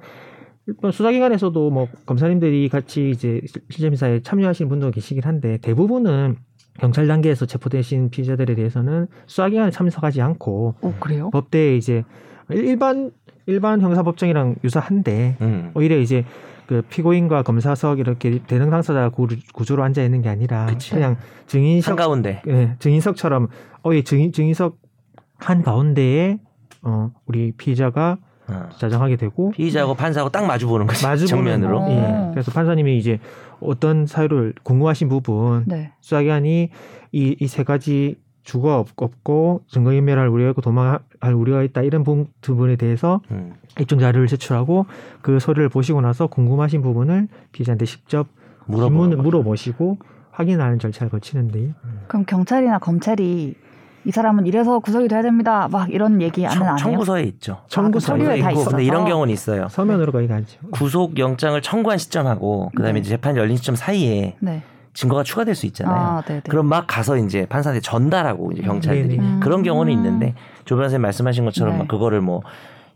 일단 0.68 0.92
수사기관에서도 0.92 1.70
뭐 1.70 1.88
검사님들이 2.06 2.70
같이 2.70 3.10
이제 3.12 3.42
실질심사에 3.70 4.22
참여하시는 4.22 4.68
분도 4.70 4.92
계시긴 4.92 5.24
한데 5.24 5.58
대부분은 5.60 6.38
경찰 6.80 7.08
단계에서 7.08 7.46
체포되신 7.46 8.10
피의자들에 8.10 8.56
대해서는 8.56 9.08
수사기관에 9.28 9.72
참석하지 9.72 10.22
않고 10.22 10.76
오 10.82 10.94
그래요? 11.00 11.30
법대에 11.32 11.78
이제 11.78 12.04
일반 12.50 13.12
일반 13.46 13.80
형사법정이랑 13.80 14.56
유사한데 14.64 15.38
음. 15.42 15.72
오히려 15.76 15.98
이제 15.98 16.26
그 16.68 16.82
피고인과 16.90 17.44
검사석 17.44 18.00
이렇게 18.00 18.40
대등 18.48 18.72
당사자 18.72 19.10
구조- 19.10 19.38
구조로 19.54 19.84
앉아 19.84 20.04
있는 20.04 20.24
게 20.24 20.30
아니라 20.30 20.66
그치. 20.66 20.92
그냥 20.92 21.16
증인석 21.46 21.92
한가운데. 21.92 22.42
예, 22.48 22.76
증인석처럼 22.80 23.50
어이 23.84 24.04
증인 24.04 24.32
증인석 24.32 24.80
한 25.38 25.62
가운데에 25.62 26.40
어 26.82 27.12
우리 27.28 27.52
피의자가 27.52 28.18
어. 28.20 28.35
자정하게 28.78 29.16
되고 29.16 29.52
피의자하고 29.52 29.96
판사하고 29.96 30.30
딱 30.32 30.46
마주 30.46 30.68
보는 30.68 30.88
거지. 30.88 31.06
마주 31.06 31.28
정면으로. 31.28 31.80
어. 31.80 31.90
예. 31.90 32.32
그래서 32.32 32.52
판사님이 32.52 32.98
이제 32.98 33.20
어떤 33.60 34.06
사유를 34.06 34.54
궁금하신 34.64 35.10
부분 35.10 35.64
네. 35.68 35.92
수사기관이 36.02 36.70
이 37.12 37.36
이 37.40 37.48
세 37.48 37.64
가지 37.64 38.18
주거 38.44 38.78
없- 38.78 38.90
없고 38.96 39.62
증거인멸할 39.68 40.28
우려가 40.28 40.52
있고 40.52 40.62
도망할 40.62 41.00
우려가 41.34 41.64
있다 41.64 41.82
이런 41.82 42.04
부- 42.04 42.28
부분에 42.42 42.76
대해서 42.76 43.22
음. 43.32 43.54
입증 43.80 43.98
자료를 43.98 44.28
제출하고 44.28 44.86
그 45.22 45.40
서류를 45.40 45.70
보시고 45.70 46.02
나서 46.02 46.28
궁금하신 46.28 46.82
부분을 46.84 47.28
피의자한테 47.54 47.86
직접 47.86 48.28
거죠. 48.68 48.90
물어보시고 48.90 49.98
확인하는 50.32 50.78
절차를 50.80 51.10
거치는데요. 51.10 51.72
그럼 52.08 52.26
경찰이나 52.26 52.78
검찰이 52.78 53.56
이 54.06 54.12
사람은 54.12 54.46
이래서 54.46 54.80
구속이 54.80 55.08
돼야 55.08 55.24
됩니다. 55.24 55.68
막 55.72 55.92
이런 55.92 56.22
얘기 56.22 56.46
안 56.46 56.62
해요. 56.62 56.76
청구서에 56.80 57.24
있죠. 57.24 57.58
청구서 57.68 58.14
아, 58.14 58.18
그다 58.18 58.36
있고, 58.36 58.64
근데 58.66 58.84
이런 58.84 59.02
있어서. 59.02 59.10
경우는 59.10 59.34
있어요. 59.34 59.68
서면으로 59.70 60.12
거의 60.12 60.28
가죠. 60.28 60.60
구속 60.72 61.18
영장을 61.18 61.60
청구한 61.62 61.98
시점하고 61.98 62.72
그다음에 62.76 62.94
네. 62.94 63.00
이제 63.00 63.10
재판 63.10 63.36
열린 63.36 63.58
시점 63.58 63.76
사이에 63.76 64.36
네. 64.40 64.62
증거가 64.94 65.24
추가될 65.24 65.56
수 65.56 65.66
있잖아요. 65.66 65.96
아, 65.96 66.22
네, 66.22 66.36
네. 66.36 66.42
그럼 66.48 66.68
막 66.68 66.86
가서 66.88 67.18
이제 67.18 67.48
판사한테 67.48 67.82
전달하고 67.82 68.52
이제 68.52 68.62
경찰들이 68.62 69.18
네네. 69.18 69.28
음. 69.28 69.40
그런 69.42 69.64
경우는 69.64 69.92
있는데 69.94 70.36
조 70.66 70.76
변호사님 70.76 71.02
말씀하신 71.02 71.44
것처럼 71.46 71.74
네. 71.74 71.80
막 71.80 71.88
그거를 71.88 72.22
뭐 72.22 72.42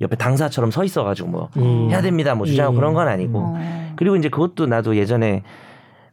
옆에 0.02 0.16
당사처럼 0.16 0.72
서 0.72 0.84
있어가지고 0.84 1.28
뭐 1.28 1.50
예. 1.58 1.90
해야 1.90 2.02
됩니다 2.02 2.34
뭐 2.34 2.46
주장하고 2.46 2.74
예. 2.74 2.80
그런 2.80 2.94
건 2.94 3.10
아니고 3.10 3.38
어. 3.38 3.94
그리고 3.98 4.16
이제 4.16 4.30
그것도 4.30 4.66
나도 4.68 4.96
예전에 4.96 5.44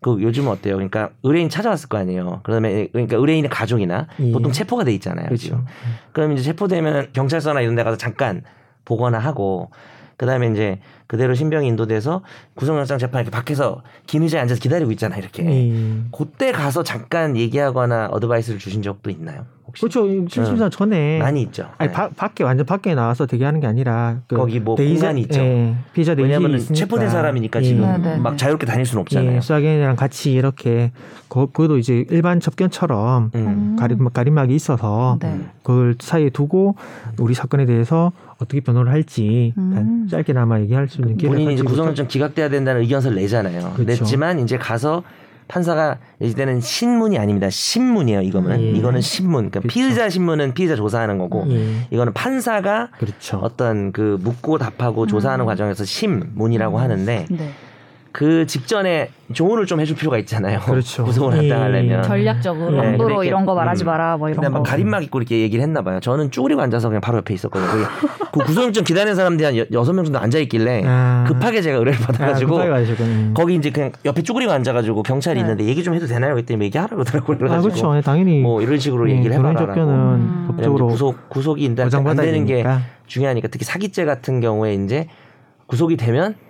그 0.01 0.21
요즘은 0.23 0.51
어때요? 0.51 0.75
그러니까 0.75 1.11
의뢰인 1.23 1.49
찾아왔을 1.49 1.89
거 1.89 1.99
아니에요. 1.99 2.41
그다음에 2.45 2.89
그러니까 2.89 3.17
의뢰인의 3.17 3.51
가족이나 3.51 4.07
예. 4.21 4.33
보통 4.33 4.53
체포가 4.53 4.85
돼 4.85 4.93
있잖아요. 4.95 5.27
그렇죠. 5.27 5.65
그럼 6.13 6.33
이제 6.33 6.43
체포되면 6.43 7.09
경찰서나 7.13 7.61
이런 7.61 7.75
데 7.75 7.83
가서 7.83 7.97
잠깐 7.97 8.43
보거나 8.85 9.19
하고 9.19 9.71
그다음에 10.17 10.49
이제 10.51 10.79
그대로 11.07 11.35
신병이 11.35 11.69
인도돼서 11.69 12.23
구속영장 12.55 12.99
재판 12.99 13.21
이렇게 13.23 13.31
밖에서 13.37 13.83
긴 14.07 14.23
의자에 14.23 14.41
앉아서 14.41 14.61
기다리고 14.61 14.91
있잖아요. 14.93 15.21
이렇게. 15.21 15.45
예. 15.45 16.03
그때 16.17 16.53
가서 16.53 16.83
잠깐 16.83 17.37
얘기하거나 17.37 18.09
어드바이스를 18.11 18.59
주신 18.59 18.83
적도 18.83 19.11
있나요? 19.11 19.45
혹시? 19.67 19.81
그렇죠. 19.83 20.07
실심사 20.29 20.69
전에 20.69 21.19
많이 21.19 21.43
있죠. 21.43 21.69
아니 21.79 21.89
네. 21.91 21.95
바, 21.95 22.09
밖에 22.09 22.45
완전 22.45 22.65
밖에 22.67 22.95
나와서 22.95 23.27
대기하는 23.27 23.61
게 23.61 23.67
아니라 23.67 24.19
그 24.27 24.37
거기 24.37 24.59
뭐 24.59 24.77
대기자- 24.77 25.01
공간이 25.01 25.21
있죠. 25.23 25.41
예, 25.41 25.75
피해자 25.93 26.15
대기실이 26.15 26.23
왜냐하면. 26.45 26.59
체포된 26.75 27.11
사람이니까 27.11 27.61
예. 27.61 27.65
지금 27.65 27.81
네, 27.83 27.99
네, 27.99 28.17
막 28.17 28.31
네. 28.33 28.37
자유롭게 28.37 28.67
다닐 28.67 28.87
수는 28.87 29.03
없잖아요. 29.03 29.37
예, 29.37 29.41
수사기관이랑 29.41 29.97
같이 29.97 30.33
이렇게 30.33 30.93
그, 31.29 31.47
그것도 31.47 31.79
이제 31.79 32.05
일반 32.11 32.41
접견처럼 32.41 33.31
음. 33.35 33.77
가림, 33.79 34.09
가림막이 34.09 34.55
있어서 34.55 35.19
네. 35.21 35.41
그걸 35.63 35.97
사이에 36.01 36.31
두고 36.31 36.77
우리 37.19 37.35
사건에 37.35 37.67
대해서 37.67 38.13
어떻게 38.39 38.61
변호를 38.61 38.93
할지 38.93 39.55
음. 39.57 40.07
짧게나마 40.11 40.61
얘기할 40.61 40.89
수 40.89 41.01
있는 41.01 41.17
기회를 41.17 41.35
본인이 41.35 41.55
이제 41.55 41.63
가지고 41.63 41.71
구속영장 41.71 42.09
기각돼야 42.09 42.49
된다는 42.49 42.83
의견서를 42.83 43.17
내잖아요. 43.17 43.73
그렇죠. 43.75 43.85
냈지만 43.85 44.41
이제 44.41 44.59
가서 44.59 45.03
판사가 45.49 45.99
이제는 46.21 46.61
신문이 46.61 47.19
아닙니다. 47.19 47.49
신문이에요. 47.49 48.23
이거는 48.23 48.61
예. 48.61 48.71
이거는 48.71 49.01
신문. 49.01 49.51
그러니까 49.51 49.61
그렇죠. 49.61 49.75
피의자 49.75 50.09
신문은 50.09 50.55
피의자 50.55 50.75
조사하는 50.75 51.19
거고 51.19 51.47
예, 51.49 51.87
이거는 51.91 52.13
판사가 52.13 52.91
그렇죠. 52.99 53.39
어떤 53.39 53.93
그 53.93 54.19
묻고 54.21 54.59
답하고 54.59 55.07
조사하는 55.07 55.45
음. 55.45 55.47
과정에서 55.47 55.85
심문이라고 55.85 56.79
하는데 56.79 57.27
네. 57.31 57.51
그 58.17 58.47
직전에 58.47 59.11
조언을 59.35 59.67
좀 59.67 59.79
해줄 59.79 59.95
필요가 59.95 60.17
있잖아요. 60.17 60.61
그렇죠. 60.61 61.05
구속을 61.05 61.35
예. 61.35 61.37
할당하려면. 61.51 62.03
전략적으로 62.03 62.71
네, 62.71 62.79
함부로 62.79 63.09
그러니까- 63.09 63.25
이런 63.25 63.45
거 63.45 63.55
말하지 63.55 63.85
음. 63.85 63.87
마라 63.87 64.17
뭐 64.17 64.29
이런 64.31 64.37
근데 64.41 64.49
거. 64.51 64.55
막 64.55 64.63
가림막 64.63 65.03
입고 65.05 65.19
이렇게 65.19 65.43
얘기를 65.43 65.63
했나 65.63 65.83
봐요. 65.83 66.01
저는 66.01 66.31
쭈그리고 66.31 66.63
앉아서 66.63 66.89
그냥 66.89 67.03
바로 67.03 67.19
옆에 67.19 67.35
있었거든요. 67.35 67.69
그 68.33 68.41
구속영장 68.41 68.85
기다리는 68.85 69.15
사람들이 69.15 69.45
한 69.45 69.59
여- 69.59 69.67
여섯 69.71 69.93
명 69.93 70.07
정도 70.07 70.19
앉아 70.19 70.39
있길래 70.39 70.83
아. 70.87 71.25
급하게 71.29 71.61
제가 71.61 71.77
의뢰를 71.77 71.99
받아가지고 72.01 72.55
아, 72.59 72.65
급하게 72.65 72.71
가셨군요. 72.87 73.35
거기 73.35 73.55
이제 73.55 73.69
그냥 73.71 73.93
옆에 74.07 74.23
쭈그리고 74.23 74.51
앉아가지고 74.51 75.03
경찰이 75.03 75.35
네. 75.35 75.41
있는데 75.43 75.65
얘기 75.67 75.85
좀 75.85 75.93
해도 75.93 76.07
되나요? 76.07 76.33
그랬더니 76.37 76.65
얘기하라 76.65 76.89
그러더라고요. 76.97 77.35
아 77.35 77.39
그래가지고 77.39 77.63
그렇죠. 77.69 77.93
네, 77.93 78.01
당연히 78.01 78.41
뭐 78.41 78.63
이런 78.63 78.79
식으로 78.79 79.11
예, 79.11 79.17
얘기를. 79.17 79.37
접견은 79.37 79.95
음. 79.95 80.45
법적으로 80.47 80.87
구속 80.87 81.29
구속이 81.29 81.63
일단 81.63 81.91
안 81.93 82.17
되는 82.17 82.47
게 82.47 82.55
되니까. 82.63 82.81
중요하니까 83.09 83.49
특히 83.49 83.67
사기죄 83.67 84.07
같은 84.07 84.41
경우에 84.41 84.73
이제 84.73 85.07
구속이 85.67 85.99
되면 85.99 86.35
그 86.35 86.46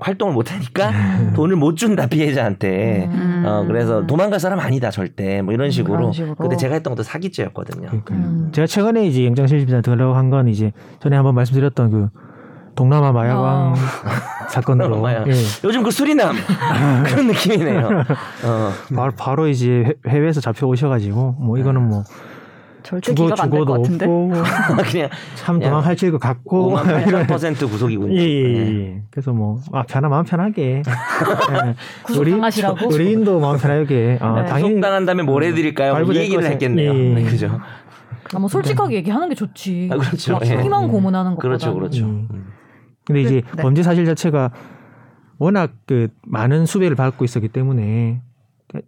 활동을 0.00 0.34
못 0.34 0.52
하니까 0.52 0.90
돈을 1.34 1.56
못 1.56 1.76
준다 1.76 2.06
피해자한테. 2.06 3.08
음. 3.10 3.42
어 3.46 3.64
그래서 3.66 4.06
도망갈 4.06 4.38
사람 4.40 4.60
아니다 4.60 4.90
절대 4.90 5.42
뭐 5.42 5.52
이런 5.54 5.70
식으로. 5.70 5.96
그런 5.96 6.12
식으로. 6.12 6.34
근데 6.34 6.56
제가 6.56 6.74
했던 6.74 6.92
것도 6.94 7.02
사기죄였거든요. 7.02 7.88
음. 8.10 8.48
제가 8.52 8.66
최근에 8.66 9.06
이제 9.06 9.24
영장실심사 9.26 9.80
들어간 9.80 10.30
건 10.30 10.48
이제 10.48 10.72
전에 11.00 11.16
한번 11.16 11.34
말씀드렸던 11.34 11.90
그 11.90 12.08
동남아 12.74 13.12
마약왕 13.12 13.74
사건으로 14.48 14.88
동남아 14.96 15.02
마약. 15.20 15.28
예. 15.28 15.32
요즘 15.64 15.82
그 15.82 15.90
수리남 15.90 16.34
그런 17.06 17.26
느낌이네요. 17.26 17.86
어. 18.44 18.70
바로, 18.94 19.12
바로 19.16 19.48
이제 19.48 19.84
해- 19.86 20.10
해외에서 20.10 20.40
잡혀 20.40 20.66
오셔가지고 20.66 21.36
뭐 21.38 21.58
이거는 21.58 21.86
뭐 21.88 22.04
절대 22.82 23.14
죽어 23.14 23.24
기각 23.24 23.44
안될것 23.44 23.66
죽어도 23.66 23.82
같은데. 23.82 24.06
없고 24.06 24.82
그냥 24.90 25.08
참 25.34 25.58
그냥 25.58 25.70
도망할 25.70 25.96
것 25.96 26.18
같고 26.18 26.72
5만 26.76 27.04
8천 27.04 27.28
퍼센트 27.28 27.68
구속이군요. 27.68 28.14
예, 28.14 28.22
예, 28.22 28.42
네. 28.42 28.74
예. 28.74 29.02
그래서 29.10 29.32
뭐 29.32 29.60
아, 29.72 29.82
편하 29.82 30.08
마음 30.08 30.24
편하게 30.24 30.82
예. 31.66 31.74
구속당하시라고? 32.02 32.92
의뢰인도 32.92 33.40
마음 33.40 33.58
편하게 33.58 34.18
아, 34.22 34.42
네. 34.42 34.46
당연히 34.46 34.70
구속당한 34.74 35.06
다음에 35.06 35.22
뭘 35.22 35.44
해드릴까요? 35.44 35.92
이 35.92 35.94
발부될 35.94 36.22
얘기를 36.22 36.44
했겠네요. 36.44 36.94
예. 36.94 37.14
네, 37.14 37.22
그죠. 37.24 37.60
아, 38.34 38.38
뭐 38.38 38.48
솔직하게 38.48 38.96
얘기하는 38.96 39.28
게 39.28 39.34
좋지. 39.34 39.90
아, 39.92 39.96
그렇죠. 39.96 40.32
막 40.32 40.46
예. 40.46 40.62
희망 40.62 40.88
고문하는 40.88 41.32
것보다. 41.32 41.48
그렇죠, 41.48 41.74
그렇죠. 41.74 42.04
음. 42.04 42.28
음. 42.30 42.46
근데 43.04 43.22
이제 43.22 43.42
네. 43.56 43.62
범죄 43.62 43.82
사실 43.82 44.04
자체가 44.04 44.50
워낙 45.38 45.72
그 45.86 46.08
많은 46.24 46.66
수배를 46.66 46.96
받고 46.96 47.24
있었기 47.24 47.48
때문에 47.48 48.22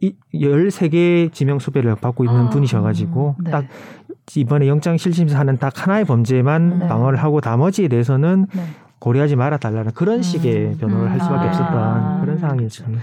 이 0.01 0.15
13개 0.33 1.33
지명 1.33 1.59
수배를 1.59 1.97
받고 1.97 2.25
있는 2.25 2.47
아, 2.47 2.51
분이셔가지고 2.51 3.37
네. 3.45 3.51
딱 3.51 3.65
이번에 4.37 4.69
영장 4.69 4.97
실심사하는 4.97 5.59
딱 5.59 5.73
하나의 5.83 6.05
범죄만 6.05 6.79
네. 6.81 6.89
방어를 6.89 7.23
하고 7.23 7.41
나머지에 7.45 7.89
대해서는 7.89 8.47
네. 8.55 8.63
고려하지 8.99 9.37
말아 9.37 9.59
달라는 9.59 9.93
그런 9.93 10.19
음. 10.19 10.23
식의 10.23 10.77
변호를 10.79 11.11
할 11.11 11.21
수밖에 11.21 11.47
아. 11.47 11.51
없었던 11.51 12.21
그런 12.23 12.39
상황이었습니다. 12.39 13.03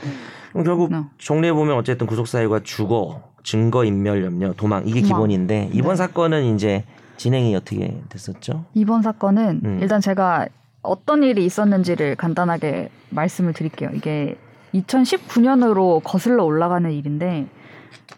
그럼 0.52 0.64
결국 0.66 0.92
네. 0.92 1.04
종례에 1.18 1.52
보면 1.52 1.76
어쨌든 1.76 2.08
구속 2.08 2.28
사유가 2.28 2.60
주거, 2.64 3.22
증거 3.44 3.86
인멸 3.86 4.24
염려, 4.24 4.54
도망 4.54 4.84
이게 4.88 5.02
도망. 5.02 5.08
기본인데 5.08 5.70
이번 5.74 5.92
네. 5.92 5.96
사건은 5.98 6.56
이제 6.56 6.84
진행이 7.18 7.56
어떻게 7.56 8.02
됐었죠? 8.10 8.66
이번 8.74 9.04
사건은 9.04 9.62
음. 9.64 9.80
일단 9.82 10.02
제가 10.02 10.48
어떤 10.82 11.22
일이 11.22 11.46
있었는지를 11.46 12.16
간단하게 12.16 12.90
말씀을 13.12 13.54
드릴게요. 13.54 13.92
이게 13.94 14.38
2019년으로 14.74 16.02
거슬러 16.04 16.44
올라가는 16.44 16.90
일인데 16.92 17.48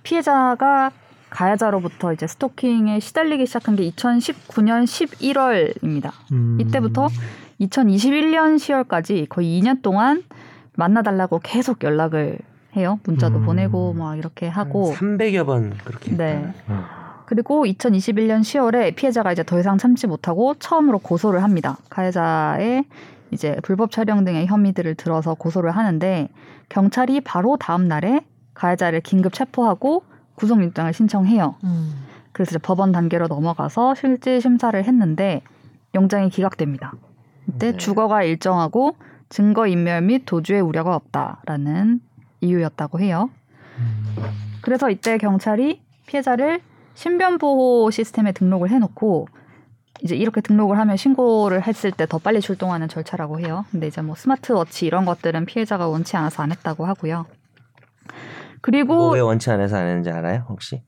피해자가 0.04 0.92
가해자로부터 1.30 2.14
이제 2.14 2.28
스토킹에 2.28 3.00
시달리기 3.00 3.46
시작한 3.48 3.76
게 3.76 3.90
2019년 3.90 4.84
11월입니다. 4.84 6.12
음. 6.32 6.58
이때부터 6.62 7.08
2021년 7.60 8.58
10월까지 8.58 9.28
거의 9.28 9.60
2년 9.60 9.82
동안 9.82 10.24
만나달라고 10.76 11.40
계속 11.44 11.84
연락을 11.84 12.38
해요. 12.76 13.00
문자도 13.04 13.40
음. 13.40 13.46
보내고 13.46 13.94
막 13.94 14.18
이렇게 14.18 14.48
하고 14.48 14.94
300여 14.96 15.46
번 15.46 15.76
그렇게 15.84 16.16
네. 16.16 16.36
했다. 16.36 16.54
어. 16.68 17.04
그리고 17.26 17.66
2021년 17.66 18.42
10월에 18.42 18.96
피해자가 18.96 19.32
이제 19.32 19.44
더 19.44 19.60
이상 19.60 19.78
참지 19.78 20.08
못하고 20.08 20.56
처음으로 20.60 21.00
고소를 21.00 21.42
합니다. 21.42 21.78
가해자의 21.90 22.86
이제 23.34 23.58
불법 23.64 23.92
촬영 23.92 24.24
등의 24.24 24.48
혐의들을 24.48 24.96
들어서 24.96 25.34
고소를 25.34 25.72
하는데 25.72 26.30
경찰이 26.70 27.22
바로 27.22 27.58
다음 27.58 27.88
날에 27.88 28.22
가해자를 28.54 29.02
긴급 29.02 29.34
체포하고 29.34 30.04
구속영장을 30.36 30.92
신청해요. 30.94 31.56
음. 31.64 31.94
그래서 32.32 32.52
이제 32.52 32.60
법원 32.60 32.92
단계로 32.92 33.28
넘어가서 33.28 33.96
실질 33.96 34.42
심사를 34.42 34.82
했는데 34.84 35.42
영장이 35.94 36.30
기각됩니다. 36.30 36.94
이때 37.48 37.72
네. 37.72 37.78
주거가 37.78 38.24
일정하고 38.24 38.96
증거 39.30 39.68
인멸 39.68 40.02
및 40.02 40.24
도주의 40.26 40.62
우려가 40.62 40.96
없다라는 40.96 42.00
이유였다고 42.42 43.00
해요. 43.00 43.30
그래서 44.62 44.90
이때 44.90 45.18
경찰이 45.18 45.82
피해자를 46.06 46.62
신변보호 46.96 47.90
시스템에 47.92 48.32
등록을 48.32 48.70
해놓고 48.70 49.28
이제 50.04 50.16
이렇게 50.16 50.42
등록을 50.42 50.78
하면 50.80 50.98
신고를 50.98 51.66
했을 51.66 51.92
때 51.92 52.06
더 52.06 52.18
빨리 52.20 52.42
출동하는 52.42 52.90
절차라고 52.90 53.40
해요. 53.40 53.66
근데 53.72 53.88
이제 53.88 54.02
뭐 54.02 54.16
스마트워치 54.16 54.86
이런 54.86 55.06
것들은 55.06 55.46
피해자가 55.46 55.88
원치 55.88 56.18
않아서 56.18 56.44
안 56.44 56.52
했다고 56.52 56.86
하고요. 56.86 57.26
그리고 58.62 58.96
뭐왜 58.96 59.22
원치 59.22 59.50
않아서 59.50 59.78
안 59.78 59.88
했는지 59.88 60.10
알아요? 60.10 60.46
혹시? 60.50 60.84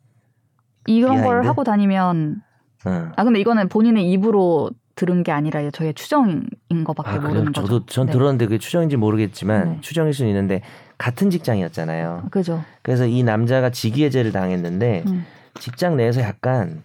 이런 0.87 1.15
걸 1.15 1.23
behind? 1.23 1.47
하고 1.47 1.63
다니면 1.63 2.41
응. 2.87 3.11
아 3.15 3.23
근데 3.23 3.39
이거는 3.39 3.69
본인의 3.69 4.11
입으로 4.11 4.69
들은 4.95 5.23
게 5.23 5.31
아니라 5.31 5.69
저의 5.71 5.93
추정인 5.93 6.45
것밖에 6.85 7.09
아, 7.09 7.13
모르는 7.15 7.31
그럼 7.31 7.45
거죠. 7.53 7.61
저도 7.67 7.85
전 7.85 8.05
네. 8.07 8.11
들었는데 8.13 8.45
그게 8.45 8.57
추정인지 8.57 8.97
모르겠지만 8.97 9.69
네. 9.71 9.77
추정일 9.81 10.13
수는 10.13 10.29
있는데 10.29 10.61
같은 10.97 11.29
직장이었잖아요. 11.29 12.27
그죠. 12.31 12.63
그래서 12.81 13.05
이 13.05 13.23
남자가 13.23 13.69
직위해제를 13.71 14.31
당했는데 14.31 15.03
음. 15.07 15.25
직장 15.59 15.95
내에서 15.97 16.21
약간 16.21 16.83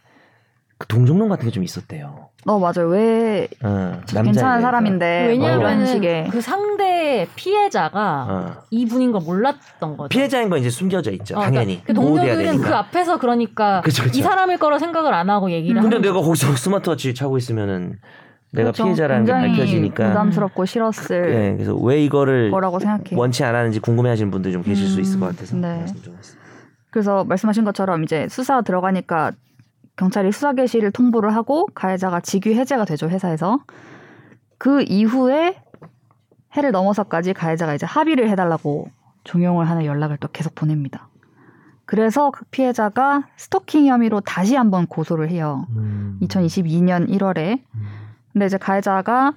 그 0.80 0.86
동정론 0.86 1.28
같은 1.28 1.44
게 1.44 1.50
좀 1.50 1.62
있었대요. 1.62 2.30
어 2.46 2.58
맞아요. 2.58 2.88
왜 2.88 3.46
어, 3.62 4.00
괜찮은 4.06 4.62
사람인데 4.62 5.26
왜냐하면 5.28 6.30
그 6.30 6.40
상대 6.40 7.28
피해자가 7.36 8.26
어. 8.30 8.62
이분인 8.70 9.12
걸 9.12 9.20
몰랐던 9.20 9.98
거죠. 9.98 10.08
피해자인 10.08 10.48
건 10.48 10.58
이제 10.58 10.70
숨겨져 10.70 11.10
있죠. 11.10 11.36
어, 11.36 11.42
당연히 11.42 11.82
그러니까 11.84 11.92
그 11.92 11.94
동료들은 11.94 12.62
그. 12.62 12.74
앞에서 12.74 13.18
그러니까 13.18 13.82
그쵸, 13.82 14.04
그쵸. 14.04 14.18
이 14.18 14.22
사람일 14.22 14.56
거라 14.56 14.78
생각을 14.78 15.12
안 15.12 15.28
하고 15.28 15.50
얘기를 15.50 15.82
근데 15.82 15.96
하는 15.96 16.08
내가 16.08 16.22
거기서 16.24 16.56
스마트워치 16.56 17.14
차고 17.14 17.36
있으면은 17.36 17.98
내가 18.52 18.70
그렇죠. 18.72 18.84
피해자라는 18.84 19.26
게 19.26 19.32
굉장히 19.32 19.50
밝혀지니까. 19.58 20.08
부담스럽고 20.08 20.64
싫었을 20.64 21.30
네, 21.30 21.52
그래서 21.56 21.74
왜 21.76 22.02
이거를 22.02 22.50
거라고 22.50 22.78
생각해요. 22.78 23.18
원치 23.20 23.44
않았는지 23.44 23.80
궁금해하시는 23.80 24.30
분들 24.30 24.52
좀 24.52 24.62
계실 24.62 24.86
수 24.88 24.98
있을 25.00 25.20
것 25.20 25.26
같아서 25.26 25.56
네. 25.56 25.76
말씀. 25.76 25.96
그래서 26.90 27.24
말씀하신 27.24 27.64
것처럼 27.64 28.02
이제 28.02 28.26
수사 28.30 28.62
들어가니까 28.62 29.32
경찰이 30.00 30.32
수사 30.32 30.54
개시를 30.54 30.92
통보를 30.92 31.34
하고 31.36 31.66
가해자가 31.74 32.20
직위 32.20 32.54
해제가 32.54 32.86
되죠 32.86 33.10
회사에서 33.10 33.58
그 34.56 34.82
이후에 34.88 35.62
해를 36.56 36.70
넘어서까지 36.70 37.34
가해자가 37.34 37.74
이제 37.74 37.84
합의를 37.84 38.30
해달라고 38.30 38.88
종용을 39.24 39.68
하는 39.68 39.84
연락을 39.84 40.16
또 40.16 40.28
계속 40.28 40.54
보냅니다. 40.54 41.08
그래서 41.84 42.30
그 42.30 42.46
피해자가 42.50 43.24
스토킹 43.36 43.86
혐의로 43.86 44.20
다시 44.20 44.56
한번 44.56 44.86
고소를 44.86 45.28
해요. 45.28 45.66
음. 45.76 46.18
2022년 46.22 47.10
1월에. 47.10 47.60
근데 48.32 48.46
이제 48.46 48.56
가해자가 48.56 49.34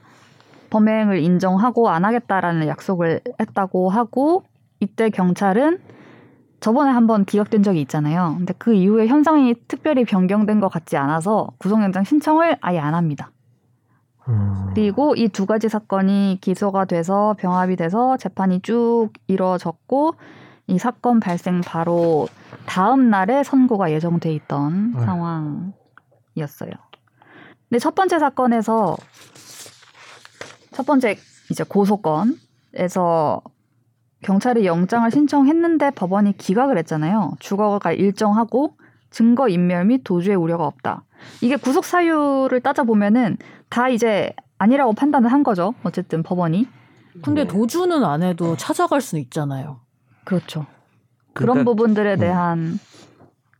범행을 0.69 1.19
인정하고 1.19 1.89
안 1.89 2.05
하겠다라는 2.05 2.67
약속을 2.67 3.19
했다고 3.37 3.89
하고 3.89 4.43
이때 4.79 5.09
경찰은 5.09 5.79
저번에 6.63 6.91
한번 6.91 7.25
기각된 7.25 7.61
적이 7.61 7.81
있잖아요. 7.81 8.35
근데 8.37 8.53
그 8.57 8.73
이후에 8.73 9.07
현상이 9.07 9.53
특별히 9.67 10.05
변경된 10.05 10.61
것 10.61 10.69
같지 10.69 10.95
않아서 10.95 11.49
구속영장 11.57 12.05
신청을 12.05 12.55
아예 12.61 12.79
안 12.79 12.95
합니다. 12.95 13.31
음. 14.29 14.67
그리고 14.73 15.13
이 15.17 15.27
두 15.27 15.45
가지 15.45 15.67
사건이 15.67 16.37
기소가 16.39 16.85
돼서 16.85 17.35
병합이 17.37 17.75
돼서 17.75 18.15
재판이 18.15 18.61
쭉 18.61 19.09
이루어졌고 19.27 20.15
이 20.67 20.77
사건 20.79 21.19
발생 21.19 21.59
바로 21.59 22.29
다음 22.65 23.09
날에 23.09 23.43
선고가 23.43 23.91
예정돼 23.91 24.33
있던 24.35 24.93
아유. 24.95 25.03
상황이었어요. 25.03 26.71
근데 27.67 27.79
첫 27.79 27.93
번째 27.93 28.19
사건에서 28.19 28.95
첫 30.71 30.85
번째 30.85 31.17
이제 31.51 31.65
고소건에서 31.65 33.41
경찰이 34.23 34.65
영장을 34.65 35.09
신청했는데 35.11 35.91
법원이 35.91 36.37
기각을 36.37 36.77
했잖아요. 36.79 37.33
주거가 37.39 37.91
일정하고 37.91 38.75
증거 39.11 39.47
인멸 39.47 39.85
및 39.85 40.01
도주의 40.03 40.35
우려가 40.35 40.65
없다. 40.65 41.03
이게 41.41 41.55
구속 41.55 41.85
사유를 41.85 42.61
따져 42.61 42.83
보면은 42.83 43.37
다 43.69 43.89
이제 43.89 44.33
아니라고 44.57 44.93
판단을 44.93 45.31
한 45.31 45.43
거죠. 45.43 45.73
어쨌든 45.83 46.23
법원이. 46.23 46.67
근데 47.23 47.43
네. 47.43 47.47
도주는 47.47 48.03
안 48.03 48.23
해도 48.23 48.57
찾아갈 48.57 48.99
수는 49.01 49.21
있잖아요. 49.23 49.79
그렇죠. 50.23 50.65
그런 51.33 51.55
그러니까- 51.55 51.63
부분들에 51.71 52.13
음. 52.15 52.19
대한 52.19 52.79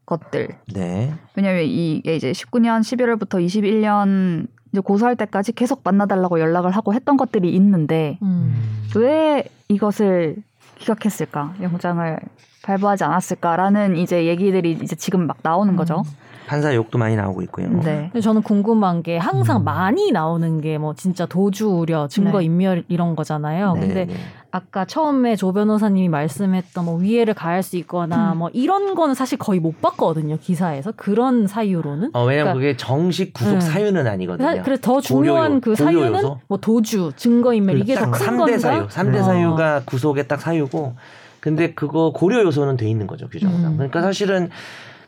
것들. 0.06 0.50
네. 0.74 1.14
왜냐면 1.36 1.64
이게 1.64 2.16
이제 2.16 2.32
19년 2.32 2.82
11월부터 2.82 3.44
21년 3.46 4.48
이제 4.72 4.82
고소할 4.82 5.16
때까지 5.16 5.52
계속 5.54 5.82
만나달라고 5.84 6.40
연락을 6.40 6.72
하고 6.72 6.94
했던 6.94 7.16
것들이 7.16 7.54
있는데 7.56 8.18
음. 8.24 8.54
왜 8.96 9.44
이것을 9.70 10.38
기각했을까? 10.84 11.56
영장을 11.62 12.20
발부하지 12.64 13.04
않았을까라는 13.06 13.98
이제 13.98 14.26
얘기들이 14.26 14.72
이제 14.72 14.96
지금 14.96 15.28
막 15.28 15.38
나오는 15.42 15.76
거죠. 15.76 16.04
판사 16.48 16.76
욕도 16.76 16.98
많이 16.98 17.16
나오고 17.16 17.42
있고요. 17.44 17.70
네. 17.82 18.10
근데 18.12 18.22
저는 18.22 18.42
궁금한 18.42 19.02
게 19.04 19.18
항상 19.18 19.62
음. 19.62 19.64
많이 19.64 20.12
나오는 20.12 20.62
게 20.62 20.78
뭐 20.78 20.94
진짜 20.96 21.26
도주 21.26 21.68
우려, 21.70 22.08
증거 22.08 22.40
네. 22.40 22.46
인멸 22.46 22.84
이런 22.90 23.16
거잖아요. 23.16 23.74
네, 23.74 23.80
근데 23.80 24.06
네. 24.06 24.14
아까 24.52 24.86
처음에 24.86 25.36
조 25.36 25.52
변호사님이 25.54 26.10
말씀했던 26.10 26.86
뭐 26.86 26.98
위해를 26.98 27.34
가할 27.34 27.64
수 27.64 27.76
있거나 27.78 28.34
음. 28.34 28.38
뭐 28.40 28.50
이런 28.54 28.94
거는 28.96 29.16
사실 29.16 29.38
거의 29.38 29.60
못 29.60 29.82
봤거든요 29.82 30.38
기사에서 30.40 30.92
그런 30.96 31.48
사유로는. 31.48 32.12
어, 32.14 32.24
왜냐면 32.26 32.54
그러니까- 32.54 32.54
그게 32.54 32.78
정식 32.78 33.34
구속 33.34 33.54
네. 33.56 33.62
사유는 33.62 34.06
아니거든요. 34.08 34.48
사- 34.58 34.62
그래서 34.64 34.82
더 34.82 35.02
중요한 35.02 35.60
고려 35.60 35.62
그 35.62 35.72
요- 35.72 35.76
사유는 35.76 36.14
요소? 36.20 36.40
뭐 36.48 36.58
도주, 36.60 37.12
증거 37.16 37.54
인멸 37.54 37.80
이게 37.80 37.96
더딱큰 37.96 38.26
3대 38.28 38.38
건가? 38.38 38.58
사유. 38.60 38.88
3대 38.88 39.20
어. 39.20 39.24
사유가 39.24 39.82
구속에 39.86 40.24
딱 40.24 40.40
사유고 40.42 40.96
근데 41.40 41.74
그거 41.74 42.12
고려 42.14 42.42
요소는 42.44 42.78
돼 42.78 42.88
있는 42.90 43.06
거죠, 43.06 43.28
규정상. 43.28 43.72
음. 43.72 43.76
그러니까 43.78 44.02
사실은 44.02 44.50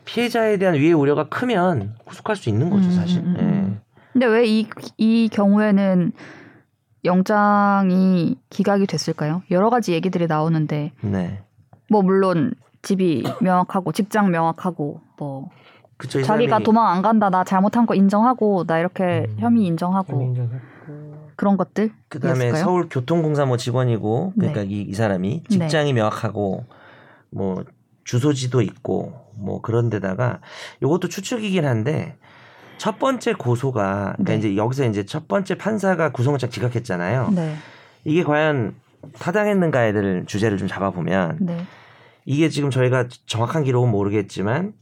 피해자에 0.06 0.56
대한 0.56 0.74
위해 0.76 0.92
우려가 0.92 1.28
크면 1.28 1.96
구속할 2.06 2.36
수 2.36 2.48
있는 2.48 2.70
거죠, 2.70 2.86
음, 2.88 2.92
사실. 2.92 3.20
음, 3.22 3.36
음. 3.38 3.80
근데 4.14 4.26
왜 4.26 4.46
이 4.46 4.66
이 4.96 5.28
경우에는 5.30 6.12
영장이 7.04 8.36
기각이 8.50 8.86
됐을까요? 8.86 9.42
여러 9.50 9.70
가지 9.70 9.92
얘기들이 9.92 10.26
나오는데 10.26 10.92
예. 11.04 11.06
네. 11.08 11.42
뭐 11.90 12.02
물론 12.02 12.52
집이 12.82 13.24
명확하고 13.40 13.92
직장 13.92 14.30
명확하고 14.30 15.00
뭐 15.18 15.48
그쵸, 15.98 16.20
이 16.20 16.24
자기가 16.24 16.60
도망 16.60 16.88
안 16.88 17.02
간다 17.02 17.30
나 17.30 17.44
잘못한 17.44 17.86
거 17.86 17.94
인정하고 17.94 18.64
나 18.64 18.78
이렇게 18.78 19.26
음. 19.28 19.36
혐의 19.38 19.64
인정하고 19.66 20.20
인정했고. 20.22 21.26
그런 21.36 21.56
것들 21.56 21.90
그다음에? 22.08 22.52
서울교통공사 22.54 23.44
뭐 23.44 23.56
직원이고 23.56 24.32
그러니까 24.38 24.62
네. 24.62 24.66
이, 24.68 24.80
이 24.82 24.94
사람이 24.94 25.44
직장이 25.48 25.92
명확하고 25.92 26.64
뭐 27.30 27.64
주소지도 28.06 28.62
있고 28.62 29.12
뭐 29.34 29.60
그런 29.60 29.90
데다가 29.90 30.40
요것도 30.80 31.08
추측이긴 31.08 31.66
한데 31.66 32.16
첫 32.78 32.98
번째 32.98 33.34
고소가 33.34 34.14
그러니까 34.16 34.32
네. 34.32 34.38
이제 34.38 34.56
여기서 34.56 34.86
이제 34.86 35.04
첫 35.04 35.28
번째 35.28 35.56
판사가 35.56 36.12
구속영장 36.12 36.48
기각했잖아요. 36.48 37.30
네, 37.34 37.56
이게 38.04 38.22
과연 38.22 38.76
타당했는가에 39.18 39.92
대한 39.92 40.26
주제를 40.26 40.56
좀 40.56 40.68
잡아보면 40.68 41.38
네, 41.40 41.64
이게 42.24 42.48
지금 42.48 42.70
저희가 42.70 43.08
정확한 43.26 43.64
기록은 43.64 43.90
모르겠지만 43.90 44.72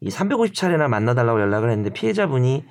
이 0.00 0.08
350차례나 0.08 0.88
만나달라고 0.88 1.40
연락을 1.40 1.70
했는데 1.70 1.90
피해자분이 1.90 2.64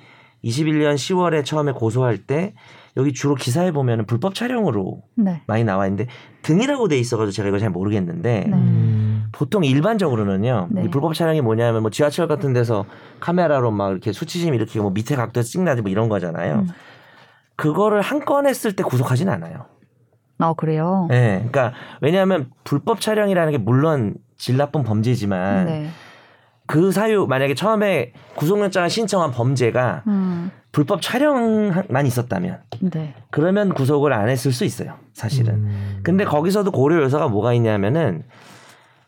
21년 0.44 0.94
10월에 0.94 1.44
처음에 1.44 1.72
고소할 1.72 2.18
때 2.18 2.54
여기 2.96 3.12
주로 3.12 3.34
기사에 3.34 3.70
보면은 3.70 4.06
불법 4.06 4.34
촬영으로 4.34 5.02
네, 5.14 5.42
많이 5.46 5.62
나와 5.62 5.86
있는데 5.86 6.10
등이라고 6.42 6.88
돼 6.88 6.98
있어가지고 6.98 7.30
제가 7.32 7.48
이거 7.48 7.58
잘 7.58 7.70
모르겠는데 7.70 8.44
네. 8.48 8.52
음. 8.52 9.03
보통 9.32 9.64
일반적으로는요 9.64 10.68
네. 10.70 10.84
이 10.84 10.88
불법 10.88 11.14
촬영이 11.14 11.40
뭐냐면 11.40 11.82
뭐 11.82 11.90
지하철 11.90 12.28
같은 12.28 12.52
데서 12.52 12.84
카메라로 13.20 13.70
막 13.70 13.90
이렇게 13.90 14.12
수치심 14.12 14.54
일으키고 14.54 14.82
뭐 14.84 14.92
밑에 14.92 15.16
각도에서 15.16 15.48
찍나지 15.48 15.82
뭐 15.82 15.90
이런 15.90 16.08
거잖아요. 16.08 16.54
음. 16.60 16.68
그거를 17.56 18.00
한 18.00 18.24
건 18.24 18.46
했을 18.46 18.72
때 18.74 18.82
구속하진 18.82 19.28
않아요. 19.28 19.66
아 20.38 20.52
그래요. 20.54 21.06
네, 21.10 21.46
그러니까 21.50 21.72
왜냐하면 22.00 22.50
불법 22.64 23.00
촬영이라는 23.00 23.52
게 23.52 23.58
물론 23.58 24.14
질 24.36 24.56
나쁜 24.56 24.82
범죄지만 24.82 25.66
네, 25.66 25.88
그 26.66 26.90
사유 26.90 27.26
만약에 27.28 27.54
처음에 27.54 28.12
구속영장을 28.34 28.90
신청한 28.90 29.30
범죄가 29.30 30.02
음, 30.08 30.50
불법 30.72 31.02
촬영만 31.02 32.04
있었다면 32.06 32.62
네, 32.80 33.14
그러면 33.30 33.72
구속을 33.74 34.12
안 34.12 34.28
했을 34.28 34.50
수 34.50 34.64
있어요 34.64 34.94
사실은 35.12 35.54
음. 35.54 36.00
근데 36.02 36.24
거기서도 36.24 36.72
고려 36.72 37.00
요소가 37.02 37.28
뭐가 37.28 37.52
있냐면은 37.52 38.24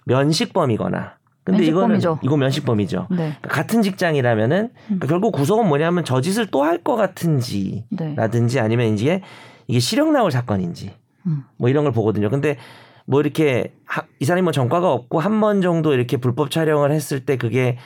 면식범이거나 0.07 1.17
근데 1.45 1.65
이거는 1.65 1.89
면식범이죠. 1.91 2.19
이거 2.25 2.37
면식범이죠 2.37 3.07
네, 3.11 3.17
그러니까 3.17 3.49
같은 3.49 3.83
직장이라면은 3.83 4.71
그러니까 4.87 5.07
결국 5.07 5.31
구속은 5.33 5.69
뭐냐면 5.69 6.05
저 6.05 6.21
짓을 6.21 6.47
또 6.47 6.65
할 6.65 6.83
것 6.83 6.97
같은지 6.97 7.85
네, 7.91 8.15
라든지 8.17 8.59
아니면 8.59 8.87
이제 8.95 9.21
이게 9.69 9.79
실형 9.79 10.13
나올 10.13 10.31
사건인지 10.33 10.93
음. 11.27 11.45
뭐 11.57 11.69
이런 11.69 11.85
걸 11.85 11.93
보거든요. 11.93 12.31
근데 12.31 12.57
뭐 13.05 13.21
이렇게 13.21 13.73
하- 13.85 14.05
이 14.19 14.25
사람이 14.25 14.43
뭐 14.43 14.51
전과가 14.53 14.91
없고 14.93 15.21
한 15.21 15.41
번 15.41 15.61
정도 15.63 15.93
이렇게 15.93 16.17
불법 16.17 16.51
촬영을 16.51 16.91
했을 16.91 17.25
때 17.25 17.37
그게 17.37 17.79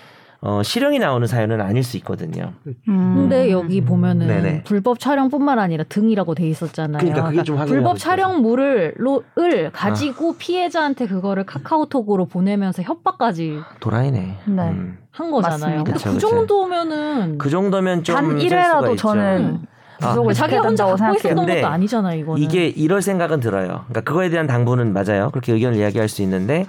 어 0.43 0.63
실형이 0.63 0.99
나오는 0.99 1.27
사연은 1.27 1.61
아닐 1.61 1.83
수 1.83 1.99
있거든요. 1.99 2.53
음. 2.89 3.15
근데 3.17 3.51
여기 3.51 3.83
보면은 3.83 4.27
네네. 4.27 4.63
불법 4.65 4.99
촬영뿐만 4.99 5.59
아니라 5.59 5.85
등이라고 5.85 6.35
돼 6.35 6.49
있었잖아요. 6.49 6.99
그러니까 6.99 7.25
그게 7.29 7.43
좀 7.43 7.59
불법. 7.67 7.99
촬영물을 7.99 8.95
로- 8.97 9.23
을 9.39 9.71
가지고 9.71 10.37
피해자한테 10.39 11.07
그거를 11.07 11.45
카카오톡으로 11.45 12.25
보내면서 12.27 12.83
협박까지 12.83 13.59
도라이네. 13.81 14.37
네. 14.47 14.63
음. 14.71 14.99
한 15.11 15.31
거잖아요. 15.31 15.85
근데 15.85 15.93
그쵸, 15.93 16.13
그. 16.13 16.19
정도면은 16.19 17.37
그 17.37 17.51
정도면 17.51 18.03
좀단쓸 18.05 18.49
수가 18.49 18.63
1회라도 18.81 18.91
있죠. 18.93 18.97
저는 18.97 19.61
아, 20.01 20.09
구속을 20.09 20.33
자기 20.33 20.53
시켜야 20.53 20.67
혼자 20.67 20.85
된다고 20.87 20.97
갖고 20.97 21.17
있었던 21.29 21.47
것도 21.47 21.67
아니잖아요. 21.67 22.19
이거는 22.21 22.41
이게 22.43 22.67
이럴 22.69 23.03
생각은 23.03 23.41
들어요. 23.41 23.67
그러니까 23.89 24.01
그거에 24.03 24.31
대한 24.31 24.47
당부는 24.47 24.95
맞아요. 24.95 25.29
그렇게 25.31 25.53
의견을 25.53 25.77
이야기할 25.79 26.09
수 26.09 26.23
있는데 26.23 26.67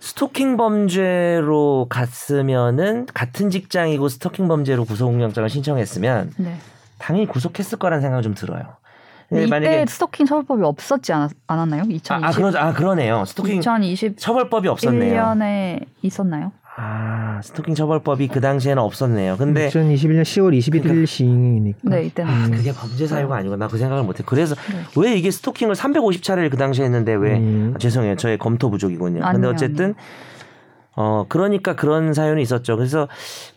스토킹 0.00 0.56
범죄로 0.56 1.86
갔으면은 1.88 3.06
같은 3.12 3.50
직장이고 3.50 4.08
스토킹 4.08 4.48
범죄로 4.48 4.84
구속영장을 4.84 5.48
신청했으면 5.48 6.32
네. 6.38 6.56
당연히 6.98 7.26
구속했을 7.26 7.78
거라는 7.78 8.02
생각은 8.02 8.22
좀 8.22 8.34
들어요. 8.34 8.62
근데 9.28 9.44
이때 9.44 9.86
스토킹 9.86 10.26
처벌법이 10.26 10.64
없었지 10.64 11.12
않았, 11.12 11.30
않았 11.46 11.68
나요? 11.68 11.82
2020, 11.88 12.10
아, 12.10 12.28
아, 12.28 12.32
그러, 12.32 12.58
아 12.58 12.72
그러네요. 12.72 13.24
스토킹 13.26 13.60
2021년에 13.60 14.18
처벌법이 14.18 14.66
없었네요. 14.68 15.12
있었나요? 16.02 16.50
아 16.82 17.40
스토킹 17.42 17.74
처벌법이 17.74 18.28
그 18.28 18.40
당시에는 18.40 18.82
없었네요. 18.82 19.36
근데 19.36 19.68
2021년 19.68 20.22
10월 20.22 20.56
21일 20.58 20.82
그러니까- 20.82 21.06
시행이니까. 21.06 21.78
네, 21.82 22.04
이때는 22.06 22.32
아. 22.32 22.48
그게 22.50 22.72
범죄 22.72 23.06
사유가 23.06 23.36
아니고 23.36 23.56
나그 23.56 23.76
생각을 23.76 24.02
못해. 24.04 24.22
그래서 24.24 24.54
네. 24.54 24.80
왜 24.96 25.14
이게 25.14 25.30
스토킹을 25.30 25.74
350차례를 25.74 26.50
그 26.50 26.56
당시에 26.56 26.86
했는데 26.86 27.12
왜 27.14 27.36
음. 27.36 27.72
아, 27.74 27.78
죄송해요. 27.78 28.16
저의 28.16 28.38
검토 28.38 28.70
부족이군요. 28.70 29.20
근데 29.20 29.26
아니에요, 29.26 29.50
어쨌든 29.50 29.94
어 30.96 31.26
그러니까 31.28 31.76
그런 31.76 32.14
사연이 32.14 32.40
있었죠. 32.42 32.76
그래서 32.76 33.08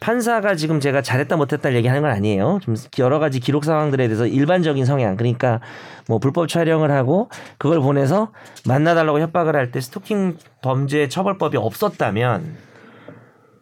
판사가 0.02 0.56
지금 0.56 0.80
제가 0.82 1.02
잘했다 1.02 1.38
못했다 1.38 1.74
얘기하는 1.74 2.02
건 2.02 2.12
아니에요. 2.12 2.60
좀 2.62 2.76
여러 3.00 3.20
가지 3.20 3.40
기록 3.40 3.64
상황들에 3.64 4.08
대해서 4.08 4.28
일반적인 4.28 4.86
성향 4.86 5.16
그러니까 5.16 5.62
뭐 6.10 6.20
불법 6.20 6.48
촬영을 6.50 6.92
하고 6.92 7.30
그걸 7.58 7.80
보내서 7.80 8.32
만나달라고 8.68 9.20
협박을 9.22 9.56
할 9.56 9.72
때 9.72 9.80
스토킹 9.80 10.38
범죄 10.62 11.08
처벌법이 11.08 11.58
없었다면 11.58 12.73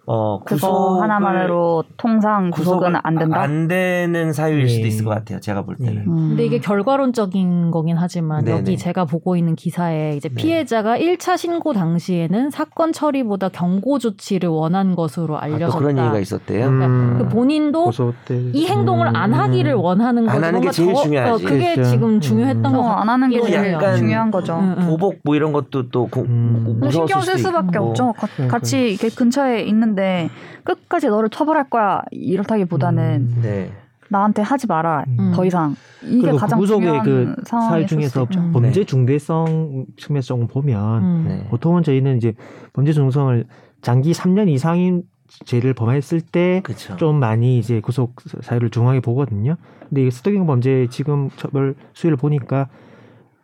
어, 0.08 0.39
그거 0.43 0.68
구속을- 0.97 0.99
하나만으로 1.02 1.84
통상 1.97 2.49
구속은 2.49 2.95
안 3.04 3.16
된다. 3.18 3.39
안 3.39 3.68
되는 3.68 4.34
사유일 4.34 4.68
수도 4.68 4.84
예. 4.84 4.88
있을 4.88 5.06
것 5.06 5.12
같아요. 5.12 5.39
제가 5.39 5.62
볼 5.62 5.78
때는. 5.78 5.93
예. 5.95 5.97
음. 5.99 6.30
근데 6.30 6.45
이게 6.45 6.60
결과론적인 6.60 7.72
거긴 7.72 7.97
하지만 7.97 8.43
네네. 8.43 8.58
여기 8.58 8.78
제가 8.78 9.06
보고 9.06 9.36
있는 9.36 9.56
기사에 9.56 10.16
이제 10.18 10.28
네. 10.30 10.36
피해자가 10.36 10.97
1차 10.97 11.38
신고 11.38 11.74
당시에는 11.74 12.49
사건 12.49 12.91
처리보다 12.93 13.49
경고 13.49 13.99
조치를 13.99 14.49
원한 14.49 14.95
것으로 14.95 15.38
아, 15.38 15.41
또 15.41 15.43
알려졌다. 15.56 15.78
그런 15.78 15.97
얘기가 15.97 16.20
있었대요. 16.20 16.68
음. 16.68 17.16
그 17.20 17.28
본인도 17.30 17.91
이 18.54 18.66
행동을 18.68 19.16
안 19.16 19.34
음. 19.34 19.39
하기를 19.39 19.74
원하는 19.76 20.28
안 20.28 20.36
거죠. 20.36 20.45
하는 20.47 20.62
게 20.62 20.72
제일 20.72 20.93
더- 20.93 21.02
중요하지. 21.04 21.32
어, 21.32 21.47
그게 21.47 21.74
그렇죠. 21.76 21.89
지금 21.91 22.20
중요했던 22.20 22.66
음. 22.66 22.78
것 22.78 22.84
어. 22.84 22.88
안 22.89 23.08
하는 23.10 23.30
게또 23.30 23.45
제일 23.47 23.74
약간 23.74 23.97
중요한 23.97 24.32
거죠. 24.32 24.56
음, 24.58 24.76
음. 24.78 24.88
보복 24.88 25.20
뭐 25.24 25.36
이런 25.36 25.54
것도 25.54 25.89
또 25.89 26.08
고- 26.08 26.22
음. 26.22 26.82
신경 26.91 27.22
쓸 27.22 27.38
수밖에 27.38 27.70
있고. 27.78 27.89
없죠. 27.89 28.14
가-. 28.14 28.47
같이 28.47 28.89
이렇게 28.89 29.10
근처에 29.10 29.62
있는데 29.62 30.01
끝까지 30.64 31.08
너를 31.08 31.30
처벌할 31.30 31.70
거야 31.70 32.02
이렇다기보다는 32.12 33.30
음. 33.36 33.41
네. 33.41 33.72
나한테 34.10 34.41
하지 34.41 34.68
마라 34.68 35.06
음. 35.08 35.32
더 35.34 35.45
이상 35.45 35.76
이게 36.04 36.32
가장 36.34 36.64
중요한 36.66 37.04
그 37.04 37.34
수도 37.45 37.88
중에서. 37.88 38.28
음. 38.38 38.52
범죄 38.52 38.82
네. 38.82 38.86
중대성 38.86 39.86
측면에서 39.97 40.28
조금 40.28 40.47
보면 40.47 41.04
음. 41.04 41.26
네. 41.28 41.47
보통은 41.49 41.84
저희는 41.84 42.18
이제 42.18 42.34
범죄 42.74 42.91
중성을 42.91 43.45
장기 43.82 44.12
3년 44.12 44.49
이상인 44.49 45.04
죄를 45.45 45.74
범했을 45.74 46.20
때 46.20 46.60
그렇죠. 46.64 46.97
좀 46.97 47.20
많이 47.20 47.58
이제 47.58 47.80
구속 47.80 48.16
사유를 48.41 48.70
중하게 48.70 48.99
보거든요. 48.99 49.56
근데 49.88 50.06
이 50.06 50.12
스토킹 50.12 50.45
범죄 50.45 50.88
지금 50.89 51.30
처벌 51.38 51.76
수위를 51.93 52.18
보니까 52.18 52.68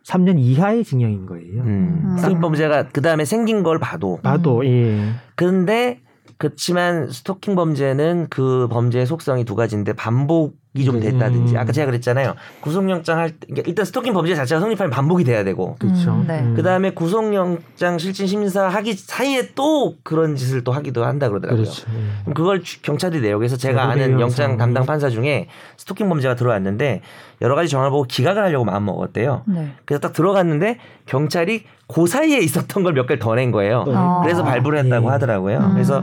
3년 0.04 0.38
이하의 0.38 0.84
징역인 0.84 1.24
거예요. 1.26 1.62
음. 1.62 2.02
음. 2.04 2.16
스토킹 2.18 2.40
범죄가 2.40 2.88
그 2.88 3.00
다음에 3.00 3.24
생긴 3.24 3.62
걸 3.62 3.78
봐도. 3.78 4.18
봐도 4.22 4.64
예. 4.66 4.98
근데 5.34 6.00
그렇지만 6.38 7.10
스토킹 7.10 7.56
범죄는 7.56 8.28
그 8.30 8.68
범죄의 8.68 9.06
속성이 9.06 9.44
두 9.44 9.56
가지인데 9.56 9.92
반복 9.94 10.56
이좀 10.74 11.00
됐다든지 11.00 11.54
음. 11.54 11.58
아까 11.58 11.72
제가 11.72 11.86
그랬잖아요 11.86 12.34
구속영장 12.60 13.18
할때 13.18 13.36
그러니까 13.46 13.68
일단 13.68 13.84
스토킹 13.86 14.12
범죄 14.12 14.34
자체가 14.34 14.60
성립하면 14.60 14.90
반복이 14.90 15.24
돼야 15.24 15.42
되고 15.42 15.74
그렇죠. 15.78 16.10
음, 16.12 16.24
네. 16.28 16.44
그 16.54 16.62
다음에 16.62 16.90
구속영장 16.90 17.98
실질 17.98 18.28
심사 18.28 18.68
하기 18.68 18.92
사이에 18.92 19.50
또 19.54 19.96
그런 20.04 20.36
짓을 20.36 20.62
또 20.64 20.72
하기도 20.72 21.04
한다 21.04 21.28
그러더라고요. 21.30 21.62
그렇죠. 21.64 21.86
예. 21.90 22.20
그럼 22.22 22.34
그걸 22.34 22.62
주- 22.62 22.82
경찰이 22.82 23.20
내요. 23.20 23.38
그래서 23.38 23.56
제가 23.56 23.94
네, 23.94 24.04
아는. 24.04 24.20
영장. 24.20 24.56
담당 24.58 24.84
판사 24.86 25.08
중에 25.08 25.48
스토킹 25.78 26.08
범죄가 26.08 26.36
들어왔는데 26.36 27.00
여러 27.40 27.54
가지 27.54 27.68
정황을 27.70 27.90
보고 27.90 28.04
기각을 28.04 28.42
하려고 28.42 28.64
마음 28.64 28.84
먹었대요. 28.84 29.42
네. 29.46 29.72
그래서 29.84 30.00
딱 30.00 30.12
들어갔는데 30.12 30.78
경찰이 31.06 31.64
그 31.88 32.06
사이에 32.06 32.38
있었던 32.38 32.82
걸 32.82 32.92
몇 32.92 33.06
개를 33.06 33.18
더 33.18 33.34
낸 33.34 33.50
거예요. 33.52 33.84
또 33.86 33.96
아. 33.96 34.20
그래서 34.22 34.44
발부를 34.44 34.78
했다고 34.80 35.06
예. 35.08 35.10
하더라고요. 35.12 35.58
음. 35.58 35.72
그래서 35.74 36.02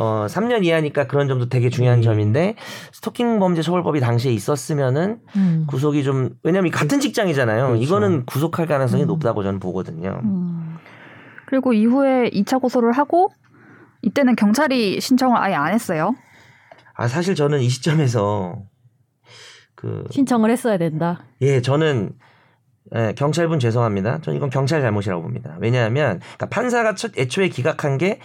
어 0.00 0.24
3년 0.26 0.64
이하니까 0.64 1.06
그런 1.06 1.28
점도 1.28 1.50
되게 1.50 1.68
중요한 1.68 1.98
음. 1.98 2.02
점인데 2.02 2.54
스토킹 2.90 3.38
범죄 3.38 3.60
처벌법이 3.60 4.00
당시에 4.00 4.32
있었으면은 4.32 5.20
음. 5.36 5.66
구속이 5.68 6.02
좀 6.04 6.30
왜냐면 6.42 6.70
같은 6.70 7.00
직장이잖아요. 7.00 7.66
그렇죠. 7.66 7.82
이거는 7.82 8.24
구속할 8.24 8.66
가능성이 8.66 9.02
음. 9.02 9.08
높다고 9.08 9.42
저는 9.42 9.60
보거든요. 9.60 10.18
음. 10.24 10.78
그리고 11.44 11.74
이후에 11.74 12.30
2차 12.30 12.62
고소를 12.62 12.92
하고 12.92 13.30
이때는 14.00 14.36
경찰이 14.36 15.02
신청을 15.02 15.36
아예 15.36 15.54
안 15.54 15.74
했어요. 15.74 16.14
아 16.94 17.06
사실 17.06 17.34
저는 17.34 17.60
이 17.60 17.68
시점에서 17.68 18.56
그 19.74 20.04
신청을 20.10 20.50
했어야 20.50 20.78
된다. 20.78 21.24
예, 21.42 21.60
저는 21.60 22.12
예, 22.94 23.12
경찰분 23.18 23.58
죄송합니다. 23.58 24.22
저는 24.22 24.38
이건 24.38 24.48
경찰 24.48 24.80
잘못이라고 24.80 25.20
봅니다. 25.20 25.58
왜냐하면 25.60 26.20
그러니까 26.20 26.46
판사가 26.46 26.94
첫 26.94 27.18
애초에 27.18 27.50
기각한 27.50 27.98
게 27.98 28.18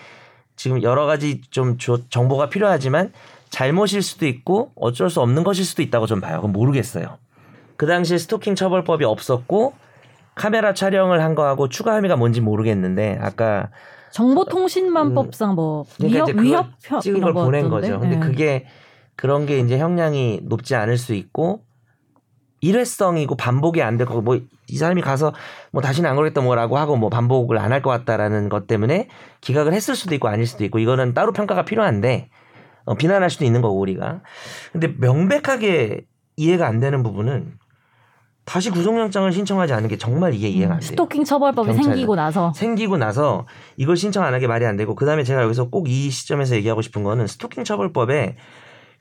지금 0.55 0.81
여러 0.83 1.05
가지 1.05 1.41
좀 1.49 1.77
조- 1.77 2.07
정보가 2.09 2.49
필요하지만 2.49 3.11
잘못일 3.49 4.01
수도 4.01 4.25
있고 4.27 4.71
어쩔 4.75 5.09
수 5.09 5.21
없는 5.21 5.43
것일 5.43 5.65
수도 5.65 5.81
있다고 5.81 6.05
좀 6.07 6.21
봐요. 6.21 6.37
그건 6.37 6.51
모르겠어요. 6.51 7.17
그 7.77 7.85
당시에 7.87 8.17
스토킹 8.17 8.55
처벌법이 8.55 9.03
없었고 9.05 9.73
카메라 10.33 10.73
촬영을 10.73 11.21
한 11.23 11.35
거하고 11.35 11.69
추가 11.69 11.95
혐의가 11.95 12.15
뭔지 12.15 12.41
모르겠는데 12.41 13.17
아까 13.21 13.69
정보통신망법상 14.11 15.55
뭐 15.55 15.85
그러니까 15.97 16.41
위협 16.41 16.67
찍은 17.01 17.21
걸 17.21 17.33
보낸? 17.33 17.69
거죠. 17.69 17.99
근데 17.99 18.15
예. 18.15 18.19
그게 18.19 18.65
그런 19.15 19.45
게 19.45 19.59
이제 19.59 19.77
형량이 19.77 20.41
높지 20.43 20.75
않을 20.75 20.97
수 20.97 21.13
있고 21.13 21.63
일회성이고 22.61 23.35
반복이 23.37 23.81
안 23.81 23.97
될 23.97 24.07
거고 24.07 24.21
뭐 24.21 24.39
이 24.67 24.77
사람이 24.77 25.01
가서 25.03 25.31
뭐 25.71 25.79
다시는 25.83 26.09
안 26.09 26.15
그러겠다 26.15 26.41
뭐라고 26.41 26.79
하고 26.79 26.95
뭐 26.97 27.09
반복을 27.11 27.59
안 27.59 27.71
할 27.71 27.83
것 27.83 27.91
같다라는 27.91 28.49
것 28.49 28.65
때문에 28.65 29.09
기각을 29.41 29.73
했을 29.73 29.93
수도 29.95 30.15
있고 30.15 30.27
아닐 30.27 30.47
수도 30.47 30.63
있고 30.65 30.79
이거는 30.79 31.13
따로 31.13 31.33
평가가 31.33 31.65
필요한데 31.65 32.29
어, 32.85 32.95
비난할 32.95 33.29
수도 33.29 33.45
있는 33.45 33.61
거고 33.61 33.77
우리가 33.79 34.21
근데 34.71 34.87
명백하게 34.97 36.05
이해가 36.37 36.65
안 36.67 36.79
되는 36.79 37.03
부분은 37.03 37.53
다시 38.43 38.69
구속영장을 38.71 39.31
신청하지 39.31 39.73
않은 39.73 39.87
게 39.87 39.97
정말 39.97 40.33
이게 40.33 40.47
이해가 40.49 40.73
안 40.75 40.79
돼요. 40.79 40.87
스토킹 40.89 41.23
처벌법이 41.23 41.67
경찰은. 41.67 41.83
생기고 41.91 42.15
나서 42.15 42.51
생기고 42.53 42.97
나서 42.97 43.45
이걸 43.77 43.97
신청 43.97 44.23
안 44.23 44.33
하게 44.33 44.47
말이 44.47 44.65
안 44.65 44.77
되고 44.77 44.95
그다음에 44.95 45.23
제가 45.23 45.43
여기서 45.43 45.69
꼭 45.69 45.87
이 45.87 46.09
시점에서 46.09 46.55
얘기하고 46.55 46.81
싶은 46.81 47.03
거는 47.03 47.27
스토킹 47.27 47.63
처벌법에 47.63 48.35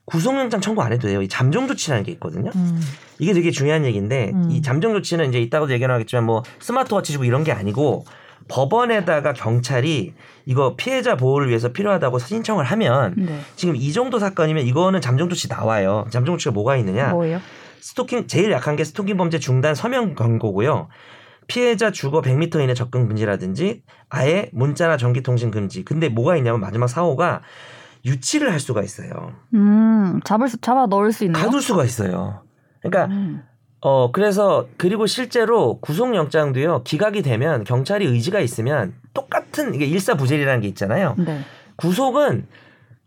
구속영장 0.05 0.61
청구 0.61 0.81
안 0.81 0.93
해도 0.93 1.07
돼요. 1.07 1.21
이 1.21 1.27
잠정 1.27 1.67
조치라는 1.67 2.03
게 2.03 2.11
있거든요. 2.13 2.51
음. 2.55 2.81
이게 3.19 3.33
되게 3.33 3.51
중요한 3.51 3.85
얘기인데 3.85 4.31
음. 4.33 4.49
이 4.51 4.61
잠정 4.61 4.93
조치는 4.93 5.29
이제 5.29 5.39
이따가도 5.39 5.73
얘기하겠지만 5.73 6.25
뭐 6.25 6.43
스마트워치 6.59 7.13
주고 7.13 7.25
이런 7.25 7.43
게 7.43 7.51
아니고 7.51 8.05
법원에다가 8.47 9.33
경찰이 9.33 10.13
이거 10.45 10.75
피해자 10.75 11.15
보호를 11.17 11.49
위해서 11.49 11.71
필요하다고 11.73 12.19
신청을 12.19 12.63
하면 12.65 13.15
네. 13.17 13.39
지금 13.55 13.75
이 13.75 13.91
정도 13.91 14.19
사건이면 14.19 14.65
이거는 14.67 15.01
잠정 15.01 15.29
조치 15.29 15.47
나와요. 15.47 16.05
잠정 16.11 16.35
조치가 16.35 16.51
뭐가 16.51 16.77
있느냐? 16.77 17.09
뭐예요? 17.09 17.41
스토킹 17.79 18.27
제일 18.27 18.51
약한 18.51 18.75
게 18.75 18.83
스토킹 18.83 19.17
범죄 19.17 19.39
중단 19.39 19.73
서명 19.73 20.15
경고고요. 20.15 20.87
피해자 21.47 21.91
주거 21.91 22.21
100m 22.21 22.63
이내 22.63 22.73
접근 22.73 23.07
금지라든지 23.07 23.83
아예 24.09 24.49
문자나 24.53 24.97
전기 24.97 25.21
통신 25.21 25.51
금지. 25.51 25.83
근데 25.83 26.09
뭐가 26.09 26.37
있냐면 26.37 26.59
마지막 26.59 26.87
사호가 26.87 27.41
유치를 28.05 28.51
할 28.51 28.59
수가 28.59 28.83
있어요. 28.83 29.33
음, 29.53 30.19
잡을 30.23 30.47
수, 30.47 30.59
잡아 30.61 30.85
넣을 30.85 31.11
수 31.11 31.23
있는 31.23 31.39
가둘 31.39 31.61
수가 31.61 31.83
있어요. 31.83 32.43
그러니까 32.81 33.13
음. 33.13 33.43
어 33.81 34.11
그래서 34.11 34.67
그리고 34.77 35.05
실제로 35.07 35.79
구속영장도요 35.79 36.83
기각이 36.83 37.21
되면 37.21 37.63
경찰이 37.63 38.05
의지가 38.05 38.39
있으면 38.39 38.93
똑같은 39.13 39.73
이게 39.73 39.85
일사부재리라는 39.85 40.61
게 40.61 40.67
있잖아요. 40.69 41.15
네. 41.17 41.41
구속은 41.77 42.47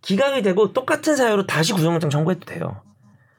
기각이 0.03 0.43
되고 0.43 0.73
똑같은 0.73 1.17
사유로 1.17 1.47
다시 1.47 1.73
구속영장 1.73 2.11
청구해도 2.11 2.45
돼요. 2.47 2.83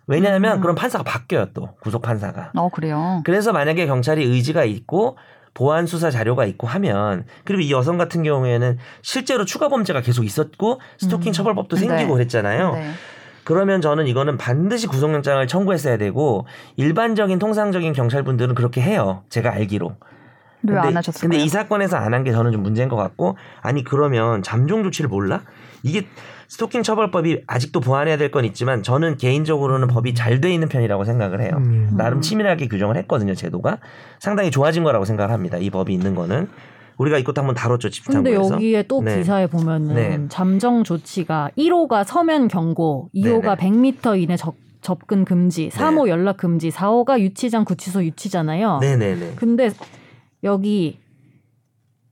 왜냐하면 0.07 0.57
음. 0.57 0.62
그럼 0.62 0.76
판사가 0.76 1.03
바뀌어요 1.03 1.47
또 1.53 1.76
구속 1.82 2.01
판사가. 2.01 2.51
어, 2.55 2.70
그래요. 2.70 3.22
그래서 3.26 3.53
만약에 3.53 3.86
경찰이 3.86 4.24
의지가 4.24 4.64
있고 4.64 5.18
보안 5.54 5.86
수사 5.86 6.10
자료가 6.12 6.45
있고 6.45 6.68
하면 6.68 7.26
그리고 7.43 7.62
이 7.62 7.72
여성 7.72 7.97
같은 7.97 8.24
경우에는 8.24 8.78
실제로 9.02 9.45
추가 9.45 9.68
범죄가 9.70 10.02
계속 10.02 10.24
있었고 10.26 10.80
스토킹 10.97 11.32
음. 11.32 11.34
처벌법도 11.34 11.76
네. 11.76 11.82
생기고 11.88 12.14
그랬잖아요. 12.14 12.74
네. 12.74 12.91
그러면 13.43 13.82
저는 13.82 14.08
이거는 14.08 14.38
반드시 14.38 14.86
구속영장을 14.88 15.45
청구했어야 15.47 15.97
되고 15.97 16.45
일반적인 16.76 17.39
통상적인 17.39 17.93
경찰분들은 17.93 18.54
그렇게 18.56 18.82
해요. 18.82 19.24
제가 19.30 19.52
알기로. 19.52 19.95
왜안 20.62 20.82
근데, 20.84 20.95
하셨을까요? 20.95 21.30
근데 21.30 21.43
이 21.43 21.47
사건에서 21.50 21.97
안 21.97 22.14
한 22.14 22.24
게 22.24 22.32
저는 22.32 22.52
좀 22.52 22.62
문제인 22.62 22.89
것 22.89 22.95
같고 22.97 23.38
아니 23.62 23.84
그러면 23.84 24.43
잠정 24.43 24.84
조치를 24.84 25.10
몰라? 25.10 25.41
이게 25.84 26.06
스토킹 26.50 26.82
처벌법이 26.84 27.43
아직도 27.47 27.80
보완해야 27.80 28.18
될 28.18 28.30
건 28.32 28.43
있지만 28.45 28.84
저는 28.84 29.18
개인적으로는 29.18 29.88
법이 29.88 30.14
잘 30.16 30.39
돼 30.41 30.54
있는 30.54 30.68
편이라고 30.70 31.04
생각을 31.06 31.41
해요. 31.41 31.52
음. 31.58 31.93
나름 31.97 32.22
치밀하게 32.22 32.68
규정을 32.68 32.95
했거든요, 32.97 33.34
제도가. 33.36 33.80
상당히 34.20 34.52
좋아진 34.52 34.84
거라고 34.84 35.06
생각을 35.06 35.34
합니다. 35.34 35.58
이 35.58 35.70
법이 35.70 35.93
있는 35.93 36.16
거는. 36.16 36.47
우리가 36.97 37.18
이것도 37.18 37.41
한번 37.41 37.56
다뤘죠, 37.56 37.89
근데 38.06 38.32
집탐부에서. 38.32 38.56
여기에 38.56 38.84
또 38.84 39.02
네. 39.02 39.18
기사에 39.18 39.47
보면은 39.47 39.95
네. 39.95 40.20
잠정 40.30 40.84
조치가 40.84 41.52
1호가 41.58 42.04
서면 42.06 42.47
경고, 42.47 43.10
2호가 43.16 43.58
네네. 43.58 43.91
100m 43.93 44.22
이내 44.22 44.36
접, 44.38 44.56
접근 44.82 45.26
금지, 45.26 45.70
3호 45.70 46.08
연락 46.10 46.38
금지, 46.38 46.70
4호가 46.70 47.20
유치장 47.20 47.64
구치소 47.66 48.04
유치잖아요. 48.06 48.80
네네네. 48.82 49.34
근데 49.38 49.72
여기 50.43 51.00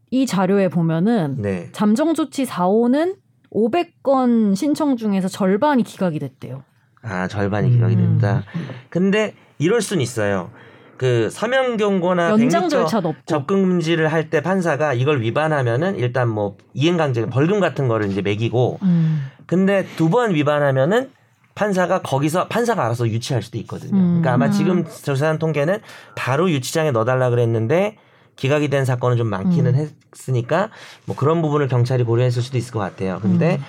이 0.10 0.26
자료에 0.26 0.70
보면은 0.70 1.36
네. 1.40 1.70
잠정 1.74 2.14
조치 2.14 2.46
4호는 2.46 3.16
500건 3.62 4.56
신청 4.56 4.96
중에서 4.98 5.28
절반이 5.28 5.84
기각이 5.84 6.20
됐대요. 6.20 6.64
아, 7.02 7.28
절반이 7.28 7.72
기각이 7.72 7.96
음. 7.96 8.00
된다. 8.20 8.44
근데 8.90 9.34
이럴 9.58 9.82
순 9.82 10.00
있어요. 10.00 10.52
그 10.98 11.30
서명 11.32 11.78
경고나 11.78 12.30
연장 12.32 12.64
100m 12.66 12.70
절차도 12.70 13.10
없고. 13.10 13.22
접근 13.26 13.68
금지를 13.68 14.12
할 14.12 14.30
때 14.30 14.42
판사가 14.42 14.94
이걸 14.94 15.22
위반하면은 15.22 15.98
일단 15.98 16.28
뭐 16.28 16.58
이행 16.74 16.98
강제 16.98 17.26
벌금 17.28 17.60
같은 17.60 17.88
거를 17.88 18.10
이제 18.10 18.22
매기고 18.22 18.80
음. 18.84 19.26
근데 19.46 19.86
두 19.96 20.10
번 20.10 20.34
위반하면은 20.34 21.12
판사가 21.56 22.02
거기서 22.02 22.48
판사가 22.50 22.84
알아서 22.86 23.08
유치할 23.08 23.42
수도 23.42 23.58
있거든요. 23.60 23.96
음. 23.98 24.06
그러니까 24.22 24.34
아마 24.34 24.46
음. 24.48 24.52
지금 24.52 24.86
조사한 25.04 25.40
통계는 25.40 25.80
바로 26.16 26.50
유치장에 26.52 26.92
넣어달라 26.92 27.30
그랬는데 27.30 27.98
기각이 28.38 28.70
된 28.70 28.86
사건은 28.86 29.18
좀 29.18 29.28
많기는 29.28 29.76
음. 29.76 29.90
했으니까 30.14 30.70
뭐 31.06 31.16
그런 31.16 31.42
부분을 31.42 31.68
경찰이 31.68 32.04
고려했을 32.04 32.42
수도 32.42 32.58
있을 32.58 32.72
것 32.72 32.80
같아요. 32.80 33.20
근데 33.22 33.56
음. 33.58 33.62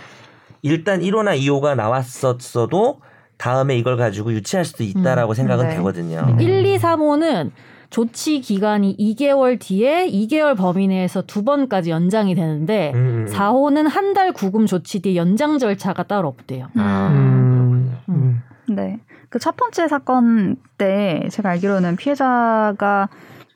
일단 0.62 1.00
1호나 1.00 1.36
2호가 1.38 1.74
나왔었어도 1.74 3.00
다음에 3.36 3.76
이걸 3.76 3.96
가지고 3.96 4.32
유치할 4.32 4.64
수도 4.64 4.82
있다라고 4.84 5.34
생각은 5.34 5.68
네. 5.68 5.76
되거든요. 5.76 6.36
1, 6.40 6.66
2, 6.66 6.78
3호는 6.78 7.50
조치 7.90 8.40
기간이 8.40 8.96
2개월 8.98 9.58
뒤에 9.58 10.06
2개월 10.10 10.56
범위 10.56 10.88
내에서 10.88 11.22
두 11.22 11.42
번까지 11.44 11.90
연장이 11.90 12.34
되는데 12.34 12.92
음, 12.94 13.26
음. 13.26 13.32
4호는 13.32 13.88
한 13.88 14.12
달 14.12 14.32
구금 14.32 14.66
조치 14.66 15.00
뒤에 15.00 15.16
연장 15.16 15.58
절차가 15.58 16.02
따로 16.02 16.28
없대요. 16.28 16.66
아. 16.76 17.08
음, 17.12 17.96
음. 18.08 18.42
네. 18.68 18.98
그 19.30 19.38
첫 19.38 19.56
번째 19.56 19.88
사건 19.88 20.56
때 20.78 21.28
제가 21.30 21.50
알기로는 21.50 21.96
피해자가 21.96 23.08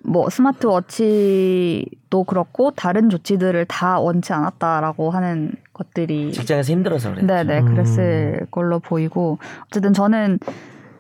뭐 0.05 0.29
스마트워치도 0.29 2.25
그렇고 2.25 2.73
다른 2.73 3.09
조치들을 3.09 3.65
다 3.67 4.01
원치 4.01 4.33
않았다라고 4.33 5.11
하는 5.11 5.53
것들이 5.73 6.33
직장에서 6.33 6.73
힘들어서 6.73 7.11
그랬죠. 7.11 7.27
네네 7.27 7.61
음. 7.61 7.67
그랬을 7.67 8.47
걸로 8.51 8.81
보이고 8.81 9.39
어쨌든 9.67 9.93
저는 9.93 10.39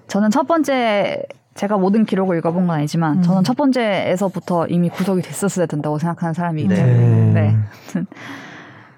저는 0.06 0.30
첫 0.30 0.46
번째 0.46 1.24
제가 1.54 1.76
모든 1.76 2.04
기록을 2.04 2.38
읽어본 2.38 2.66
건 2.66 2.76
아니지만 2.76 3.18
음. 3.18 3.22
저는 3.22 3.44
첫 3.44 3.56
번째에서부터 3.56 4.68
이미 4.68 4.88
구속이 4.88 5.22
됐었어야 5.22 5.66
된다고 5.66 5.98
생각하는 5.98 6.32
사람이기 6.32 6.68
네. 6.68 6.74
때문에 6.76 7.32
네. 7.32 7.56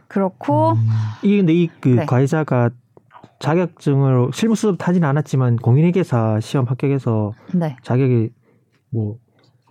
그렇고 0.08 0.74
이게 1.22 1.38
근데 1.38 1.52
이그 1.54 1.88
네. 1.88 2.06
가해자가 2.06 2.70
자격증을 3.40 4.28
실무 4.32 4.54
수업 4.54 4.76
타진 4.78 5.02
않았지만 5.02 5.56
공인회계사 5.56 6.38
시험 6.40 6.66
합격해서 6.66 7.32
네 7.54 7.76
자격이 7.82 8.30
뭐 8.90 9.16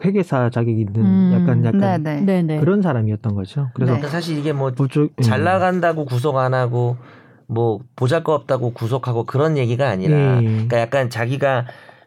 회계사 0.04 0.50
자격이 0.50 0.82
있는 0.82 1.02
음. 1.06 1.32
약간 1.34 1.66
약간 1.66 2.04
네네 2.04 2.22
네네. 2.22 2.60
그런 2.60 2.82
사람이었던 2.82 3.36
거죠. 3.36 3.70
그래서 3.74 3.96
네. 3.96 4.08
사실 4.08 4.38
이게 4.38 4.52
뭐 4.54 4.72
부쪽 4.72 5.12
잘 5.22 5.40
음. 5.40 5.46
나간다고 5.46 6.06
구속 6.06 6.38
안 6.38 6.54
하고 6.54 6.98
뭐 7.48 7.80
보잘것 7.96 8.42
없다고 8.42 8.74
구속하고 8.74 9.26
그런 9.26 9.58
얘기가 9.58 9.88
아니라 9.90 10.38
예. 10.42 10.46
그러니까 10.46 10.80
약간 10.80 11.10
자기가 11.10 11.66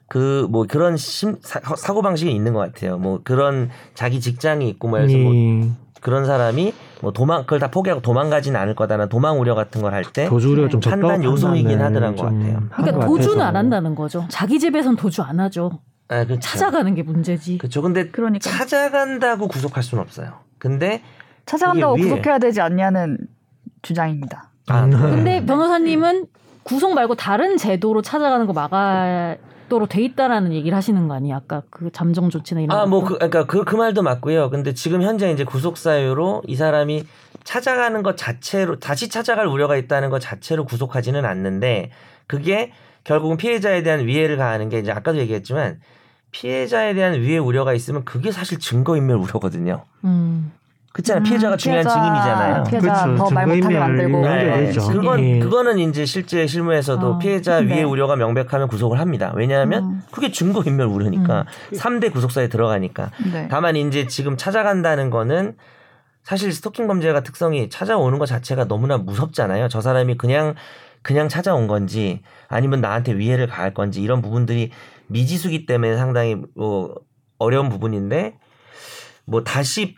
그 0.08 0.46
뭐 0.50 0.66
그런 0.68 0.96
심, 0.96 1.36
사, 1.40 1.60
고 1.92 2.00
방식이 2.02 2.30
있는 2.30 2.52
것 2.52 2.60
같아요. 2.60 2.96
뭐 2.98 3.20
그런 3.24 3.70
자기 3.94 4.20
직장이 4.20 4.68
있고 4.68 4.88
뭐 4.88 4.98
그래서 5.00 5.16
뭐 5.18 5.34
예. 5.34 5.68
그런 6.00 6.24
사람이 6.24 6.72
뭐 7.02 7.12
도망 7.12 7.42
그걸 7.42 7.58
다 7.58 7.70
포기하고 7.70 8.00
도망가지는 8.02 8.58
않을 8.60 8.74
거다나 8.76 9.06
도망 9.06 9.40
우려 9.40 9.54
같은 9.56 9.82
걸 9.82 9.92
할 9.94 10.04
때 10.12 10.28
도주 10.28 10.50
우려가 10.52 10.68
좀 10.68 10.80
판단 10.80 11.24
요소이긴 11.24 11.80
하더란 11.80 12.14
것좀 12.14 12.38
같아요. 12.40 12.56
한 12.70 12.84
그러니까 12.84 12.98
것 13.00 13.06
도주는. 13.06 13.40
안 13.44 13.56
한다는 13.56 13.94
거죠. 13.96 14.24
자기 14.28 14.58
집에선 14.60 14.94
도주 14.96 15.22
안 15.22 15.40
하죠. 15.40 15.80
아, 16.08 16.24
그렇죠. 16.24 16.40
찾아가는 16.40 16.94
게 16.94 17.02
문제지. 17.02 17.58
그렇죠. 17.58 17.82
근데 17.82 18.08
그러니까 18.10 18.48
찾아간다고 18.48 19.48
구속할 19.48 19.82
수는 19.82 20.02
없어요. 20.02 20.40
근데 20.58 21.02
찾아간다고 21.46 21.96
위에- 21.96 22.02
구속해야 22.02 22.38
되지 22.38 22.60
않냐는 22.60 23.18
주장입니다. 23.82 24.50
아, 24.68 24.84
음. 24.84 24.90
근데 24.90 25.44
변호사님은 25.44 26.26
구속 26.62 26.94
말고 26.94 27.14
다른 27.14 27.56
제도로 27.56 28.02
찾아가는 28.02 28.46
거 28.46 28.52
막아도록 28.52 29.88
돼 29.88 30.02
있다라는 30.02 30.52
얘기를 30.52 30.76
하시는 30.76 31.06
거 31.06 31.14
아니에요? 31.14 31.36
아까 31.36 31.62
그 31.70 31.90
잠정 31.92 32.30
조치나 32.30 32.60
이런 32.62 32.76
아, 32.76 32.86
뭐, 32.86 33.00
것도? 33.00 33.08
그, 33.10 33.14
그러니까 33.18 33.44
그, 33.46 33.64
그 33.64 33.76
말도 33.76 34.02
맞고요. 34.02 34.50
근데 34.50 34.74
지금 34.74 35.02
현재 35.02 35.30
이제 35.30 35.44
구속 35.44 35.76
사유로 35.76 36.42
이 36.46 36.56
사람이 36.56 37.04
찾아가는 37.44 38.02
것 38.02 38.16
자체로, 38.16 38.80
다시 38.80 39.08
찾아갈 39.08 39.46
우려가 39.46 39.76
있다는 39.76 40.10
것 40.10 40.20
자체로 40.20 40.64
구속하지는 40.64 41.24
않는데, 41.24 41.90
그게 42.26 42.72
결국은 43.06 43.36
피해자에 43.36 43.82
대한 43.84 44.04
위해를 44.06 44.36
가하는 44.36 44.68
게 44.68 44.80
이제 44.80 44.90
아까도 44.90 45.18
얘기했지만, 45.18 45.78
피해자에 46.32 46.92
대한 46.94 47.20
위해 47.20 47.38
우려가 47.38 47.72
있으면 47.72 48.04
그게 48.04 48.32
사실 48.32 48.58
증거인멸 48.58 49.16
우려거든요. 49.16 49.84
음. 50.04 50.52
그렇잖아요. 50.92 51.22
피해자가 51.24 51.56
중요한 51.56 51.84
피해자- 51.84 51.94
증인이잖아요. 52.02 52.64
피해자 52.64 53.04
그렇죠. 53.04 53.24
더말 53.24 53.46
못하게 53.46 53.60
증거인멸 53.74 53.80
만들고 53.80 54.20
네. 54.22 54.66
되죠. 54.66 54.80
그건 54.88 55.20
예. 55.22 55.38
그거는 55.38 55.78
이제 55.78 56.04
실제 56.04 56.46
실무에서도 56.46 57.06
어. 57.06 57.18
피해자 57.18 57.56
위해 57.56 57.76
네. 57.76 57.82
우려가 57.84 58.16
명백하면 58.16 58.66
구속을 58.66 58.98
합니다. 58.98 59.30
왜냐하면 59.36 59.84
음. 59.84 60.02
그게 60.10 60.32
증거 60.32 60.62
인멸 60.66 60.86
우려니까 60.86 61.44
삼 61.74 62.00
3대 62.00 62.12
구속사에 62.12 62.48
들어가니까. 62.48 63.10
네. 63.30 63.46
다만 63.50 63.76
이제 63.76 64.06
지금 64.06 64.36
찾아간다는 64.38 65.10
거는 65.10 65.54
사실 66.22 66.50
스토킹 66.50 66.86
범죄가 66.88 67.20
특성이 67.22 67.68
찾아오는 67.68 68.18
것 68.18 68.26
자체가 68.26 68.64
너무나 68.64 68.96
무섭잖아요. 68.98 69.68
저 69.68 69.80
사람이 69.82 70.16
그냥 70.16 70.54
그냥 71.06 71.28
찾아온 71.28 71.68
건지 71.68 72.20
아니면 72.48 72.80
나한테 72.80 73.16
위해를 73.16 73.46
가할 73.46 73.72
건지 73.72 74.02
이런 74.02 74.20
부분들이 74.20 74.72
미지수기 75.06 75.64
때문에 75.64 75.96
상당히 75.96 76.34
뭐 76.56 76.96
어려운 77.38 77.68
부분인데 77.68 78.36
뭐 79.24 79.44
다시 79.44 79.94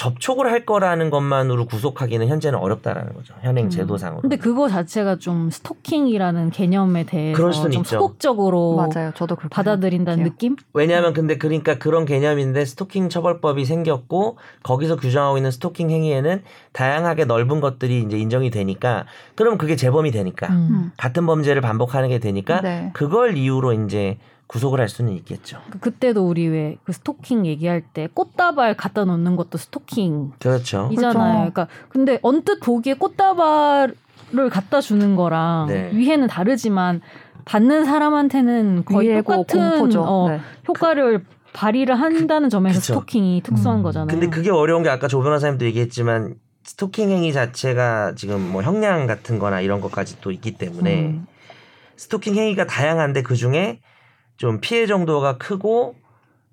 접촉을 0.00 0.50
할 0.50 0.64
거라는 0.64 1.10
것만으로 1.10 1.66
구속하기는 1.66 2.26
현재는 2.26 2.58
어렵다라는 2.58 3.12
거죠. 3.12 3.34
현행 3.42 3.66
음. 3.66 3.70
제도상으로. 3.70 4.22
근데 4.22 4.36
그거 4.36 4.66
자체가 4.66 5.16
좀 5.16 5.50
스토킹이라는 5.50 6.52
개념에 6.52 7.04
대해서 7.04 7.52
좀 7.52 7.82
있죠. 7.82 7.98
소극적으로 7.98 8.76
맞아요. 8.76 9.12
저도 9.14 9.36
그렇게 9.36 9.54
받아들인다는 9.54 10.24
생각해요. 10.24 10.32
느낌? 10.32 10.56
왜냐하면 10.72 11.12
근데 11.12 11.36
그러니까 11.36 11.76
그런 11.76 12.06
개념인데 12.06 12.64
스토킹 12.64 13.10
처벌법이 13.10 13.66
생겼고 13.66 14.38
거기서 14.62 14.96
규정하고 14.96 15.36
있는 15.36 15.50
스토킹 15.50 15.90
행위에는 15.90 16.44
다양하게 16.72 17.26
넓은 17.26 17.60
것들이 17.60 18.00
이제 18.00 18.16
인정이 18.16 18.50
되니까 18.50 19.04
그럼 19.34 19.58
그게 19.58 19.76
재범이 19.76 20.12
되니까 20.12 20.46
음. 20.46 20.68
음. 20.70 20.92
같은 20.96 21.26
범죄를 21.26 21.60
반복하는 21.60 22.08
게 22.08 22.18
되니까 22.20 22.62
네. 22.62 22.90
그걸 22.94 23.36
이유로 23.36 23.74
이제 23.84 24.16
구속을 24.50 24.80
할 24.80 24.88
수는 24.88 25.12
있겠죠. 25.12 25.60
그- 25.70 25.78
그때도 25.78 26.26
우리 26.26 26.48
왜 26.48 26.76
그 26.84 26.92
스토킹 26.92 27.46
얘기할 27.46 27.82
때 27.82 28.08
꽃다발 28.12 28.76
갖다 28.76 29.04
놓는 29.04 29.36
것도 29.36 29.58
스토킹이잖아요. 29.58 30.32
그렇죠. 30.40 30.88
그렇죠. 30.88 31.12
그러니까 31.18 31.68
근데 31.88 32.18
언뜻 32.22 32.58
보기에 32.58 32.94
꽃다발을 32.94 33.94
갖다 34.50 34.80
주는 34.80 35.14
거랑 35.14 35.66
네. 35.68 35.90
위해는 35.92 36.26
다르지만 36.26 37.00
받는 37.44 37.84
사람한테는 37.84 38.84
거의 38.84 39.08
위해고 39.10 39.32
똑같은 39.46 39.70
공포죠. 39.70 40.02
어, 40.02 40.28
네. 40.30 40.40
효과를 40.66 41.24
발휘를 41.52 41.94
한다는 42.00 42.48
점에서 42.48 42.80
그쵸. 42.80 42.94
스토킹이 42.94 43.42
특수한 43.44 43.78
음. 43.78 43.82
거잖아요. 43.84 44.08
근데 44.08 44.28
그게 44.28 44.50
어려운 44.50 44.82
게 44.82 44.88
아까 44.88 45.06
조 45.06 45.20
변호사님도 45.22 45.64
얘기했지만 45.66 46.34
스토킹 46.64 47.10
행위 47.10 47.32
자체가 47.32 48.14
지금 48.16 48.40
뭐 48.50 48.62
형량 48.62 49.06
같은 49.06 49.38
거나 49.38 49.60
이런 49.60 49.80
것까지 49.80 50.20
또 50.20 50.30
있기 50.32 50.52
때문에 50.58 51.06
음. 51.06 51.26
스토킹 51.96 52.34
행위가 52.34 52.66
다양한데 52.66 53.22
그 53.22 53.36
중에 53.36 53.80
좀 54.40 54.58
피해 54.58 54.86
정도가 54.86 55.36
크고 55.36 55.96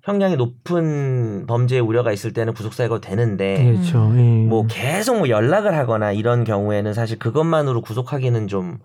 형량이 0.02 0.36
높은 0.36 1.46
범죄의 1.46 1.80
우려가 1.80 2.12
있을 2.12 2.34
때는 2.34 2.52
구속사유가 2.52 3.00
되는데 3.00 3.64
그렇죠. 3.64 4.12
예. 4.14 4.44
뭐 4.44 4.66
계속 4.68 5.16
뭐 5.16 5.30
연락을 5.30 5.74
하거나 5.74 6.12
이런 6.12 6.44
경우에는 6.44 6.92
사실 6.92 7.18
그것만으로 7.18 7.80
구속하기는 7.80 8.46
좀 8.46 8.78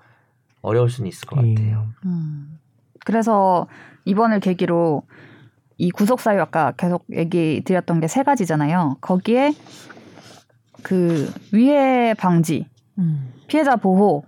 어려울 0.61 0.89
수는 0.89 1.09
있을 1.09 1.27
것 1.27 1.45
예. 1.45 1.53
같아요. 1.53 1.87
음. 2.05 2.57
그래서 3.03 3.67
이번을 4.05 4.39
계기로 4.39 5.03
이 5.77 5.91
구속 5.91 6.21
사유 6.21 6.39
아까 6.39 6.71
계속 6.71 7.03
얘기 7.11 7.61
드렸던 7.65 7.99
게 7.99 8.07
세 8.07 8.23
가지잖아요. 8.23 8.99
거기에 9.01 9.53
그 10.81 11.29
위해 11.51 12.13
방지, 12.13 12.67
음. 12.97 13.33
피해자 13.47 13.75
보호 13.75 14.23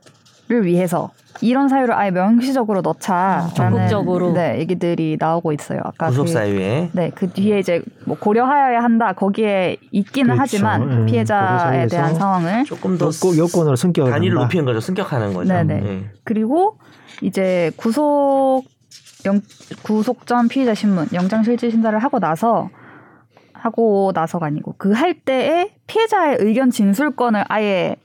를 0.48 0.64
위해서 0.64 1.10
이런 1.42 1.68
사유를 1.70 1.96
아예 1.96 2.12
명시적으로 2.12 2.82
넣자. 2.82 3.16
아, 3.16 3.50
적극적으로. 3.56 4.32
네, 4.34 4.60
얘기들이 4.60 5.18
나오고 5.20 5.54
있어요. 5.54 5.80
아까 5.84 6.08
구속 6.08 6.26
그- 6.26 6.32
사유에 6.32 6.90
네, 6.94 7.12
그 7.16 7.28
뒤에 7.32 7.58
이제 7.58 7.82
뭐 8.06 8.16
고려하여야 8.20 8.80
한다. 8.84 9.14
거기에 9.14 9.78
있기는 9.92 10.28
그렇죠. 10.36 10.42
하지만 10.42 10.82
음, 10.84 10.90
고려 10.90 11.06
피해자에 11.06 11.88
대한 11.88 12.14
상황을 12.14 12.64
조금 12.66 12.96
더 13.00 13.08
여권, 13.08 13.38
여권으로 13.40 13.76
승격을 13.76 14.12
단위를. 14.12 14.36
높이는 14.36 14.66
거죠. 14.66 14.80
승격하는 14.82 15.34
거죠. 15.34 15.52
네네. 15.52 15.80
네. 15.82 16.10
그리고 16.24 16.78
이제 17.24 17.72
구속 17.76 18.64
영, 19.26 19.42
구속 19.82 20.28
전 20.28 20.48
피의자 20.48 20.76
신문 20.76 21.08
영장 21.14 21.42
실질 21.44 21.72
심사를 21.72 21.98
하고 21.98 22.20
나서 22.20 22.70
하고 23.54 24.12
나서가 24.14 24.46
아니고 24.46 24.76
그 24.78 24.94
할 24.94 25.16
때에 25.16 25.72
피해자의 25.88 26.38
의견 26.40 26.70
진술권을 26.70 27.46
아예 27.48 27.96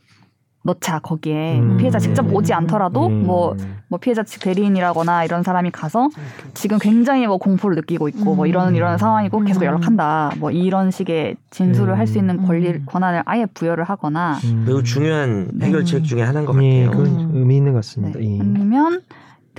넣자 0.63 0.99
거기에 0.99 1.59
음. 1.59 1.79
피해자 1.79 1.99
직접 1.99 2.31
오지 2.31 2.53
않더라도 2.53 3.07
음. 3.07 3.27
뭐, 3.27 3.57
뭐 3.89 3.99
피해자 3.99 4.23
측 4.23 4.43
대리인이라거나 4.43 5.25
이런 5.25 5.43
사람이 5.43 5.71
가서 5.71 6.11
지금 6.53 6.79
굉장히 6.79 7.27
뭐 7.27 7.39
공포를 7.39 7.77
느끼고 7.77 8.09
있고 8.11 8.35
뭐 8.35 8.47
이런 8.47 8.69
음. 8.69 8.77
이런 8.77 8.99
상황이고 8.99 9.41
계속 9.41 9.63
음. 9.63 9.67
연락한다 9.67 10.33
뭐 10.39 10.51
이런 10.51 10.91
식의 10.91 11.37
진술을 11.51 11.99
할 11.99 12.11
수 12.11 12.19
있는 12.19 12.41
음. 12.41 12.47
권리 12.47 12.85
권한을 12.87 13.23
아예 13.25 13.47
부여를 13.47 13.85
하거나 13.85 14.39
음. 14.45 14.65
매우 14.67 14.83
중요한 14.83 15.49
네. 15.55 15.67
해결책 15.67 16.03
중에 16.05 16.23
하나인 16.23 16.45
것 16.45 16.61
예, 16.63 16.87
같아요. 16.87 17.05
그건 17.05 17.21
음. 17.21 17.31
의미 17.35 17.57
있는 17.57 17.73
것 17.73 17.79
같습니다. 17.79 18.19
네. 18.19 18.37
예. 18.37 18.41
아니면 18.41 19.01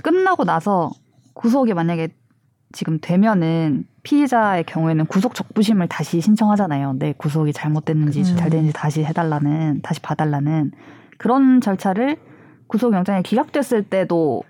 끝나고 0.02 0.44
나서 0.44 0.90
구속이 1.32 1.72
만약에 1.72 2.10
지금 2.72 2.98
되면은 3.00 3.86
피의자의 4.02 4.64
경우에는 4.64 5.06
구속 5.06 5.34
적부심을 5.34 5.88
다시 5.88 6.20
신청하잖아요. 6.20 6.94
내 6.98 7.12
구속이 7.16 7.52
잘못됐는지 7.52 8.20
음. 8.20 8.36
잘 8.36 8.50
됐는지 8.50 8.72
다시 8.72 9.04
해달라는 9.04 9.80
다시 9.82 10.00
봐달라는 10.00 10.72
그런 11.18 11.60
절차를 11.60 12.16
구속영장이 12.66 13.22
기각됐을 13.22 13.84
때도 13.84 14.42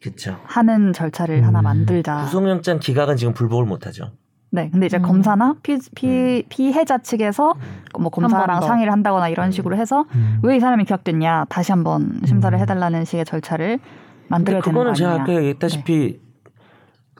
그렇죠. 0.00 0.38
하는 0.44 0.92
절차를 0.92 1.46
하나 1.46 1.60
음. 1.60 1.64
만들자. 1.64 2.24
구속영장 2.24 2.80
기각은 2.80 3.16
지금 3.16 3.32
불복을 3.32 3.64
못하죠. 3.64 4.12
네, 4.50 4.70
근데 4.70 4.86
이제 4.86 4.96
음. 4.96 5.02
검사나 5.02 5.56
피, 5.62 5.78
피, 5.94 6.44
피해자 6.48 6.98
측에서 6.98 7.54
뭐 7.98 8.10
검사랑 8.10 8.60
더. 8.60 8.66
상의를 8.66 8.92
한다거나 8.92 9.28
이런 9.28 9.50
식으로 9.50 9.76
해서 9.76 10.04
음. 10.14 10.40
왜이 10.42 10.60
사람이 10.60 10.84
기각됐냐 10.84 11.46
다시 11.48 11.72
한번 11.72 12.20
심사를 12.24 12.56
음. 12.56 12.60
해달라는 12.60 13.04
식의 13.04 13.24
절차를 13.24 13.78
만들어야 14.28 14.62
되는 14.62 14.62
거 14.62 14.70
그거는 14.70 14.94
제가 14.94 15.10
아니냐. 15.10 15.22
아까 15.22 15.34
얘기했다시피 15.34 16.20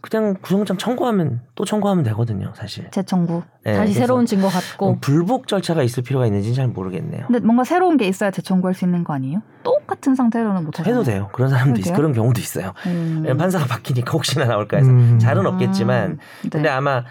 그냥 0.03 0.37
구속영장 0.41 0.77
청구하면 0.77 1.41
또 1.55 1.65
청구하면 1.65 2.05
되거든요, 2.05 2.53
사실. 2.55 2.89
재청구. 2.91 3.43
네, 3.65 3.75
다시 3.75 3.95
새로운 3.95 4.25
증거 4.27 4.49
갖고 4.49 4.99
불복 5.01 5.49
절차가 5.49 5.83
있을 5.83 6.03
필요가 6.05 6.27
있는지는 6.27 6.55
잘 6.55 6.69
모르겠네요. 6.69 7.27
근데 7.27 7.41
뭔가 7.41 7.65
새로운 7.65 7.97
게 7.97 8.07
있어야 8.07 8.31
재청구할 8.31 8.75
수 8.75 8.85
있는 8.85 9.03
거 9.03 9.15
아니에요? 9.15 9.43
똑같은 9.65 10.15
상태로는 10.15 10.65
못. 10.65 10.79
해도 10.87 11.03
돼요. 11.03 11.29
그런 11.33 11.51
사람도 11.51 11.71
해도 11.71 11.81
있, 11.81 11.85
돼요? 11.85 11.95
그런 11.97 12.13
경우도 12.13 12.41
있어요. 12.41 12.73
음. 12.87 13.25
판사가 13.37 13.65
바뀌니까 13.67 14.13
혹시나 14.13 14.45
나올까 14.45 14.77
해서 14.77 14.89
음. 14.91 15.19
잘은 15.19 15.45
없겠지만 15.47 16.11
음, 16.13 16.19
네. 16.45 16.49
근데 16.51 16.69
아마 16.69 17.05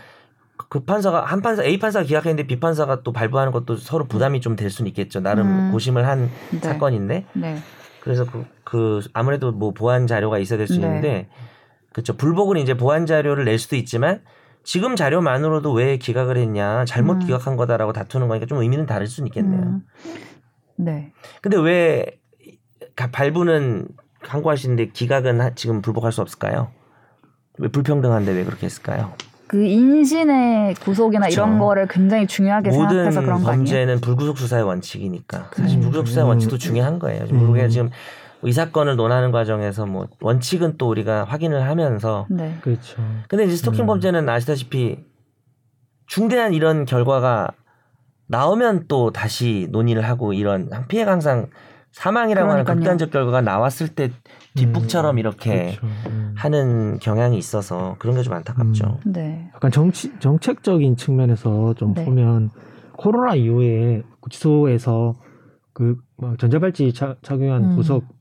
그 0.69 0.79
판사가 0.85 1.25
한 1.25 1.41
판사 1.41 1.63
A 1.63 1.77
판사가 1.79 2.05
기각했는데 2.05 2.47
B 2.47 2.59
판사가 2.61 3.03
또 3.03 3.11
발부하는 3.11 3.51
것도 3.51 3.75
서로 3.75 4.05
부담이 4.05 4.39
좀 4.39 4.55
될 4.55 4.69
수는 4.69 4.87
있겠죠. 4.89 5.19
나름 5.19 5.47
음. 5.47 5.71
고심을 5.73 6.07
한 6.07 6.29
네. 6.51 6.59
사건인데 6.59 7.25
네. 7.33 7.57
그래서 7.99 8.23
그, 8.25 8.45
그 8.63 9.01
아무래도 9.13 9.51
뭐 9.51 9.71
보완 9.73 10.07
자료가 10.07 10.37
있어야 10.37 10.57
될수 10.59 10.79
네. 10.79 10.85
있는데 10.85 11.27
그렇죠. 11.95 12.17
불복은 12.17 12.57
이제 12.57 12.75
보완 12.75 13.05
자료를 13.05 13.45
낼 13.45 13.57
수도 13.57 13.77
있지만 13.77 14.19
지금 14.65 14.97
자료만으로도 14.97 15.71
왜 15.71 15.95
기각을 15.95 16.35
했냐 16.35 16.83
잘못 16.83 17.13
음. 17.13 17.19
기각한 17.19 17.55
거다라고 17.55 17.93
다투는 17.93 18.27
거니까 18.27 18.45
좀 18.47 18.57
의미는 18.61 18.85
다를 18.85 19.07
수는 19.07 19.27
있겠네요. 19.27 19.61
음. 19.61 19.81
네. 20.75 21.13
근데 21.41 21.57
왜 21.57 22.05
가- 22.97 23.11
발부는 23.11 23.87
항고하시는데 24.19 24.87
기각은 24.87 25.39
하- 25.39 25.55
지금 25.55 25.81
불복할 25.81 26.11
수 26.11 26.19
없을까요? 26.21 26.67
왜 27.59 27.69
불평등한데 27.69 28.33
왜 28.33 28.43
그렇게 28.43 28.65
했을까요? 28.65 29.13
그 29.47 29.63
인신의 29.63 30.73
구속이나 30.75 31.27
그쵸. 31.27 31.33
이런 31.43 31.59
거를 31.59 31.87
굉장히 31.87 32.27
중요하게 32.27 32.71
모든 32.71 32.89
생각해서 32.89 33.21
그런 33.21 33.41
거 33.41 33.51
아니에요? 33.51 33.63
범죄는 33.63 34.01
불구속 34.01 34.37
수사의 34.37 34.63
원칙이니까 34.65 35.51
사실 35.55 35.77
음. 35.77 35.81
불구속 35.83 36.09
수사의 36.09 36.27
원칙도 36.27 36.57
중요한 36.57 36.99
거예요. 36.99 37.25
지금 37.25 37.55
음. 37.55 37.69
지금 37.69 37.89
이 38.45 38.51
사건을 38.53 38.95
논하는 38.95 39.31
과정에서 39.31 39.85
뭐 39.85 40.07
원칙은 40.21 40.77
또 40.77 40.87
우리가 40.89 41.23
확인을 41.23 41.63
하면서 41.67 42.27
네. 42.29 42.55
그렇죠. 42.61 43.01
근데 43.27 43.45
이제 43.45 43.55
스토킹 43.55 43.85
음. 43.85 43.87
범죄는 43.87 44.27
아시다시피 44.29 44.99
중대한 46.07 46.53
이런 46.53 46.85
결과가 46.85 47.49
나오면 48.27 48.85
또 48.87 49.11
다시 49.11 49.67
논의를 49.71 50.03
하고 50.03 50.33
이런 50.33 50.69
피해가 50.87 51.11
항상 51.11 51.47
사망이라고 51.91 52.49
하는 52.51 52.63
그러니까요. 52.65 52.83
극단적 52.83 53.11
결과가 53.11 53.41
나왔을 53.41 53.87
때 53.87 54.11
뒷북처럼 54.55 55.15
음, 55.15 55.19
이렇게 55.19 55.77
그렇죠. 55.79 55.87
음. 56.09 56.33
하는 56.37 56.99
경향이 56.99 57.37
있어서 57.37 57.95
그런 57.99 58.15
게 58.17 58.21
좀 58.23 58.33
안타깝죠. 58.33 58.99
네. 59.05 59.49
약간 59.55 59.71
정치 59.71 60.11
정책적인 60.19 60.97
측면에서 60.97 61.73
좀 61.75 61.93
네. 61.93 62.03
보면 62.05 62.49
코로나 62.97 63.35
이후에 63.35 64.03
구치소에서 64.19 65.15
그뭐 65.73 66.35
전자발찌 66.37 66.93
차- 66.93 67.15
착용한 67.21 67.63
음. 67.63 67.75
보석 67.75 68.03
도- 68.03 68.15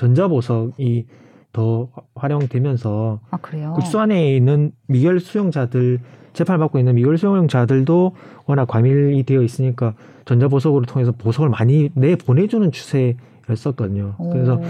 전자보석이 0.00 1.06
더 1.52 1.88
화- 1.92 2.02
활용되면서 2.14 3.20
아 3.30 3.36
그래요. 3.38 3.72
구치소 3.74 3.98
안에 4.00 4.34
있는 4.36 4.72
미결 4.86 5.20
수용자들 5.20 5.98
재판을 6.32 6.58
받고 6.60 6.78
있는 6.78 6.94
미결 6.94 7.18
수용자들도 7.18 8.12
워낙 8.46 8.66
과밀이 8.66 9.22
되어 9.24 9.42
있으니까 9.42 9.94
전자보석으로 10.26 10.86
통해서 10.86 11.12
보석을 11.12 11.48
많이 11.50 11.90
내 11.94 12.14
보내주는 12.16 12.70
추세였었거든요. 12.70 14.14
그래서 14.32 14.54
오. 14.56 14.62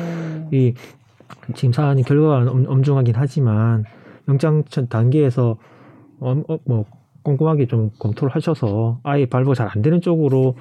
이 0.52 0.74
지금 1.54 1.72
사안이 1.72 2.02
결과가 2.02 2.50
엄, 2.50 2.64
엄중하긴 2.66 3.14
하지만 3.16 3.84
영장 4.28 4.64
첫 4.68 4.88
단계에서 4.88 5.56
엄- 6.18 6.44
어, 6.48 6.58
뭐 6.64 6.86
꼼꼼하게 7.22 7.66
좀 7.66 7.90
검토를 7.98 8.34
하셔서 8.34 8.98
아예 9.02 9.26
발부가 9.26 9.54
잘안 9.54 9.82
되는 9.82 10.00
쪽으로 10.00 10.54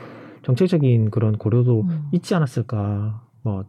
정책적인 0.44 1.12
그런 1.12 1.38
고려도 1.38 1.82
음. 1.82 2.08
있지 2.12 2.36
않았을까 2.36 3.22
뭐 3.44 3.64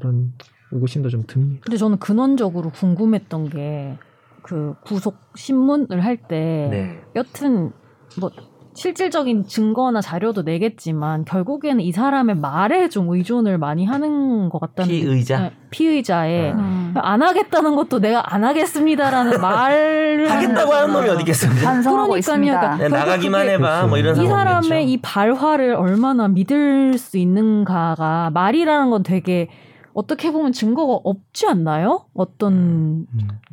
그런 0.00 0.32
의구심도 0.72 1.08
좀 1.10 1.22
듭니다. 1.26 1.60
근데 1.64 1.76
저는 1.76 1.98
근원적으로 1.98 2.70
궁금했던 2.70 3.50
게 3.50 3.96
그 4.42 4.74
구속 4.86 5.18
신문을 5.34 6.02
할때 6.02 6.68
네. 6.70 7.00
여튼 7.14 7.72
뭐 8.18 8.30
실질적인 8.72 9.44
증거나 9.46 10.00
자료도 10.00 10.42
내겠지만 10.42 11.26
결국에는 11.26 11.80
이 11.82 11.92
사람의 11.92 12.36
말에 12.36 12.88
좀 12.88 13.10
의존을 13.10 13.58
많이 13.58 13.84
하는 13.84 14.48
것 14.48 14.58
같다는 14.58 14.88
피의자? 14.88 15.36
느- 15.38 15.42
네, 15.42 15.52
피의자의 15.68 16.52
아. 16.52 16.56
음. 16.56 16.94
안 16.96 17.20
하겠다는 17.22 17.76
것도 17.76 17.98
내가 17.98 18.32
안 18.34 18.42
하겠습니다라는 18.44 19.38
말을 19.42 20.30
하겠다고 20.30 20.72
하는 20.72 20.94
놈이 20.94 21.08
어디 21.10 21.20
있겠습니까? 21.20 21.62
반성하고 21.62 22.08
그러니까요. 22.12 22.18
있습니다. 22.18 22.60
그러니까 22.60 22.88
네, 22.88 22.88
나가기만 22.88 23.46
해봐 23.50 23.86
뭐 23.88 23.98
이런 23.98 24.16
이. 24.16 24.26
사람의 24.26 24.90
이 24.90 25.02
발화를 25.02 25.74
얼마나 25.74 26.28
믿을 26.28 26.96
수 26.96 27.18
있는가가 27.18 28.30
말이라는 28.32 28.88
건 28.88 29.02
되게 29.02 29.48
어떻게 29.92 30.30
보면 30.30 30.52
증거가 30.52 30.94
없지 31.04 31.46
않나요? 31.46 32.04
어떤 32.14 33.06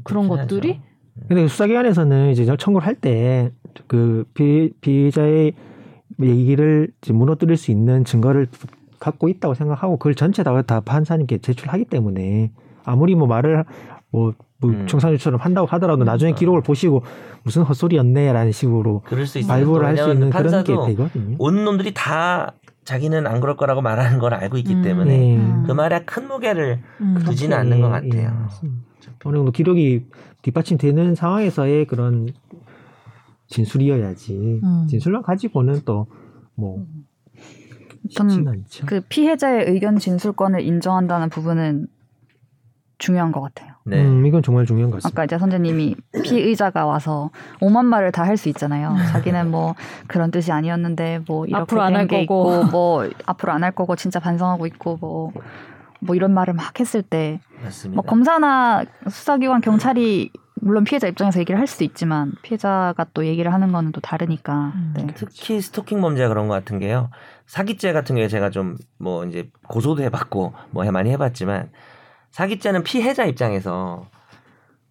그런 0.04 0.28
그렇긴 0.28 0.48
것들이? 0.48 0.70
하죠. 0.74 0.82
근데 1.28 1.48
수사기관에서는 1.48 2.30
이제 2.32 2.46
청구를 2.58 2.86
할 2.86 2.96
때 3.02 3.52
그 3.88 4.26
피의자의 4.82 5.54
얘기를 6.22 6.90
이제 7.02 7.14
무너뜨릴 7.14 7.58
수 7.58 7.72
있는 7.72 8.04
증거를 8.06 8.48
갖고 9.00 9.30
있다고 9.30 9.54
생각하고 9.54 9.98
그걸 9.98 10.16
전체 10.16 10.42
다, 10.44 10.60
다 10.64 10.80
판사님께 10.80 11.38
제출하기 11.40 11.86
때문에 11.86 12.52
아무리 12.84 13.14
뭐 13.16 13.28
말을 13.28 13.64
뭐, 14.10 14.34
뭐 14.60 14.72
음. 14.72 14.88
청산유처럼 14.88 15.40
한다고 15.40 15.68
하더라도 15.68 16.04
나중에 16.04 16.32
음. 16.32 16.36
기록을 16.36 16.62
보시고 16.64 17.04
무슨 17.44 17.62
헛소리였네라는 17.64 18.52
식으로 18.52 19.02
그럴 19.06 19.28
수 19.28 19.38
있어요. 19.38 19.48
발부를 19.54 19.86
할 19.86 19.98
수 19.98 20.12
있는 20.12 20.30
그런 20.32 20.64
게 20.64 20.74
되거든요. 20.94 21.36
온 21.38 21.64
놈들이 21.64 21.94
다 21.94 22.54
자기는 22.88 23.28
안 23.28 23.42
그럴 23.42 23.58
거라고 23.58 23.82
말하는 23.82 24.18
걸 24.18 24.34
알고 24.34 24.58
있기 24.60 24.76
음. 24.76 24.82
때문에 24.82 25.18
네. 25.18 25.36
음. 25.36 25.64
그 25.68 25.74
말에 25.74 26.06
큰 26.06 26.26
무게를 26.26 26.82
음. 27.02 27.16
두지는 27.20 27.58
그렇죠. 27.58 27.60
않는 27.60 27.82
것 27.82 27.88
예, 27.88 28.10
같아요. 28.10 28.48
예. 28.64 28.70
어느 29.26 29.36
정도 29.36 29.52
기록이 29.52 30.06
뒷받침되는 30.42 31.16
상황에서의 31.16 31.86
그런 31.86 32.30
진술이어야지 33.48 34.62
음. 34.64 34.88
진술만 34.88 35.22
가지고는 35.24 35.82
또뭐 35.82 36.86
않죠. 38.48 38.86
그 38.86 39.02
피해자의 39.02 39.66
의견 39.70 39.98
진술권을 39.98 40.62
인정한다는 40.62 41.28
부분은 41.28 41.88
중요한 43.00 43.34
것 43.34 43.42
같아요. 43.42 43.74
네. 43.88 44.02
음, 44.04 44.26
이건 44.26 44.44
정말 44.44 44.66
중요한 44.66 44.92
것 44.92 44.98
같습니다. 44.98 45.16
아까 45.22 45.24
이제 45.26 45.38
선재님이 45.38 45.96
피의자가 46.24 46.86
와서 46.86 47.30
오만 47.62 47.86
말을 47.86 48.12
다 48.12 48.24
할 48.24 48.36
수 48.38 48.50
있잖아요. 48.50 48.96
자기는 49.12 49.50
뭐 49.50 49.76
그런 50.08 50.30
뜻이 50.32 50.52
아니었는데 50.52 51.22
뭐 51.28 51.46
이렇게 51.46 51.62
앞으로 51.62 51.82
안할 51.82 52.08
된게 52.08 52.26
거고. 52.26 52.54
있고 52.62 52.64
뭐 52.72 53.10
앞으로 53.26 53.54
안 53.54 53.64
할 53.64 53.72
거고 53.72 53.96
진짜 53.96 54.20
반성하고 54.20 54.66
있고 54.68 54.98
뭐뭐 54.98 56.16
이런 56.16 56.34
말을 56.34 56.54
막 56.54 56.78
했을 56.80 57.02
때 57.02 57.40
맞습니다. 57.64 57.96
뭐 57.96 58.04
검사나 58.04 58.84
수사기관 59.10 59.62
경찰이 59.62 60.32
물론 60.60 60.84
피해자 60.84 61.08
입장에서 61.08 61.40
얘기를 61.40 61.60
할 61.60 61.68
수도 61.68 61.84
있지만 61.84 62.34
피해자가 62.42 63.06
또 63.14 63.26
얘기를 63.26 63.54
하는 63.54 63.72
거는 63.72 63.92
또 63.92 64.02
다르니까. 64.02 64.74
음. 64.76 64.94
네. 64.98 65.08
특히 65.16 65.62
스토킹 65.62 66.02
범죄가 66.02 66.28
그런 66.30 66.48
것 66.48 66.56
같은 66.56 66.80
게요. 66.80 67.10
사기죄 67.46 67.94
같은 67.94 68.16
게 68.16 68.28
제가 68.28 68.50
좀 68.50 68.76
뭐 69.00 69.24
이제 69.26 69.50
고소도 69.68 70.02
해봤고 70.04 70.54
뭐 70.72 70.84
해- 70.84 70.92
많이 70.92 71.12
해봤지만 71.12 71.70
사기죄는 72.38 72.84
피해자 72.84 73.26
입장에서 73.26 74.06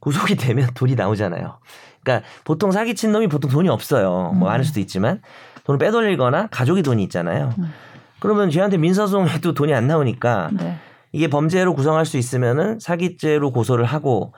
구속이 0.00 0.34
되면 0.34 0.68
돈이 0.74 0.96
나오잖아요. 0.96 1.58
그러니까 2.02 2.28
보통 2.42 2.72
사기친 2.72 3.12
놈이 3.12 3.28
보통 3.28 3.48
돈이 3.48 3.68
없어요. 3.68 4.32
뭐 4.34 4.48
음. 4.48 4.50
많을 4.50 4.64
수도 4.64 4.80
있지만 4.80 5.22
돈을 5.62 5.78
빼돌리거나 5.78 6.48
가족이 6.48 6.82
돈이 6.82 7.04
있잖아요. 7.04 7.54
음. 7.58 7.72
그러면 8.18 8.50
쟤한테 8.50 8.78
민사소송해도 8.78 9.54
돈이 9.54 9.72
안 9.72 9.86
나오니까 9.86 10.50
네. 10.54 10.76
이게 11.12 11.28
범죄로 11.28 11.74
구성할 11.74 12.04
수 12.04 12.16
있으면은 12.16 12.80
사기죄로 12.80 13.52
고소를 13.52 13.84
하고 13.84 14.32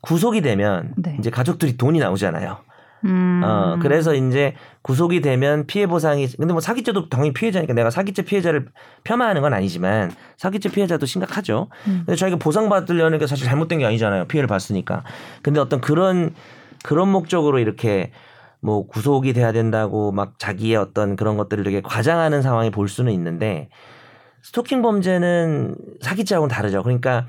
구속이 0.00 0.40
되면 0.40 0.94
네. 0.96 1.14
이제 1.18 1.28
가족들이 1.28 1.76
돈이 1.76 1.98
나오잖아요. 1.98 2.56
음. 3.04 3.42
어, 3.44 3.78
그래서 3.80 4.14
이제 4.14 4.54
구속이 4.82 5.20
되면 5.20 5.66
피해 5.66 5.86
보상이 5.86 6.26
근데 6.28 6.52
뭐 6.52 6.60
사기죄도 6.60 7.08
당연히 7.08 7.32
피해자니까 7.32 7.74
내가 7.74 7.90
사기죄 7.90 8.22
피해자를 8.22 8.66
폄하하는 9.04 9.42
건 9.42 9.52
아니지만 9.52 10.12
사기죄 10.36 10.70
피해자도 10.70 11.06
심각하죠. 11.06 11.68
음. 11.86 12.02
근데 12.06 12.16
자기가 12.16 12.38
보상받으려는 12.38 13.18
게 13.18 13.26
사실 13.26 13.46
잘못된 13.46 13.78
게 13.78 13.86
아니잖아요. 13.86 14.26
피해를 14.26 14.46
봤으니까. 14.48 15.04
근데 15.42 15.60
어떤 15.60 15.80
그런 15.80 16.34
그런 16.84 17.08
목적으로 17.08 17.58
이렇게 17.58 18.12
뭐 18.60 18.86
구속이 18.86 19.32
돼야 19.32 19.52
된다고 19.52 20.12
막 20.12 20.38
자기의 20.38 20.76
어떤 20.76 21.16
그런 21.16 21.36
것들을 21.36 21.62
되게 21.64 21.80
과장하는 21.82 22.42
상황이 22.42 22.70
볼 22.70 22.88
수는 22.88 23.12
있는데 23.12 23.68
스토킹 24.42 24.82
범죄는 24.82 25.74
사기죄하고는 26.00 26.52
다르죠. 26.54 26.82
그러니까 26.82 27.26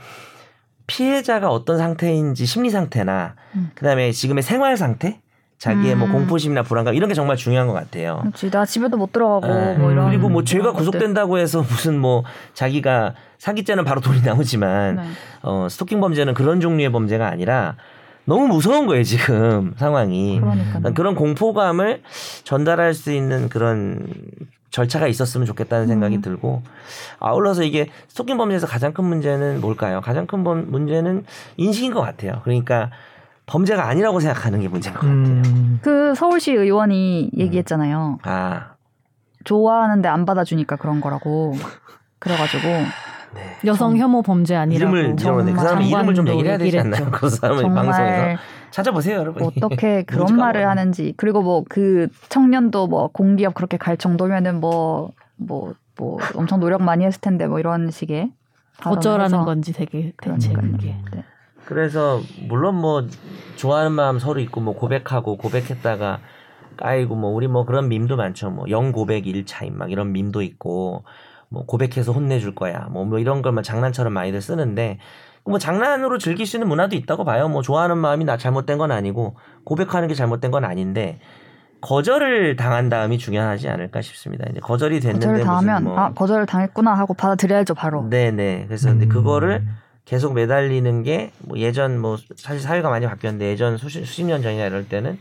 피해자가 0.85 1.49
어떤 1.49 1.77
상태인지 1.77 2.45
심리 2.45 2.69
상태나 2.69 3.35
음. 3.55 3.71
그다음에 3.75 4.11
지금의 4.11 4.41
생활 4.41 4.77
상태 4.77 5.21
자기의 5.57 5.95
뭐 5.95 6.07
음. 6.07 6.13
공포심이나 6.13 6.61
불안감 6.63 6.93
이런 6.93 7.07
게 7.09 7.15
정말 7.15 7.35
중요한 7.35 7.67
것 7.67 7.73
같아요. 7.73 8.19
그렇지. 8.21 8.51
나 8.51 8.63
집에도 8.65 8.95
못 8.97 9.11
들어가고 9.11 9.47
예. 9.47 9.73
뭐 9.77 9.91
이런 9.91 10.09
그리고 10.09 10.29
뭐 10.29 10.43
죄가. 10.43 10.71
구속된다고 10.73 11.39
해서 11.39 11.59
무슨 11.61 11.97
뭐 11.99 12.23
자기가 12.53 13.13
사기죄는 13.39 13.83
바로 13.83 13.99
돈이 14.01 14.21
나오지만 14.21 14.95
네. 14.97 15.01
어 15.41 15.67
스토킹 15.69 15.99
범죄는 15.99 16.33
그런 16.35 16.59
종류의 16.61 16.91
범죄가 16.91 17.27
아니라 17.27 17.75
너무 18.25 18.47
무서운 18.47 18.85
거예요 18.87 19.03
지금 19.03 19.73
상황이. 19.77 20.39
그러니까 20.39 20.91
그런 20.91 21.15
공포감을 21.15 22.01
전달할 22.43 22.93
수 22.93 23.11
있는 23.11 23.49
그런 23.49 24.05
절차가 24.69 25.07
있었으면 25.07 25.47
좋겠다는 25.47 25.87
생각이 25.87 26.17
음. 26.17 26.21
들고 26.21 26.61
아울러서 27.19 27.63
이게 27.63 27.87
스토킹 28.09 28.37
범죄에서 28.37 28.67
가장 28.67 28.93
큰 28.93 29.05
문제는 29.05 29.59
뭘까요? 29.61 30.01
가장 30.01 30.27
큰 30.27 30.43
범- 30.43 30.69
문제는 30.69 31.25
인식인 31.55 31.93
것 31.93 32.01
같아요. 32.01 32.41
그러니까 32.43 32.91
범죄가 33.47 33.87
아니라고 33.87 34.19
생각하는 34.19 34.59
게 34.59 34.67
문제인 34.67 34.93
것 34.93 35.01
같아요. 35.01 35.15
음. 35.15 35.79
그 35.81 36.13
서울시 36.15 36.51
의원이 36.51 37.31
얘기했잖아요. 37.37 38.19
아, 38.23 38.71
좋아하는데 39.45 40.07
안 40.07 40.25
받아주니까 40.25 40.75
그런 40.75 41.01
거라고. 41.01 41.53
그래가지고 42.19 42.67
네. 42.67 43.57
여성 43.65 43.97
혐오 43.97 44.21
범죄 44.21 44.55
아니라고 44.55 44.95
이름을 44.95 45.19
이름을 45.19 45.53
그 45.53 45.59
사람 45.61 45.81
이름을 45.81 46.13
좀 46.15 46.27
얘기를 46.27 46.49
해야 46.49 46.57
되지 46.57 46.79
않나요? 46.79 47.09
그 47.11 47.29
사람을 47.29 47.63
방송에서 47.63 47.93
정말 47.97 48.37
찾아보세요, 48.71 49.17
여러분. 49.19 49.43
어떻게 49.43 50.03
그런 50.07 50.35
말을. 50.35 50.67
하는지 50.67 51.13
그리고 51.17 51.41
뭐 51.41 51.63
그 51.69 52.07
청년도 52.29 52.87
뭐 52.87 53.07
공기업 53.07 53.53
그렇게 53.53 53.77
갈 53.77 53.95
정도면은 53.95 54.59
뭐뭐 54.59 55.11
뭐 55.97 56.17
엄청 56.35 56.59
노력 56.59 56.81
많이 56.81 57.05
했을 57.05 57.21
텐데 57.21 57.47
뭐 57.47 57.59
이런 57.59 57.91
식의 57.91 58.31
어쩌라는 58.83 59.25
해서 59.25 59.45
건지 59.45 59.71
되게 59.71 60.13
대체. 60.21 60.51
그게. 60.51 60.95
네. 61.13 61.23
그래서 61.67 62.21
물론 62.47 62.75
뭐 62.75 63.05
좋아하는 63.57 63.91
마음 63.91 64.19
서로 64.19 64.39
있고 64.39 64.61
뭐 64.61 64.73
고백하고 64.73 65.35
고백했다가 65.37 66.19
까이고 66.77 67.15
뭐 67.15 67.31
우리 67.31 67.47
뭐 67.47 67.65
그런 67.65 67.89
밈도 67.89 68.15
많죠. 68.15 68.49
뭐 68.51 68.65
영 68.69 68.91
고백 68.93 69.25
1차임 69.25 69.73
막 69.73 69.91
이런 69.91 70.13
밈도 70.13 70.41
있고 70.43 71.03
뭐 71.49 71.65
고백해서 71.65 72.13
혼내줄 72.13 72.55
거야. 72.55 72.87
뭐, 72.91 73.03
뭐 73.05 73.19
이런 73.19 73.41
걸만 73.41 73.63
장난처럼 73.63 74.13
많이들 74.13 74.41
쓰는데 74.41 74.99
뭐 75.43 75.59
장난으로 75.59 76.17
즐길 76.19 76.45
수 76.45 76.55
있는 76.57 76.67
문화도 76.69 76.95
있다고 76.95 77.25
봐요. 77.25 77.49
뭐 77.49 77.61
좋아하는 77.61 77.97
마음이 77.97 78.23
나 78.25 78.37
잘못된 78.37 78.77
건 78.77 78.91
아니고 78.91 79.35
고백하는 79.65 80.07
게 80.07 80.13
잘못된 80.13 80.51
건 80.51 80.63
아닌데 80.65 81.19
거절을 81.81 82.55
당한 82.55 82.89
다음이 82.89 83.17
중요하지 83.17 83.67
않을까 83.69 84.01
싶습니다. 84.01 84.45
이제 84.49 84.59
거절이 84.61 84.99
됐는데 85.01 85.25
거절을 85.25 85.43
당하면 85.45 85.83
뭐 85.83 85.97
아 85.99 86.13
거절을 86.13 86.45
당했구나 86.45 86.93
하고 86.93 87.13
받아들여야죠 87.13 87.73
바로. 87.75 88.07
네네. 88.09 88.65
그래서 88.67 88.89
근데 88.89 89.05
음. 89.05 89.09
그거를 89.09 89.65
계속 90.07 90.33
매달리는 90.33 91.03
게 91.03 91.31
뭐 91.39 91.57
예전 91.59 91.99
뭐 91.99 92.17
사실 92.35 92.61
사회가 92.61 92.89
많이 92.89 93.05
바뀌었는데 93.05 93.47
예전 93.49 93.77
수십, 93.77 94.05
수십 94.05 94.23
년 94.23 94.41
전이나 94.41 94.65
이럴 94.65 94.87
때는 94.87 95.19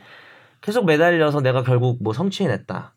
계속 0.60 0.86
매달려서 0.86 1.40
내가 1.40 1.62
결국 1.62 1.98
뭐 2.02 2.12
성취해냈다. 2.12 2.94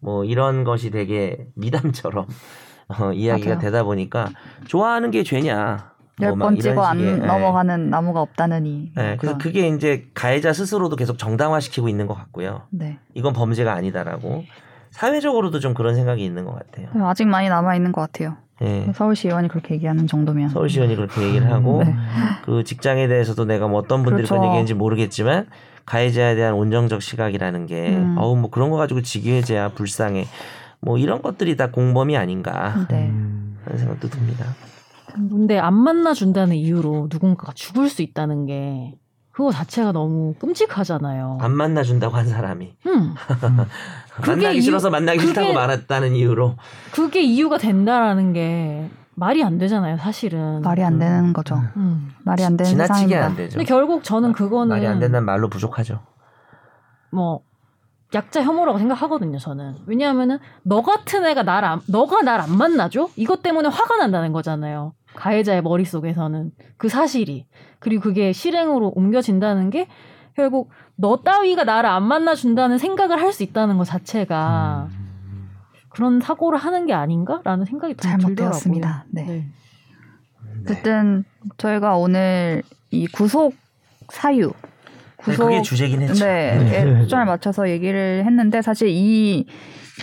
뭐 0.00 0.24
이런 0.24 0.64
것이 0.64 0.90
되게 0.90 1.46
미담처럼 1.56 2.26
어, 2.88 3.12
이야기가 3.12 3.50
맞아요. 3.56 3.60
되다 3.60 3.82
보니까 3.84 4.28
좋아하는 4.66 5.10
게 5.10 5.22
죄냐. 5.22 5.90
열 6.22 6.30
뭐막 6.30 6.46
번 6.48 6.56
이런 6.56 6.74
찍어 6.74 6.82
안 6.84 7.00
예. 7.00 7.16
넘어가는 7.16 7.88
나무가 7.88 8.20
없다느니. 8.20 8.92
네, 8.94 9.16
그래서 9.16 9.18
그런. 9.18 9.38
그게 9.38 9.68
이제 9.68 10.06
가해자 10.12 10.52
스스로도 10.52 10.96
계속 10.96 11.16
정당화시키고 11.18 11.88
있는 11.88 12.06
것 12.06 12.14
같고요. 12.14 12.62
네. 12.70 12.98
이건 13.14 13.32
범죄가 13.32 13.72
아니다라고 13.72 14.44
사회적으로도 14.90 15.60
좀 15.60 15.72
그런 15.72 15.94
생각이 15.94 16.22
있는 16.24 16.44
것 16.44 16.52
같아요. 16.54 16.88
아직 17.06 17.26
많이 17.26 17.48
남아 17.48 17.74
있는 17.76 17.92
것 17.92 18.00
같아요. 18.02 18.36
예. 18.62 18.92
서울시 18.94 19.28
의원이 19.28 19.48
그렇게 19.48 19.74
얘기하는 19.74 20.06
정도면. 20.06 20.50
서울시 20.50 20.78
의원이 20.78 20.96
그렇게 20.96 21.22
얘기를 21.22 21.50
하고 21.50 21.82
네. 21.84 21.94
그 22.44 22.62
직장에 22.64 23.08
대해서도 23.08 23.44
내가 23.46 23.68
뭐 23.68 23.78
어떤 23.78 24.02
분들이 24.02 24.26
그렇죠. 24.26 24.34
그런 24.34 24.44
얘기했는지 24.44 24.74
모르겠지만 24.74 25.46
가해자에 25.86 26.34
대한 26.34 26.54
온정적 26.54 27.02
시각이라는 27.02 27.66
게 27.66 27.96
음. 27.96 28.16
어우 28.18 28.36
뭐 28.36 28.50
그런 28.50 28.70
거 28.70 28.76
가지고 28.76 29.02
지게해제야 29.02 29.70
불쌍해 29.70 30.26
뭐 30.80 30.98
이런 30.98 31.22
것들이 31.22 31.56
다 31.56 31.70
공범이 31.70 32.16
아닌가 32.16 32.86
네. 32.90 33.08
음. 33.08 33.58
하는 33.64 33.78
생각도 33.78 34.08
듭니다. 34.08 34.44
근데 35.12 35.58
안 35.58 35.74
만나 35.74 36.14
준다는 36.14 36.54
이유로 36.54 37.08
누군가가 37.10 37.52
죽을 37.54 37.88
수 37.88 38.02
있다는 38.02 38.46
게 38.46 38.94
그거 39.32 39.50
자체가 39.50 39.92
너무 39.92 40.34
끔찍하잖아요. 40.34 41.38
안 41.40 41.52
만나준다고 41.52 42.14
한 42.16 42.28
사람이 42.28 42.74
음, 42.86 43.14
만나기 44.26 44.56
이유- 44.56 44.62
싫어서 44.62 44.90
만나기 44.90 45.18
그게- 45.18 45.28
싫다고 45.28 45.52
말했다는 45.52 46.14
이유로 46.14 46.56
그게 46.92 47.22
이유가 47.22 47.58
된다라는 47.58 48.32
게 48.32 48.88
말이 49.14 49.42
안 49.44 49.58
되잖아요, 49.58 49.98
사실은. 49.98 50.62
말이 50.62 50.82
안 50.82 50.98
되는 50.98 51.32
거죠. 51.32 51.60
음. 51.76 52.10
말이 52.24 52.42
안 52.44 52.56
되는 52.56 52.70
지나치게 52.70 52.94
세상입니다. 52.94 53.26
안 53.26 53.36
되죠. 53.36 53.58
근데 53.58 53.64
결국 53.68 54.02
저는 54.02 54.32
그거는 54.32 54.68
말이 54.68 54.86
안 54.86 54.98
된다는 54.98 55.24
말로 55.26 55.48
부족하죠. 55.48 56.00
뭐 57.10 57.40
약자 58.14 58.42
혐오라고 58.42 58.78
생각하거든요. 58.78 59.38
저는 59.38 59.76
왜냐하면은 59.86 60.38
너 60.62 60.82
같은 60.82 61.24
애가 61.26 61.42
나를 61.44 61.68
안, 61.68 61.80
너가 61.86 62.22
날 62.22 62.40
안 62.40 62.56
만나줘? 62.56 63.08
이것 63.16 63.42
때문에 63.42 63.68
화가 63.68 63.96
난다는 63.96 64.32
거잖아요. 64.32 64.94
가해자의 65.14 65.62
머릿속에서는 65.62 66.50
그 66.76 66.88
사실이 66.88 67.46
그리고 67.78 68.02
그게 68.04 68.32
실행으로 68.32 68.92
옮겨진다는 68.94 69.70
게 69.70 69.86
결국 70.36 70.70
너 70.96 71.18
따위가 71.22 71.64
나를 71.64 71.88
안 71.88 72.02
만나준다는 72.04 72.78
생각을 72.78 73.20
할 73.20 73.32
수 73.32 73.42
있다는 73.42 73.78
것 73.78 73.84
자체가 73.84 74.88
그런 75.88 76.20
사고를 76.20 76.58
하는 76.58 76.86
게 76.86 76.92
아닌가라는 76.92 77.64
생각이 77.64 77.94
좀 77.96 78.10
잘못되었습니다. 78.10 79.04
네. 79.10 79.24
네. 79.24 79.46
어쨌든 80.62 81.24
저희가 81.56 81.96
오늘 81.96 82.62
이 82.90 83.06
구속 83.06 83.54
사유 84.10 84.52
구속 85.16 85.44
그게 85.44 85.62
주제긴 85.62 86.02
했죠. 86.02 86.24
네, 86.24 86.56
에 86.58 87.02
초점을 87.02 87.24
맞춰서 87.26 87.68
얘기를 87.68 88.24
했는데 88.24 88.62
사실 88.62 88.88
이, 88.88 89.46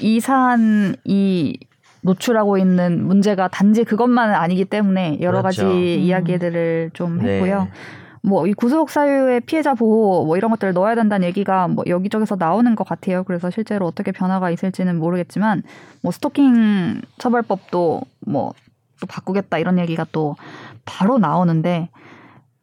이 0.02 0.20
사안 0.20 0.96
이 1.04 1.58
노출하고 2.02 2.58
있는 2.58 3.06
문제가 3.06 3.48
단지 3.48 3.84
그것만은 3.84 4.36
아니기 4.36 4.66
때문에 4.66 5.18
여러 5.22 5.42
그렇죠. 5.42 5.64
가지 5.64 5.66
음. 5.66 6.02
이야기들을 6.04 6.92
좀 6.94 7.20
네. 7.20 7.36
했고요. 7.36 7.68
뭐 8.24 8.48
이 8.48 8.54
구속 8.54 8.90
사유의 8.90 9.42
피해자 9.42 9.74
보호 9.74 10.26
뭐 10.26 10.38
이런 10.38 10.52
것들을 10.52 10.74
넣어야 10.74 10.96
된다는 10.96 11.28
얘기가 11.28 11.68
뭐 11.68 11.84
여기저기서 11.88 12.36
나오는 12.38 12.76
것 12.76 12.88
같아요. 12.88 13.24
그래서 13.24 13.50
실제로 13.50 13.86
어떻게 13.88 14.12
변화가 14.12 14.50
있을지는 14.52 14.98
모르겠지만 15.00 15.64
뭐 16.02 16.12
스토킹 16.12 17.02
처벌법도 17.18 18.02
뭐 18.22 18.54
또 19.00 19.06
바꾸겠다 19.06 19.60
이런 19.60 19.78
얘기가 19.78 20.08
또 20.12 20.36
바로 20.84 21.20
나오는데 21.20 21.90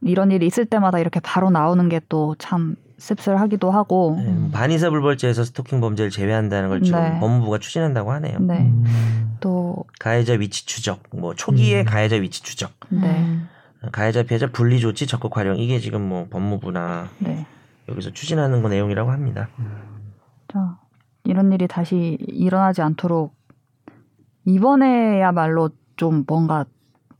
이런 0.02 0.32
일이 0.32 0.46
있을 0.46 0.66
때마다 0.66 0.98
이렇게 0.98 1.20
바로 1.20 1.48
나오는 1.50 1.88
게 1.88 2.00
또 2.08 2.34
참 2.40 2.74
씁쓸하기도 2.98 3.70
하고 3.70 4.16
네, 4.18 4.50
반의사 4.52 4.90
불벌죄에서 4.90 5.44
스토킹 5.44 5.80
범죄를 5.80 6.10
제외한다는 6.10 6.68
걸 6.70 6.82
지금 6.82 7.00
네. 7.00 7.20
법무부가 7.20 7.58
추진한다고 7.58 8.10
하네요. 8.12 8.38
네. 8.40 8.58
음. 8.60 9.36
또 9.40 9.84
가해자 10.00 10.32
위치 10.34 10.66
추적, 10.66 11.00
뭐 11.12 11.34
초기의 11.34 11.82
음. 11.82 11.84
가해자 11.84 12.16
위치 12.16 12.42
추적, 12.42 12.72
네. 12.88 13.38
음. 13.84 13.90
가해자 13.92 14.22
피해자 14.22 14.50
분리 14.50 14.80
조치 14.80 15.06
적극 15.06 15.36
활용 15.36 15.56
이게 15.56 15.78
지금 15.78 16.02
뭐 16.02 16.26
법무부나 16.30 17.08
네. 17.18 17.46
여기서 17.88 18.10
추진하는 18.12 18.62
거 18.62 18.68
내용이라고 18.68 19.10
합니다. 19.10 19.48
자, 20.52 20.78
이런 21.24 21.52
일이 21.52 21.66
다시 21.66 22.18
일어나지 22.20 22.82
않도록 22.82 23.34
이번에야말로 24.46 25.70
좀 25.96 26.24
뭔가 26.26 26.64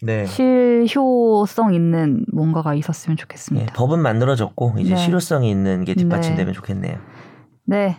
네. 0.03 0.27
실효성 0.27 1.73
있는 1.75 2.25
뭔가가 2.33 2.75
있었으면 2.75 3.17
네, 3.17 3.21
좋겠습니다. 3.23 3.73
법은 3.75 4.01
만들어졌고 4.01 4.75
이제 4.79 4.91
네. 4.91 4.97
실효성이 4.97 5.51
있는 5.51 5.85
게 5.85 5.95
뒷받침되면 5.95 6.47
네. 6.47 6.53
좋겠네요. 6.53 6.99
네. 7.65 7.97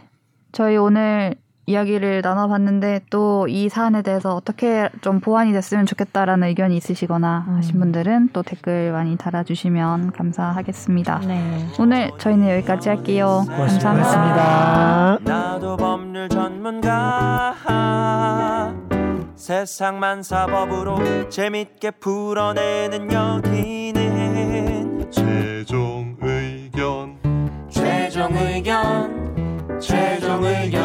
저희 0.51 0.78
오늘 0.78 1.36
이야기를 1.68 2.22
나눠봤는데 2.22 3.01
또 3.09 3.36
이 3.47 3.70
사안에 3.70 4.01
대해서 4.01 4.36
어떻게 4.36 4.89
좀 5.01 5.20
보완이 5.20 5.51
됐으면 5.53 5.86
좋겠다라는 5.86 6.47
의견이 6.49 6.76
있으시거나 6.78 7.45
음. 7.47 7.55
하신 7.57 7.80
분들은 7.80 8.30
또 8.34 8.43
댓글 8.43 8.91
많이 8.91 9.16
달아주시면 9.18 10.11
감사하겠습니다. 10.11 11.20
네. 11.28 11.68
오늘 11.80 12.11
저희는 12.18 12.49
여기까지 12.57 12.89
할게요. 12.89 13.43
고맙습니다. 13.45 13.93
감사합니다. 13.93 14.43
고맙습니다. 14.43 15.34
나도 15.34 15.78
법률 15.78 16.30
전문가 16.30 17.55
세상만 19.36 20.24
사법으로 20.24 21.30
재밌게 21.30 21.91
풀어내는 21.91 23.11
여기는 23.11 25.11
최종 25.11 26.16
의견 26.22 27.18
최종 27.70 28.36
의견 28.38 29.80
최종 29.80 30.43
의견 30.43 30.85